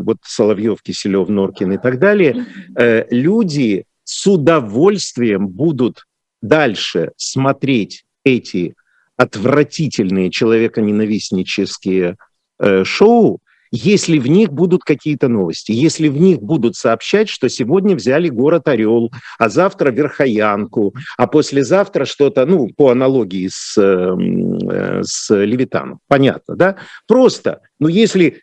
вот 0.00 0.18
Соловьев, 0.24 0.80
Киселев, 0.82 1.28
Норкин 1.28 1.72
и 1.72 1.78
так 1.78 1.98
далее, 1.98 2.46
э, 2.74 3.04
люди 3.10 3.84
с 4.04 4.26
удовольствием 4.26 5.46
будут 5.46 6.06
дальше 6.40 7.12
смотреть 7.16 8.04
эти 8.24 8.74
отвратительные 9.16 10.30
человеконенавистнические 10.30 12.16
э, 12.58 12.84
шоу, 12.84 13.40
если 13.70 14.18
в 14.18 14.26
них 14.26 14.52
будут 14.52 14.82
какие-то 14.82 15.28
новости, 15.28 15.72
если 15.72 16.08
в 16.08 16.16
них 16.20 16.40
будут 16.40 16.76
сообщать, 16.76 17.28
что 17.28 17.48
сегодня 17.48 17.94
взяли 17.94 18.28
город 18.28 18.68
Орел, 18.68 19.12
а 19.38 19.48
завтра 19.48 19.90
Верхоянку, 19.90 20.94
а 21.16 21.26
послезавтра 21.26 22.04
что-то, 22.04 22.46
ну, 22.46 22.68
по 22.76 22.90
аналогии 22.90 23.48
с, 23.50 23.76
э, 23.78 25.02
с 25.02 25.34
Левитаном. 25.34 26.00
Понятно, 26.08 26.56
да? 26.56 26.76
Просто, 27.06 27.60
ну, 27.78 27.88
если 27.88 28.42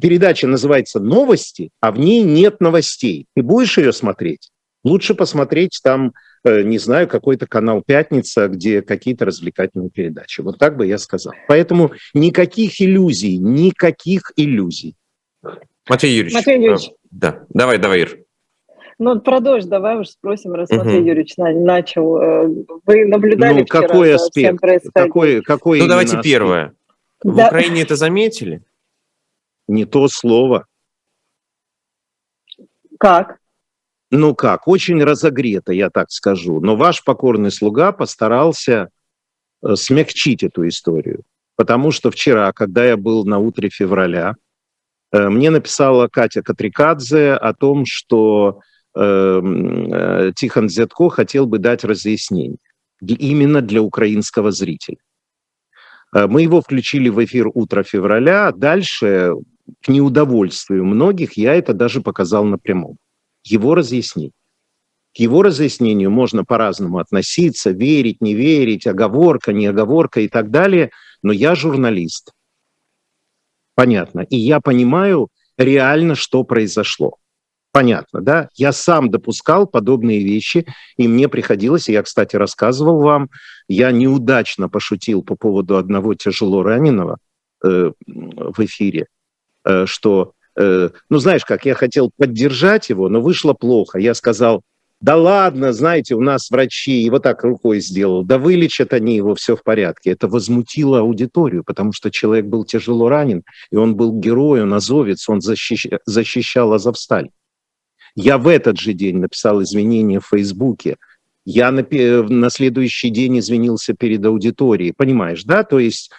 передача 0.00 0.46
называется 0.46 1.00
«Новости», 1.00 1.70
а 1.80 1.92
в 1.92 1.98
ней 1.98 2.22
нет 2.22 2.60
новостей, 2.60 3.26
ты 3.34 3.42
будешь 3.42 3.78
ее 3.78 3.92
смотреть? 3.92 4.50
Лучше 4.84 5.14
посмотреть 5.14 5.80
там 5.82 6.12
Э, 6.46 6.62
не 6.62 6.76
знаю, 6.76 7.08
какой-то 7.08 7.46
канал 7.46 7.82
«Пятница», 7.82 8.48
где 8.48 8.82
какие-то 8.82 9.24
развлекательные 9.24 9.88
передачи. 9.88 10.42
Вот 10.42 10.58
так 10.58 10.76
бы 10.76 10.86
я 10.86 10.98
сказал. 10.98 11.32
Поэтому 11.48 11.92
никаких 12.12 12.82
иллюзий, 12.82 13.38
никаких 13.38 14.32
иллюзий. 14.36 14.94
Матвей 15.88 16.12
Юрьевич. 16.12 16.34
Матвей 16.34 16.56
Юрьевич. 16.56 16.90
А, 16.90 17.08
да, 17.10 17.46
давай, 17.48 17.78
давай, 17.78 18.00
Ир. 18.00 18.18
Ну, 18.98 19.18
продолжь, 19.20 19.64
давай 19.64 19.98
уж 19.98 20.08
спросим, 20.08 20.52
раз 20.52 20.70
угу. 20.70 20.80
Матвей 20.80 21.02
Юрьевич 21.02 21.34
начал. 21.38 22.18
Э, 22.18 22.46
вы 22.84 23.06
наблюдали 23.06 23.60
ну, 23.60 23.64
вчера 23.64 23.88
какой 23.88 24.14
аспект? 24.14 24.60
Какой, 24.92 25.40
какой 25.40 25.78
ну, 25.80 25.88
давайте 25.88 26.18
аспект? 26.18 26.24
первое. 26.24 26.74
В 27.22 27.34
да. 27.34 27.46
Украине 27.46 27.82
это 27.82 27.96
заметили? 27.96 28.62
Не 29.66 29.86
то 29.86 30.08
слово. 30.08 30.66
Как? 32.98 33.38
Ну 34.10 34.34
как, 34.34 34.68
очень 34.68 35.02
разогрето, 35.02 35.72
я 35.72 35.90
так 35.90 36.10
скажу. 36.10 36.60
Но 36.60 36.76
ваш 36.76 37.04
покорный 37.04 37.50
слуга 37.50 37.92
постарался 37.92 38.90
э, 39.62 39.76
смягчить 39.76 40.42
эту 40.42 40.68
историю. 40.68 41.22
Потому 41.56 41.90
что 41.90 42.10
вчера, 42.10 42.52
когда 42.52 42.84
я 42.84 42.96
был 42.96 43.24
на 43.24 43.38
утре 43.38 43.70
февраля, 43.70 44.34
э, 45.12 45.28
мне 45.28 45.50
написала 45.50 46.08
Катя 46.08 46.42
Катрикадзе 46.42 47.32
о 47.32 47.54
том, 47.54 47.84
что 47.86 48.60
э, 48.96 50.32
Тихон 50.36 50.68
Зятко 50.68 51.08
хотел 51.08 51.46
бы 51.46 51.58
дать 51.58 51.84
разъяснение 51.84 52.58
именно 53.00 53.60
для 53.60 53.82
украинского 53.82 54.50
зрителя. 54.50 54.96
Мы 56.12 56.42
его 56.42 56.62
включили 56.62 57.08
в 57.08 57.22
эфир 57.22 57.48
«Утро 57.52 57.82
февраля», 57.82 58.52
дальше, 58.52 59.32
к 59.82 59.88
неудовольствию 59.88 60.84
многих, 60.84 61.32
я 61.36 61.54
это 61.54 61.74
даже 61.74 62.00
показал 62.00 62.44
напрямую. 62.44 62.96
Его 63.44 63.74
разъяснить. 63.74 64.32
К 65.14 65.20
его 65.20 65.42
разъяснению 65.42 66.10
можно 66.10 66.44
по-разному 66.44 66.98
относиться, 66.98 67.70
верить, 67.70 68.20
не 68.20 68.34
верить, 68.34 68.86
оговорка, 68.86 69.52
не 69.52 69.66
оговорка 69.66 70.20
и 70.20 70.28
так 70.28 70.50
далее, 70.50 70.90
но 71.22 71.32
я 71.32 71.54
журналист. 71.54 72.32
Понятно. 73.76 74.20
И 74.20 74.36
я 74.36 74.60
понимаю 74.60 75.28
реально, 75.56 76.16
что 76.16 76.42
произошло. 76.42 77.18
Понятно, 77.70 78.20
да? 78.20 78.48
Я 78.54 78.72
сам 78.72 79.10
допускал 79.10 79.66
подобные 79.66 80.22
вещи, 80.22 80.64
и 80.96 81.08
мне 81.08 81.28
приходилось, 81.28 81.88
я, 81.88 82.02
кстати, 82.02 82.36
рассказывал 82.36 83.00
вам, 83.00 83.30
я 83.66 83.90
неудачно 83.90 84.68
пошутил 84.68 85.22
по 85.22 85.34
поводу 85.34 85.76
одного 85.76 86.14
тяжело 86.14 86.62
раненого 86.62 87.18
э, 87.64 87.90
в 88.06 88.60
эфире, 88.60 89.06
э, 89.64 89.86
что, 89.86 90.34
э, 90.56 90.90
ну, 91.08 91.18
знаешь 91.18 91.44
как, 91.44 91.64
я 91.66 91.74
хотел 91.74 92.10
поддержать 92.16 92.90
его, 92.90 93.08
но 93.08 93.20
вышло 93.20 93.54
плохо. 93.54 93.98
Я 93.98 94.14
сказал, 94.14 94.62
да 95.00 95.16
ладно, 95.16 95.72
знаете, 95.72 96.14
у 96.14 96.20
нас 96.20 96.50
врачи, 96.50 97.02
и 97.02 97.10
вот 97.10 97.24
так 97.24 97.44
рукой 97.44 97.80
сделал, 97.80 98.24
да 98.24 98.38
вылечат 98.38 98.92
они 98.94 99.16
его, 99.16 99.34
все 99.34 99.54
в 99.54 99.62
порядке. 99.62 100.10
Это 100.10 100.28
возмутило 100.28 101.00
аудиторию, 101.00 101.62
потому 101.64 101.92
что 101.92 102.10
человек 102.10 102.46
был 102.46 102.64
тяжело 102.64 103.08
ранен, 103.08 103.42
и 103.70 103.76
он 103.76 103.96
был 103.96 104.18
герой, 104.18 104.62
он 104.62 104.72
азовец, 104.72 105.28
он 105.28 105.40
защищ... 105.40 105.88
защищал 106.06 106.72
Азовсталь. 106.72 107.28
Я 108.16 108.38
в 108.38 108.48
этот 108.48 108.78
же 108.78 108.92
день 108.92 109.18
написал 109.18 109.62
извинения 109.62 110.20
в 110.20 110.28
Фейсбуке, 110.28 110.96
я 111.44 111.70
на, 111.70 111.82
на 111.82 112.48
следующий 112.48 113.10
день 113.10 113.38
извинился 113.40 113.92
перед 113.92 114.24
аудиторией, 114.24 114.94
понимаешь, 114.94 115.44
да? 115.44 115.62
То 115.62 115.78
есть 115.78 116.10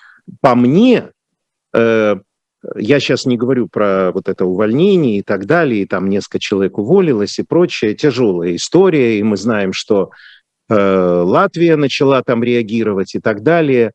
по 0.41 0.55
мне, 0.55 1.09
э, 1.73 2.17
я 2.75 2.99
сейчас 2.99 3.25
не 3.25 3.37
говорю 3.37 3.67
про 3.67 4.11
вот 4.11 4.29
это 4.29 4.45
увольнение 4.45 5.19
и 5.19 5.21
так 5.21 5.45
далее, 5.45 5.83
и 5.83 5.85
там 5.85 6.09
несколько 6.09 6.39
человек 6.39 6.77
уволилось 6.77 7.39
и 7.39 7.43
прочее. 7.43 7.93
Тяжелая 7.93 8.55
история, 8.55 9.19
и 9.19 9.23
мы 9.23 9.37
знаем, 9.37 9.73
что 9.73 10.11
э, 10.69 10.75
Латвия 10.75 11.75
начала 11.75 12.23
там 12.23 12.43
реагировать 12.43 13.15
и 13.15 13.19
так 13.19 13.43
далее. 13.43 13.91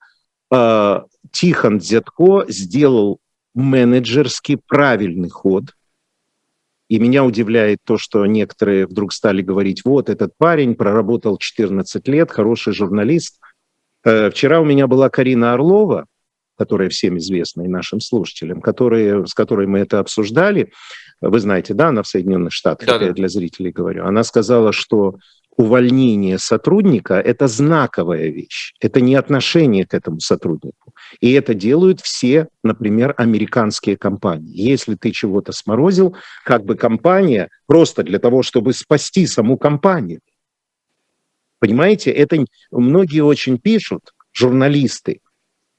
Э, 0.53 1.01
Тихон 1.33 1.79
Дзятко 1.79 2.45
сделал 2.49 3.19
менеджерский 3.55 4.59
правильный 4.67 5.31
ход. 5.31 5.65
И 6.89 6.99
меня 6.99 7.25
удивляет 7.25 7.79
то, 7.85 7.99
что 7.99 8.27
некоторые 8.27 8.87
вдруг 8.87 9.13
стали 9.13 9.43
говорить, 9.43 9.85
вот 9.85 10.11
этот 10.11 10.33
парень 10.37 10.75
проработал 10.75 11.39
14 11.39 12.09
лет, 12.09 12.33
хороший 12.33 12.73
журналист. 12.73 13.41
Э, 14.05 14.31
вчера 14.31 14.61
у 14.61 14.65
меня 14.65 14.87
была 14.87 15.09
Карина 15.09 15.53
Орлова, 15.53 16.07
которая 16.61 16.91
всем 16.91 17.17
известна 17.17 17.63
и 17.63 17.69
нашим 17.69 18.01
слушателям, 18.01 18.61
которые, 18.61 19.27
с 19.27 19.33
которой 19.33 19.67
мы 19.67 19.79
это 19.79 19.99
обсуждали, 19.99 20.73
вы 21.23 21.41
знаете, 21.41 21.73
да, 21.73 21.89
она 21.89 22.03
в 22.03 22.07
Соединенных 22.07 22.53
Штатах, 22.53 22.87
да, 22.87 23.03
я 23.03 23.13
для 23.13 23.29
зрителей 23.29 23.73
говорю, 23.73 24.05
она 24.05 24.25
сказала, 24.25 24.71
что 24.71 25.17
увольнение 25.57 26.39
сотрудника– 26.39 27.15
это 27.31 27.49
знаковая 27.49 28.29
вещь, 28.29 28.75
это 28.79 29.01
не 29.01 29.15
отношение 29.15 29.87
к 29.87 29.95
этому 29.95 30.21
сотруднику. 30.21 30.93
И 31.21 31.33
это 31.33 31.55
делают 31.55 32.03
все, 32.03 32.49
например, 32.63 33.15
американские 33.17 33.97
компании. 33.97 34.53
Если 34.53 34.97
ты 34.97 35.13
чего-то 35.13 35.53
сморозил, 35.53 36.15
как 36.45 36.67
бы 36.67 36.75
компания, 36.75 37.49
просто 37.67 38.03
для 38.03 38.19
того, 38.19 38.43
чтобы 38.43 38.75
спасти 38.75 39.27
саму 39.27 39.57
компанию. 39.57 40.21
Понимаете, 41.59 42.11
это 42.11 42.45
многие 42.71 43.21
очень 43.21 43.57
пишут, 43.57 44.13
журналисты, 44.35 45.21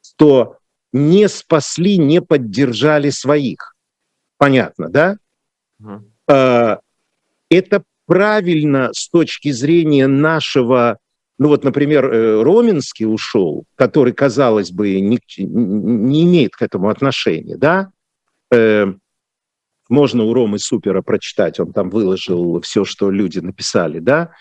что 0.02 0.58
не 0.94 1.28
спасли, 1.30 1.98
не 1.98 2.22
поддержали 2.22 3.10
своих. 3.10 3.76
Понятно, 4.38 4.90
да? 4.90 5.18
Угу. 5.80 6.82
Это 7.50 7.84
правильно 8.06 8.90
с 8.94 9.10
точки 9.10 9.52
зрения 9.52 10.08
нашего, 10.08 10.98
ну 11.38 11.48
вот, 11.48 11.64
например, 11.64 12.06
э, 12.06 12.42
Роменский 12.42 13.06
ушел, 13.06 13.64
который, 13.76 14.14
казалось 14.14 14.72
бы, 14.72 15.00
не, 15.00 15.20
не 15.38 16.24
имеет 16.24 16.56
к 16.56 16.62
этому 16.62 16.90
отношения, 16.90 17.58
да? 17.58 17.92
Э, 18.54 18.88
можно 19.90 20.24
у 20.24 20.34
Ромы 20.34 20.60
Супера 20.60 21.02
прочитать, 21.02 21.60
он 21.60 21.74
там 21.74 21.90
выложил 21.90 22.62
все, 22.62 22.86
что 22.86 23.12
люди 23.12 23.40
написали, 23.40 24.00
да? 24.00 24.32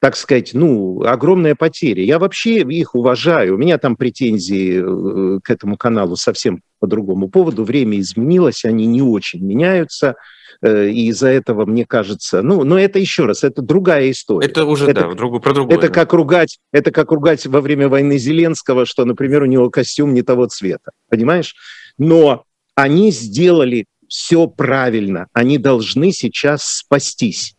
Так 0.00 0.16
сказать, 0.16 0.52
ну, 0.54 1.02
огромная 1.04 1.54
потеря. 1.54 2.02
Я 2.02 2.18
вообще 2.18 2.62
их 2.62 2.94
уважаю. 2.94 3.54
У 3.54 3.58
меня 3.58 3.76
там 3.76 3.96
претензии 3.96 4.80
э, 4.82 5.40
к 5.40 5.50
этому 5.50 5.76
каналу 5.76 6.16
совсем 6.16 6.62
по 6.78 6.86
другому 6.86 7.28
поводу. 7.28 7.64
Время 7.64 8.00
изменилось, 8.00 8.64
они 8.64 8.86
не 8.86 9.02
очень 9.02 9.44
меняются. 9.44 10.16
Э, 10.62 10.88
и 10.88 11.08
из-за 11.08 11.28
этого, 11.28 11.66
мне 11.66 11.84
кажется, 11.84 12.40
ну, 12.40 12.64
но 12.64 12.78
это 12.78 12.98
еще 12.98 13.26
раз, 13.26 13.44
это 13.44 13.60
другая 13.60 14.10
история. 14.10 14.46
Это 14.46 14.64
уже, 14.64 14.86
это, 14.86 15.02
да, 15.02 15.14
друг, 15.14 15.42
про 15.42 15.52
другое. 15.52 15.76
Это 15.76 15.90
как, 15.90 16.14
ругать, 16.14 16.58
это 16.72 16.90
как 16.90 17.12
ругать 17.12 17.46
во 17.46 17.60
время 17.60 17.90
войны 17.90 18.16
Зеленского, 18.16 18.86
что, 18.86 19.04
например, 19.04 19.42
у 19.42 19.46
него 19.46 19.68
костюм 19.68 20.14
не 20.14 20.22
того 20.22 20.46
цвета. 20.46 20.92
Понимаешь? 21.10 21.54
Но 21.98 22.44
они 22.74 23.10
сделали 23.10 23.84
все 24.08 24.46
правильно. 24.46 25.26
Они 25.34 25.58
должны 25.58 26.10
сейчас 26.10 26.64
спастись 26.64 27.54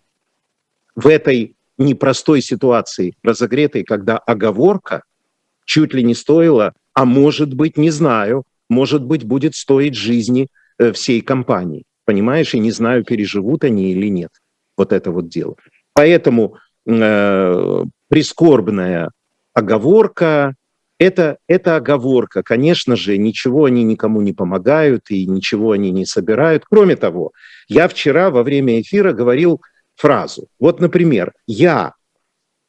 в 0.95 1.07
этой 1.07 1.55
непростой 1.85 2.41
ситуации 2.41 3.13
разогретой, 3.23 3.83
когда 3.83 4.17
оговорка 4.17 5.03
чуть 5.65 5.93
ли 5.93 6.03
не 6.03 6.15
стоила, 6.15 6.73
а 6.93 7.05
может 7.05 7.53
быть, 7.53 7.77
не 7.77 7.89
знаю, 7.89 8.43
может 8.69 9.03
быть, 9.03 9.23
будет 9.23 9.55
стоить 9.55 9.95
жизни 9.95 10.47
э, 10.77 10.91
всей 10.91 11.21
компании. 11.21 11.83
Понимаешь, 12.05 12.53
и 12.53 12.59
не 12.59 12.71
знаю, 12.71 13.03
переживут 13.03 13.63
они 13.63 13.91
или 13.91 14.07
нет. 14.07 14.31
Вот 14.77 14.91
это 14.93 15.11
вот 15.11 15.29
дело. 15.29 15.55
Поэтому 15.93 16.57
э, 16.85 17.83
прискорбная 18.07 19.11
оговорка, 19.53 20.55
это, 20.97 21.37
это 21.47 21.77
оговорка. 21.77 22.43
Конечно 22.43 22.95
же, 22.95 23.17
ничего 23.17 23.65
они 23.65 23.83
никому 23.83 24.21
не 24.21 24.33
помогают 24.33 25.09
и 25.09 25.25
ничего 25.25 25.71
они 25.71 25.91
не 25.91 26.05
собирают. 26.05 26.63
Кроме 26.69 26.95
того, 26.95 27.31
я 27.67 27.87
вчера 27.87 28.29
во 28.29 28.43
время 28.43 28.81
эфира 28.81 29.13
говорил 29.13 29.61
фразу. 30.01 30.47
Вот, 30.59 30.79
например, 30.79 31.33
я 31.45 31.93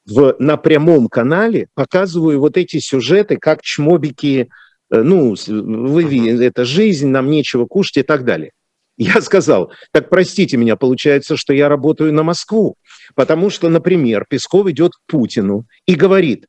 в, 0.07 0.37
на 0.39 0.57
прямом 0.57 1.09
канале 1.09 1.69
показываю 1.75 2.41
вот 2.41 2.57
эти 2.57 2.79
сюжеты, 2.79 3.39
как 3.39 3.63
чмобики, 3.63 4.49
э, 4.91 5.03
ну, 5.03 5.35
вы, 5.47 6.45
это 6.45 6.65
жизнь, 6.65 7.09
нам 7.09 7.31
нечего 7.31 7.67
кушать 7.67 7.99
и 7.99 8.03
так 8.03 8.25
далее. 8.25 8.51
Я 8.99 9.23
сказал, 9.23 9.73
так 9.93 10.11
простите 10.11 10.59
меня, 10.59 10.77
получается, 10.77 11.37
что 11.37 11.55
я 11.55 11.69
работаю 11.69 12.13
на 12.13 12.23
Москву, 12.23 12.77
потому 13.15 13.49
что, 13.49 13.71
например, 13.71 14.27
Песков 14.29 14.69
идет 14.69 14.93
к 14.93 15.01
Путину 15.07 15.65
и 15.87 15.95
говорит, 15.95 16.47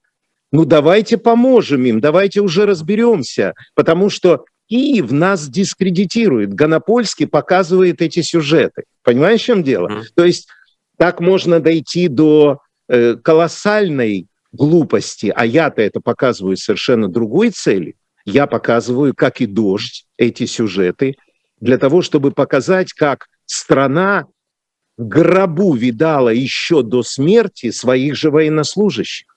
ну 0.52 0.66
давайте 0.66 1.18
поможем 1.18 1.86
им, 1.86 2.02
давайте 2.02 2.42
уже 2.42 2.66
разберемся, 2.66 3.54
потому 3.76 4.10
что 4.10 4.44
Киев 4.70 5.12
нас 5.12 5.48
дискредитирует. 5.48 6.54
Гонопольский 6.54 7.28
показывает 7.28 8.02
эти 8.02 8.22
сюжеты. 8.22 8.84
Понимаешь, 9.04 9.42
в 9.42 9.46
чем 9.46 9.64
дело? 9.64 9.88
Mm-hmm. 9.88 10.04
То 10.16 10.26
есть 10.26 10.48
так 10.98 11.20
можно 11.20 11.60
дойти 11.60 12.08
до 12.08 12.60
э, 12.88 13.16
колоссальной 13.16 14.28
глупости, 14.52 15.34
а 15.36 15.46
я-то 15.46 15.82
это 15.82 16.00
показываю 16.00 16.58
совершенно 16.58 17.08
другой 17.08 17.50
цели. 17.50 17.96
Я 18.26 18.48
показываю, 18.48 19.14
как 19.14 19.42
и 19.42 19.46
дождь, 19.46 20.06
эти 20.18 20.46
сюжеты, 20.46 21.16
для 21.60 21.78
того, 21.78 22.02
чтобы 22.02 22.32
показать, 22.32 22.94
как 22.94 23.28
страна 23.46 24.28
в 24.98 25.08
гробу 25.08 25.74
видала 25.74 26.30
еще 26.30 26.84
до 26.84 27.04
смерти 27.04 27.72
своих 27.72 28.16
же 28.16 28.30
военнослужащих. 28.30 29.36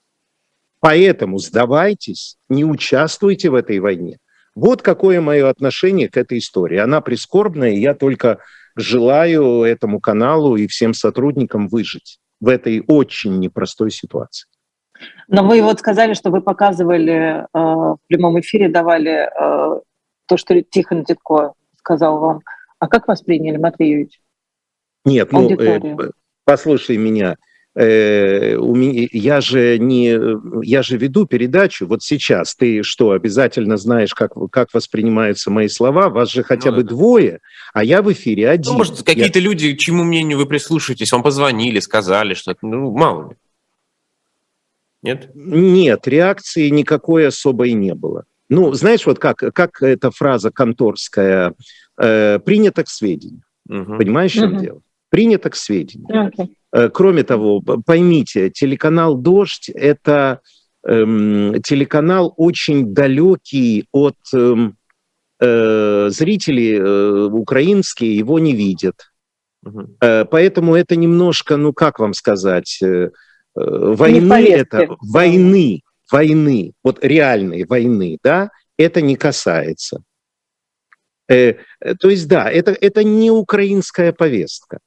Поэтому 0.79 1.39
сдавайтесь, 1.39 2.37
не 2.49 2.63
участвуйте 2.63 3.49
в 3.49 3.55
этой 3.55 3.79
войне. 3.79 4.19
Вот 4.55 4.81
какое 4.81 5.21
мое 5.21 5.49
отношение 5.49 6.09
к 6.09 6.17
этой 6.17 6.37
истории. 6.37 6.77
Она 6.77 7.01
прискорбная, 7.01 7.71
и 7.71 7.79
я 7.79 7.93
только 7.93 8.39
желаю 8.77 9.63
этому 9.63 9.99
каналу 9.99 10.55
и 10.55 10.67
всем 10.67 10.93
сотрудникам 10.93 11.67
выжить 11.67 12.19
в 12.39 12.47
этой 12.47 12.83
очень 12.87 13.39
непростой 13.39 13.91
ситуации. 13.91 14.47
Но 15.27 15.45
вы 15.45 15.61
вот 15.61 15.79
сказали, 15.79 16.13
что 16.13 16.31
вы 16.31 16.41
показывали 16.41 17.41
э, 17.41 17.45
в 17.53 17.99
прямом 18.07 18.39
эфире, 18.39 18.69
давали 18.69 19.27
э, 19.29 19.79
то, 20.25 20.37
что 20.37 20.59
Тихон 20.61 21.03
Дедко 21.03 21.53
сказал 21.77 22.19
вам. 22.19 22.41
А 22.79 22.87
как 22.87 23.07
восприняли, 23.07 23.57
Матвей 23.57 23.91
Юрьевич? 23.91 24.19
Нет, 25.05 25.31
ну, 25.31 25.49
э, 25.49 26.11
послушай 26.45 26.97
меня. 26.97 27.35
Э, 27.79 28.55
у 28.55 28.73
меня, 28.73 29.07
я 29.11 29.39
же 29.39 29.77
не, 29.77 30.19
я 30.63 30.81
же 30.81 30.97
веду 30.97 31.27
передачу. 31.27 31.85
Вот 31.85 32.01
сейчас 32.01 32.55
ты 32.55 32.81
что, 32.81 33.11
обязательно 33.11 33.77
знаешь, 33.77 34.15
как, 34.15 34.31
как 34.51 34.73
воспринимаются 34.73 35.51
мои 35.51 35.67
слова? 35.67 36.09
Вас 36.09 36.31
же 36.31 36.41
хотя 36.41 36.71
ну, 36.71 36.77
бы 36.77 36.83
да. 36.83 36.89
двое, 36.89 37.39
а 37.73 37.83
я 37.83 38.01
в 38.01 38.11
эфире 38.11 38.49
один. 38.49 38.71
Ну, 38.71 38.79
может, 38.79 39.03
какие-то 39.03 39.37
я... 39.37 39.45
люди, 39.45 39.75
чьему 39.75 40.03
мнению 40.03 40.39
вы 40.39 40.47
прислушаетесь, 40.47 41.11
вам 41.11 41.21
позвонили, 41.21 41.79
сказали 41.79 42.33
что-то, 42.33 42.65
ну, 42.65 42.89
мало 42.97 43.29
ли. 43.29 43.35
Нет? 45.03 45.29
Нет, 45.35 46.07
реакции 46.07 46.69
никакой 46.69 47.27
особой 47.27 47.73
не 47.73 47.93
было. 47.93 48.25
Ну, 48.49 48.73
знаешь, 48.73 49.05
вот 49.05 49.19
как, 49.19 49.37
как 49.53 49.83
эта 49.83 50.09
фраза 50.09 50.49
конторская, 50.49 51.53
э, 52.01 52.39
принято 52.39 52.83
к 52.83 52.89
сведению. 52.89 53.43
Угу. 53.69 53.97
Понимаешь, 53.97 54.31
в 54.31 54.35
чем 54.35 54.53
угу. 54.53 54.63
дело? 54.63 54.81
Принято 55.09 55.51
к 55.51 55.55
сведению. 55.55 56.31
Okay. 56.31 56.47
Э, 56.73 56.89
кроме 56.89 57.23
того, 57.23 57.61
поймите, 57.61 58.49
телеканал 58.49 59.15
«Дождь»— 59.17 59.69
это 59.75 60.41
эм, 60.85 61.61
телеканал 61.61 62.33
очень 62.37 62.93
далекий 62.93 63.87
от 63.91 64.17
эм, 64.33 64.77
э, 65.39 66.09
зрителей 66.09 66.77
э, 66.77 67.25
украинские, 67.25 68.17
его 68.17 68.39
не 68.39 68.53
видят. 68.53 69.11
Угу. 69.63 69.97
Э, 70.01 70.25
поэтому 70.25 70.75
это 70.75 70.95
немножко, 70.95 71.57
ну 71.57 71.73
как 71.73 71.99
вам 71.99 72.13
сказать, 72.13 72.79
э, 72.81 73.11
э 73.55 73.93
войны 73.95 74.47
это, 74.49 74.87
войны, 75.01 75.81
войны, 76.11 76.73
вот 76.83 77.03
реальной 77.03 77.65
войны, 77.65 78.17
да, 78.23 78.49
это 78.77 79.01
не 79.01 79.15
касается. 79.15 80.03
Э, 81.29 81.55
то 81.99 82.09
есть, 82.09 82.27
да, 82.27 82.49
это, 82.49 82.71
это 82.71 83.03
не 83.03 83.31
украинская 83.31 84.13
повестка. 84.13 84.79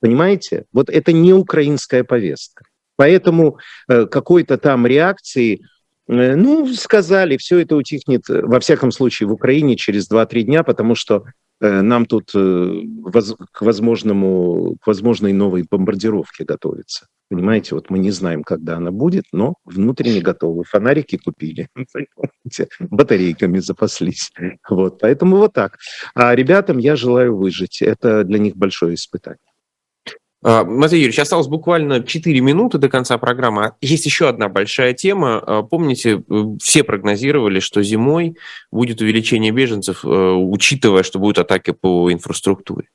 Понимаете? 0.00 0.64
Вот 0.72 0.88
это 0.90 1.12
не 1.12 1.32
украинская 1.32 2.04
повестка. 2.04 2.64
Поэтому 3.00 3.58
э, 3.88 4.04
какой-то 4.04 4.58
там 4.58 4.86
реакции, 4.86 5.62
э, 6.06 6.36
ну, 6.36 6.66
сказали, 6.74 7.38
все 7.38 7.60
это 7.60 7.76
утихнет, 7.76 8.28
э, 8.28 8.42
во 8.42 8.60
всяком 8.60 8.92
случае, 8.92 9.28
в 9.28 9.32
Украине 9.32 9.76
через 9.76 10.10
2-3 10.10 10.42
дня, 10.42 10.62
потому 10.62 10.94
что 10.94 11.24
нам 11.62 12.06
тут 12.06 12.32
к, 12.32 13.60
возможному, 13.60 14.76
к 14.80 14.86
возможной 14.86 15.34
новой 15.34 15.66
бомбардировке 15.70 16.44
готовится. 16.44 17.06
Понимаете, 17.28 17.74
вот 17.74 17.90
мы 17.90 17.98
не 17.98 18.10
знаем, 18.10 18.42
когда 18.42 18.76
она 18.76 18.90
будет, 18.90 19.24
но 19.32 19.54
внутренне 19.64 20.20
готовы. 20.20 20.64
Фонарики 20.64 21.16
купили, 21.16 21.68
батарейками 22.80 23.58
запаслись. 23.58 24.32
Вот, 24.68 25.00
поэтому 25.00 25.36
вот 25.36 25.52
так. 25.52 25.76
А 26.14 26.34
ребятам 26.34 26.78
я 26.78 26.96
желаю 26.96 27.36
выжить. 27.36 27.82
Это 27.82 28.24
для 28.24 28.38
них 28.38 28.56
большое 28.56 28.94
испытание. 28.94 29.49
А, 30.42 30.64
Матвей 30.64 31.00
Юрьевич, 31.00 31.18
осталось 31.18 31.48
буквально 31.48 32.02
4 32.02 32.40
минуты 32.40 32.78
до 32.78 32.88
конца 32.88 33.18
программы. 33.18 33.72
Есть 33.82 34.06
еще 34.06 34.28
одна 34.28 34.48
большая 34.48 34.94
тема. 34.94 35.38
А, 35.38 35.62
помните, 35.62 36.22
э, 36.28 36.44
все 36.62 36.82
прогнозировали, 36.82 37.60
что 37.60 37.82
зимой 37.82 38.36
будет 38.72 39.02
увеличение 39.02 39.52
беженцев, 39.52 40.02
э, 40.04 40.08
учитывая, 40.08 41.02
что 41.02 41.18
будут 41.18 41.38
атаки 41.38 41.72
по 41.72 42.10
инфраструктуре. 42.10 42.88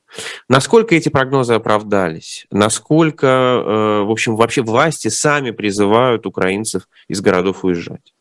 Насколько 0.49 0.95
эти 0.95 1.09
прогнозы 1.09 1.53
оправдались? 1.53 2.47
Насколько, 2.51 3.27
э, 3.27 4.01
в 4.05 4.11
общем, 4.11 4.35
вообще 4.35 4.63
власти 4.63 5.09
сами 5.09 5.51
призывают 5.51 6.25
украинцев 6.25 6.87
из 7.07 7.21
городов 7.21 7.63
уезжать? 7.63 8.14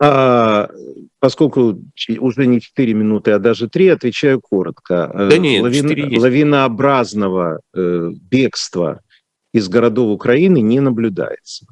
А, 0.00 0.70
поскольку 1.18 1.82
уже 2.18 2.46
не 2.46 2.60
4 2.60 2.94
минуты, 2.94 3.32
а 3.32 3.38
даже 3.38 3.68
3, 3.68 3.88
отвечаю 3.88 4.40
коротко. 4.40 5.10
Да 5.12 5.34
э, 5.34 5.38
нет, 5.38 5.62
Лавин, 5.62 6.18
лавинообразного 6.18 7.60
э, 7.74 8.10
бегства 8.30 9.00
из 9.52 9.68
городов 9.68 10.10
Украины 10.10 10.60
не 10.60 10.80
наблюдается. 10.80 11.66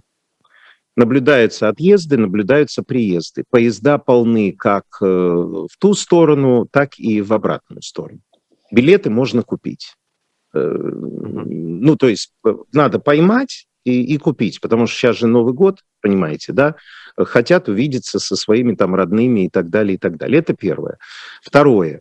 Наблюдаются 0.96 1.68
отъезды, 1.68 2.16
наблюдаются 2.16 2.82
приезды. 2.82 3.44
Поезда 3.48 3.98
полны 3.98 4.52
как 4.52 4.84
э, 5.00 5.04
в 5.04 5.76
ту 5.78 5.94
сторону, 5.94 6.66
так 6.68 6.98
и 6.98 7.20
в 7.20 7.32
обратную 7.32 7.82
сторону. 7.82 8.20
Билеты 8.72 9.10
можно 9.10 9.42
купить. 9.42 9.94
Ну, 10.52 11.96
то 11.96 12.08
есть 12.08 12.32
надо 12.72 12.98
поймать 12.98 13.66
и, 13.86 14.02
и 14.14 14.18
купить, 14.18 14.60
потому 14.60 14.86
что 14.86 14.96
сейчас 14.96 15.16
же 15.16 15.28
Новый 15.28 15.54
год, 15.54 15.84
понимаете, 16.02 16.52
да? 16.52 16.74
хотят 17.16 17.68
увидеться 17.68 18.18
со 18.18 18.34
своими 18.34 18.74
там 18.74 18.94
родными 18.94 19.46
и 19.46 19.48
так 19.48 19.70
далее, 19.70 19.94
и 19.94 19.98
так 19.98 20.16
далее. 20.16 20.40
Это 20.40 20.54
первое. 20.54 20.98
Второе. 21.40 22.00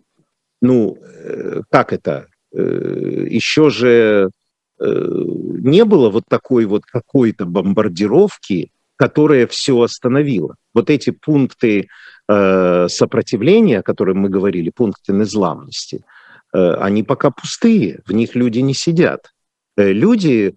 Ну, 0.61 0.97
э, 0.99 1.61
как 1.69 1.93
это? 1.93 2.27
Э, 2.51 3.27
Еще 3.29 3.69
же 3.69 4.31
э, 4.79 4.85
не 4.85 5.85
было 5.85 6.09
вот 6.09 6.23
такой 6.27 6.65
вот 6.65 6.85
какой-то 6.85 7.45
бомбардировки, 7.45 8.71
которая 8.95 9.45
все 9.45 9.79
остановила. 9.79 10.55
Вот 10.73 10.89
эти 10.89 11.11
пункты 11.11 11.87
сопротивления, 12.27 13.79
о 13.79 13.83
которых 13.83 14.15
мы 14.15 14.29
говорили, 14.29 14.71
пункты 14.71 15.13
незламности, 15.13 16.03
они 16.51 17.03
пока 17.03 17.29
пустые, 17.29 17.99
в 18.07 18.13
них 18.13 18.33
люди 18.33 18.57
не 18.61 18.73
сидят. 18.73 19.31
Люди 19.77 20.55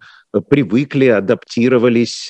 привыкли, 0.49 1.05
адаптировались, 1.05 2.29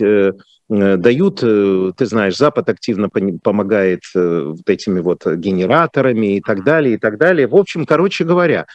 Э, 0.72 0.98
дают, 0.98 1.40
э, 1.42 1.92
ты 1.98 2.06
знаешь, 2.06 2.38
Запад 2.38 2.70
активно 2.70 3.10
помогает 3.10 4.02
э, 4.16 4.44
вот 4.46 4.70
этими 4.70 5.00
вот 5.00 5.26
генераторами 5.26 6.38
и 6.38 6.42
так 6.42 6.64
далее, 6.64 6.96
и 6.96 6.98
так 6.98 7.18
далее. 7.18 7.48
В 7.48 7.56
общем, 7.56 7.86
короче 7.86 8.24
говоря, 8.24 8.68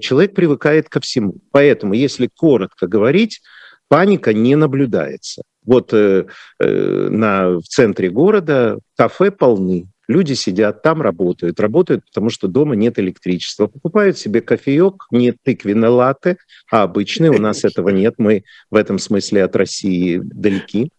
человек 0.00 0.34
привыкает 0.34 0.88
ко 0.88 1.00
всему. 1.00 1.36
Поэтому, 1.52 1.94
если 1.94 2.28
коротко 2.34 2.86
говорить, 2.86 3.42
паника 3.88 4.32
не 4.32 4.56
наблюдается. 4.56 5.42
Вот 5.64 5.92
э, 5.92 6.26
э, 6.58 7.08
на, 7.10 7.58
в 7.58 7.64
центре 7.64 8.08
города 8.08 8.78
кафе 8.96 9.30
полны, 9.30 9.86
люди 10.08 10.34
сидят 10.34 10.82
там, 10.82 11.02
работают. 11.02 11.60
Работают, 11.60 12.04
потому 12.06 12.30
что 12.30 12.48
дома 12.48 12.76
нет 12.76 12.98
электричества. 12.98 13.66
Покупают 13.66 14.18
себе 14.18 14.40
кофеек, 14.40 15.06
не 15.10 15.32
тыквенный 15.32 15.88
латте, 15.88 16.36
а 16.70 16.82
обычный. 16.82 17.30
У 17.30 17.38
нас 17.38 17.64
этого 17.64 17.90
нет. 17.90 18.14
Мы 18.18 18.44
в 18.70 18.76
этом 18.76 18.98
смысле 18.98 19.44
от 19.44 19.56
России 19.56 20.20
далеки. 20.22 20.90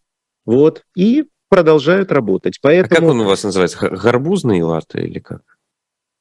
Вот, 0.46 0.84
и 0.96 1.26
продолжают 1.50 2.12
работать. 2.12 2.60
Поэтому... 2.62 2.96
А 2.96 3.00
как 3.02 3.10
он 3.10 3.22
у 3.22 3.26
вас 3.26 3.44
называется? 3.44 3.90
Горбузный 3.90 4.62
латте 4.62 5.00
или 5.00 5.20
как? 5.20 5.42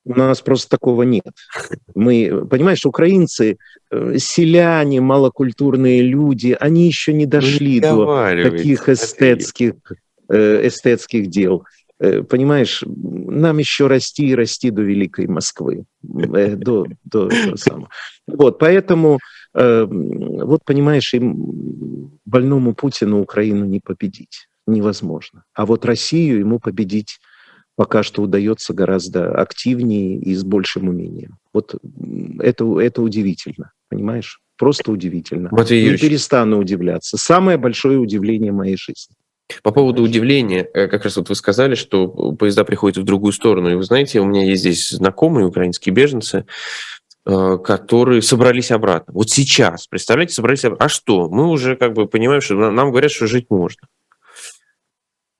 У 0.05 0.15
нас 0.15 0.41
просто 0.41 0.69
такого 0.69 1.03
нет. 1.03 1.33
Мы, 1.97 2.47
понимаешь, 2.49 2.87
украинцы, 2.87 3.59
э, 3.91 4.19
селяне, 4.19 5.01
малокультурные 5.01 6.03
люди, 6.03 6.57
они 6.59 6.87
еще 6.87 7.13
не 7.13 7.27
дошли 7.27 7.81
ну, 7.81 8.31
не 8.31 8.45
до 8.45 8.51
таких 8.51 8.89
эстетских, 8.89 9.75
э, 10.29 10.69
эстетских 10.69 11.29
дел. 11.29 11.65
Э, 11.99 12.23
понимаешь, 12.23 12.83
нам 12.87 13.59
еще 13.59 13.87
расти 13.87 14.29
и 14.29 14.35
расти 14.35 14.71
до 14.71 14.83
Великой 14.83 15.27
Москвы. 15.27 15.85
До, 16.03 16.87
до, 17.05 17.29
до 17.31 17.57
самого. 17.57 17.89
Вот, 18.27 18.59
поэтому 18.59 19.19
Эм, 19.57 20.47
вот 20.47 20.65
понимаешь, 20.67 21.15
им 21.15 22.11
больному 22.27 22.75
Путину 22.75 23.23
Украину 23.23 23.65
не 23.65 23.81
победить 23.81 24.49
невозможно. 24.67 25.45
А 25.55 25.65
вот 25.65 25.87
Россию 25.87 26.41
ему 26.41 26.59
победить 26.59 27.21
пока 27.75 28.03
что 28.03 28.23
удается 28.23 28.75
гораздо 28.75 29.35
активнее 29.35 30.19
и 30.19 30.35
с 30.35 30.45
большим 30.45 30.89
умением. 30.89 31.39
Вот 31.55 31.75
это, 32.41 32.81
это 32.81 33.01
удивительно, 33.01 33.73
понимаешь? 33.89 34.41
Просто 34.59 34.93
удивительно. 34.93 35.49
Юрьевич. 35.81 36.03
Не 36.03 36.09
перестану 36.09 36.59
удивляться. 36.59 37.17
Самое 37.17 37.57
большое 37.57 37.99
удивление 37.99 38.53
моей 38.53 38.77
жизни. 38.77 39.15
По 39.63 39.71
поводу 39.71 40.03
удивления, 40.03 40.69
э, 40.75 40.89
как 40.89 41.05
раз 41.05 41.17
вот 41.17 41.29
вы 41.29 41.35
сказали, 41.35 41.75
что 41.75 42.09
поезда 42.33 42.65
приходят 42.65 42.99
в 42.99 43.05
другую 43.05 43.33
сторону. 43.33 43.71
И 43.71 43.75
вы 43.75 43.83
знаете, 43.85 44.21
у 44.21 44.25
меня 44.25 44.45
есть 44.45 44.63
здесь 44.63 44.91
знакомые 44.91 45.47
украинские 45.47 45.95
беженцы, 45.95 46.47
Э, 47.29 47.59
которые 47.59 48.23
собрались 48.23 48.71
обратно. 48.71 49.13
Вот 49.13 49.31
сейчас, 49.31 49.89
представляете, 49.89 50.33
собрались 50.33 50.65
обратно. 50.65 50.87
А 50.87 50.89
что? 50.89 51.29
Мы 51.29 51.49
уже 51.49 51.75
как 51.75 51.93
бы 51.93 52.07
понимаем, 52.07 52.41
что 52.41 52.55
нам 52.55 52.91
говорят, 52.93 53.11
что 53.11 53.27
жить 53.27 53.47
можно. 53.51 53.89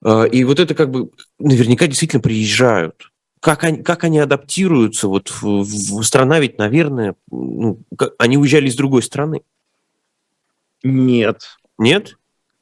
Э, 0.03 0.27
и 0.27 0.43
вот 0.43 0.59
это 0.59 0.75
как 0.75 0.91
бы 0.91 1.11
наверняка 1.39 1.87
действительно 1.87 2.21
приезжают. 2.21 3.09
Как 3.39 3.63
они, 3.63 3.83
как 3.83 4.03
они 4.03 4.19
адаптируются? 4.19 5.07
Вот 5.07 5.29
в, 5.29 5.61
в 5.61 6.03
страна 6.03 6.41
ведь, 6.41 6.57
наверное, 6.57 7.15
ну, 7.31 7.79
они 8.17 8.37
уезжали 8.37 8.67
из 8.67 8.75
другой 8.75 9.01
страны. 9.01 9.43
Нет. 10.83 11.57
Нет? 11.77 12.16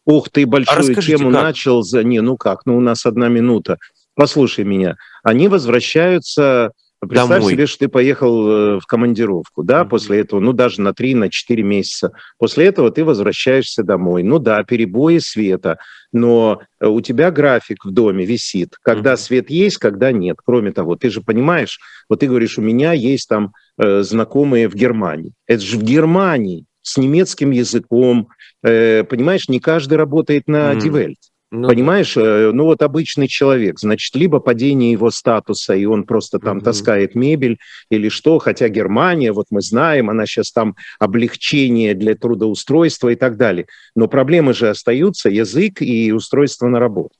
Ух 0.05 0.29
ты, 0.29 0.45
большую 0.45 0.97
а 0.97 1.01
тему 1.01 1.31
как? 1.31 1.43
начал 1.43 1.81
за... 1.81 2.03
Не, 2.03 2.21
ну 2.21 2.37
как, 2.37 2.65
ну 2.65 2.77
у 2.77 2.81
нас 2.81 3.05
одна 3.05 3.27
минута. 3.27 3.77
Послушай 4.15 4.63
меня. 4.63 4.95
Они 5.23 5.47
возвращаются 5.47 6.71
Представь 7.01 7.39
Домой. 7.39 7.53
себе, 7.53 7.67
что 7.67 7.79
ты 7.79 7.87
поехал 7.87 8.47
э, 8.47 8.79
в 8.79 8.85
командировку, 8.85 9.63
да, 9.63 9.81
mm-hmm. 9.81 9.89
после 9.89 10.19
этого, 10.21 10.39
ну, 10.39 10.53
даже 10.53 10.81
на 10.81 10.93
3, 10.93 11.15
на 11.15 11.29
4 11.29 11.61
месяца. 11.63 12.11
После 12.37 12.65
этого 12.65 12.89
ты 12.89 13.03
возвращаешься 13.03 13.83
домой. 13.83 14.23
Ну 14.23 14.39
да, 14.39 14.63
перебои 14.63 15.19
света, 15.19 15.77
но 16.11 16.61
э, 16.79 16.87
у 16.87 17.01
тебя 17.01 17.31
график 17.31 17.85
в 17.85 17.91
доме 17.91 18.25
висит, 18.25 18.75
когда 18.81 19.13
mm-hmm. 19.13 19.17
свет 19.17 19.49
есть, 19.49 19.77
когда 19.77 20.11
нет. 20.11 20.37
Кроме 20.43 20.71
того, 20.71 20.95
ты 20.95 21.09
же 21.09 21.21
понимаешь, 21.21 21.79
вот 22.09 22.21
ты 22.21 22.27
говоришь, 22.27 22.57
у 22.57 22.61
меня 22.61 22.93
есть 22.93 23.27
там 23.27 23.53
э, 23.77 24.01
знакомые 24.01 24.67
в 24.69 24.75
Германии. 24.75 25.33
Это 25.47 25.61
же 25.61 25.77
в 25.77 25.83
Германии 25.83 26.65
с 26.85 26.97
немецким 26.97 27.49
языком, 27.49 28.29
э, 28.63 29.03
понимаешь, 29.03 29.49
не 29.49 29.59
каждый 29.59 29.97
работает 29.97 30.47
на. 30.47 30.73
Die 30.75 31.15
Ну, 31.51 31.67
Понимаешь, 31.67 32.15
э, 32.15 32.51
ну 32.53 32.65
вот 32.65 32.83
обычный 32.83 33.27
человек, 33.27 33.79
значит, 33.79 34.15
либо 34.15 34.39
падение 34.39 34.91
его 34.91 35.09
статуса, 35.09 35.73
и 35.73 35.85
он 35.85 36.03
просто 36.03 36.37
там 36.37 36.57
угу. 36.57 36.65
таскает 36.65 37.15
мебель 37.15 37.57
или 37.89 38.09
что, 38.09 38.37
хотя 38.39 38.67
Германия, 38.69 39.31
вот 39.31 39.47
мы 39.49 39.61
знаем, 39.61 40.09
она 40.09 40.25
сейчас 40.25 40.51
там 40.51 40.75
облегчение 40.99 41.95
для 41.95 42.15
трудоустройства 42.15 43.09
и 43.09 43.15
так 43.15 43.37
далее. 43.37 43.65
Но 43.95 44.07
проблемы 44.07 44.53
же 44.53 44.69
остаются, 44.69 45.29
язык 45.29 45.81
и 45.81 46.11
устройство 46.11 46.67
на 46.67 46.79
работу. 46.79 47.15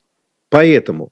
Поэтому 0.50 1.10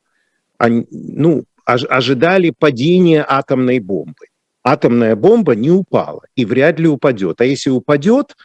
они, 0.60 0.86
ну, 0.92 1.46
ожидали 1.66 2.54
падения 2.58 3.26
атомной 3.28 3.80
бомбы. 3.80 4.26
Атомная 4.64 5.16
бомба 5.16 5.56
не 5.56 5.72
упала 5.72 6.22
и 6.36 6.46
вряд 6.46 6.80
ли 6.80 6.88
упадет. 6.88 7.42
А 7.42 7.46
если 7.46 7.70
упадет, 7.70 8.36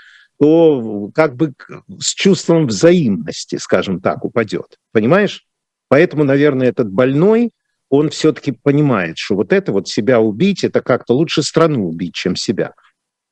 то 0.40 1.10
как 1.14 1.36
бы 1.36 1.54
с 2.00 2.14
чувством 2.14 2.66
взаимности, 2.66 3.56
скажем 3.56 4.00
так, 4.00 4.24
упадет. 4.24 4.78
Понимаешь? 4.92 5.44
Поэтому, 5.88 6.24
наверное, 6.24 6.68
этот 6.68 6.90
больной, 6.90 7.52
он 7.88 8.10
все-таки 8.10 8.52
понимает, 8.52 9.16
что 9.16 9.36
вот 9.36 9.52
это 9.52 9.72
вот 9.72 9.88
себя 9.88 10.20
убить, 10.20 10.64
это 10.64 10.82
как-то 10.82 11.14
лучше 11.14 11.42
страну 11.42 11.88
убить, 11.88 12.14
чем 12.14 12.36
себя. 12.36 12.74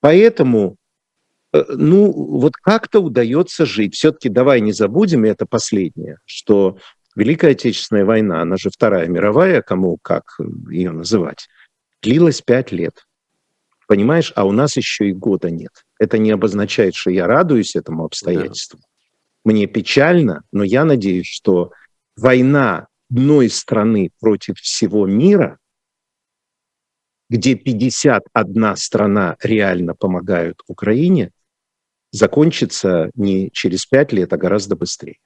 Поэтому, 0.00 0.76
э, 1.52 1.64
ну, 1.68 2.10
вот 2.10 2.56
как-то 2.56 3.00
удается 3.00 3.66
жить. 3.66 3.94
Все-таки 3.94 4.28
давай 4.28 4.60
не 4.60 4.72
забудем, 4.72 5.24
и 5.24 5.28
это 5.28 5.44
последнее, 5.44 6.18
что 6.24 6.78
Великая 7.14 7.52
Отечественная 7.52 8.04
война, 8.04 8.42
она 8.42 8.56
же 8.56 8.70
Вторая 8.70 9.06
мировая, 9.08 9.62
кому 9.62 9.98
как 10.00 10.38
ее 10.70 10.92
называть, 10.92 11.48
длилась 12.02 12.42
пять 12.42 12.72
лет. 12.72 13.06
Понимаешь, 13.86 14.32
а 14.34 14.44
у 14.44 14.52
нас 14.52 14.76
еще 14.76 15.08
и 15.08 15.12
года 15.12 15.50
нет. 15.50 15.84
Это 15.98 16.18
не 16.18 16.30
обозначает, 16.30 16.94
что 16.94 17.10
я 17.10 17.26
радуюсь 17.26 17.76
этому 17.76 18.04
обстоятельству. 18.04 18.80
Да. 18.80 18.86
Мне 19.44 19.66
печально, 19.66 20.42
но 20.50 20.64
я 20.64 20.84
надеюсь, 20.84 21.28
что 21.28 21.70
война 22.16 22.88
одной 23.08 23.48
страны 23.48 24.10
против 24.18 24.58
всего 24.58 25.06
мира, 25.06 25.58
где 27.28 27.54
51 27.54 28.76
страна 28.76 29.36
реально 29.40 29.94
помогают 29.94 30.62
Украине, 30.66 31.30
закончится 32.10 33.10
не 33.14 33.50
через 33.52 33.86
пять 33.86 34.12
лет, 34.12 34.32
а 34.32 34.36
гораздо 34.36 34.74
быстрее. 34.76 35.18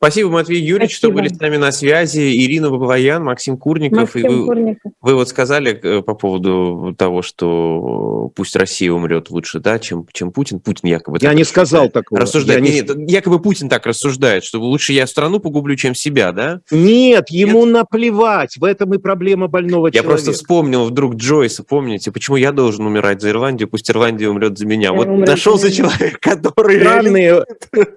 Спасибо, 0.00 0.30
Матвей 0.30 0.60
Юрьевич, 0.60 0.96
Спасибо. 0.96 1.12
что 1.12 1.22
были 1.22 1.28
с 1.34 1.40
нами 1.40 1.56
на 1.56 1.72
связи. 1.72 2.20
Ирина 2.20 2.70
Бабаян, 2.70 3.24
Максим 3.24 3.56
Курников. 3.56 4.14
Максим 4.14 4.20
и 4.20 4.28
вы, 4.28 4.46
Курников. 4.46 4.92
вы 5.00 5.14
вот 5.16 5.28
сказали 5.28 5.72
э, 5.72 6.02
по 6.02 6.14
поводу 6.14 6.94
того, 6.96 7.22
что 7.22 8.30
пусть 8.36 8.54
Россия 8.54 8.92
умрет 8.92 9.28
лучше, 9.30 9.58
да, 9.58 9.80
чем, 9.80 10.06
чем 10.12 10.30
Путин. 10.30 10.60
Путин 10.60 10.88
якобы... 10.88 11.18
Я 11.20 11.34
не 11.34 11.42
сказал 11.42 11.88
такого. 11.88 12.20
Рассуждает. 12.20 12.64
Я 12.64 12.72
нет, 12.72 12.94
не... 12.94 13.00
нет, 13.02 13.10
якобы 13.10 13.40
Путин 13.40 13.68
так 13.68 13.86
рассуждает, 13.86 14.44
что 14.44 14.60
лучше 14.60 14.92
я 14.92 15.04
страну 15.08 15.40
погублю, 15.40 15.74
чем 15.74 15.96
себя, 15.96 16.30
да? 16.30 16.60
Нет, 16.70 17.30
ему 17.30 17.64
нет? 17.64 17.74
наплевать. 17.74 18.56
В 18.56 18.62
этом 18.62 18.94
и 18.94 18.98
проблема 18.98 19.48
больного 19.48 19.88
я 19.88 19.94
человека. 19.94 20.06
Я 20.06 20.08
просто 20.08 20.32
вспомнил 20.32 20.84
вдруг 20.84 21.16
Джойса, 21.16 21.64
помните, 21.64 22.12
почему 22.12 22.36
я 22.36 22.52
должен 22.52 22.86
умирать 22.86 23.20
за 23.20 23.30
Ирландию, 23.30 23.68
пусть 23.68 23.90
Ирландия 23.90 24.28
умрет 24.28 24.58
за 24.58 24.64
меня. 24.64 24.90
Я 24.90 24.92
вот 24.92 25.08
нашелся 25.08 25.72
человек, 25.72 26.18
который... 26.20 26.78
Странные... 26.78 27.44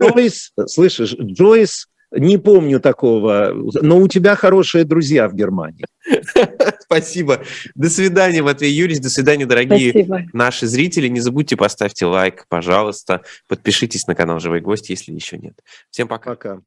Джойс, 0.02 0.52
слышишь, 0.66 1.16
Джойс 1.20 1.86
не 2.12 2.38
помню 2.38 2.80
такого, 2.80 3.52
но 3.54 4.00
у 4.00 4.08
тебя 4.08 4.36
хорошие 4.36 4.84
друзья 4.84 5.30
в 5.30 5.34
Германии. 5.34 5.86
Спасибо. 6.80 7.44
До 7.76 7.90
свидания, 7.90 8.44
Матвей 8.44 8.72
Юрьевич. 8.72 9.02
До 9.02 9.10
свидания, 9.10 9.46
дорогие 9.46 9.92
Спасибо. 9.92 10.24
наши 10.34 10.68
зрители. 10.68 11.08
Не 11.08 11.22
забудьте 11.22 11.56
поставьте 11.56 12.06
лайк, 12.06 12.46
пожалуйста. 12.50 13.22
Подпишитесь 13.48 14.08
на 14.08 14.16
канал 14.16 14.40
«Живой 14.40 14.60
гость», 14.60 14.90
если 14.90 15.14
еще 15.14 15.38
нет. 15.38 15.60
Всем 15.90 16.08
пока. 16.08 16.32
Пока. 16.32 16.62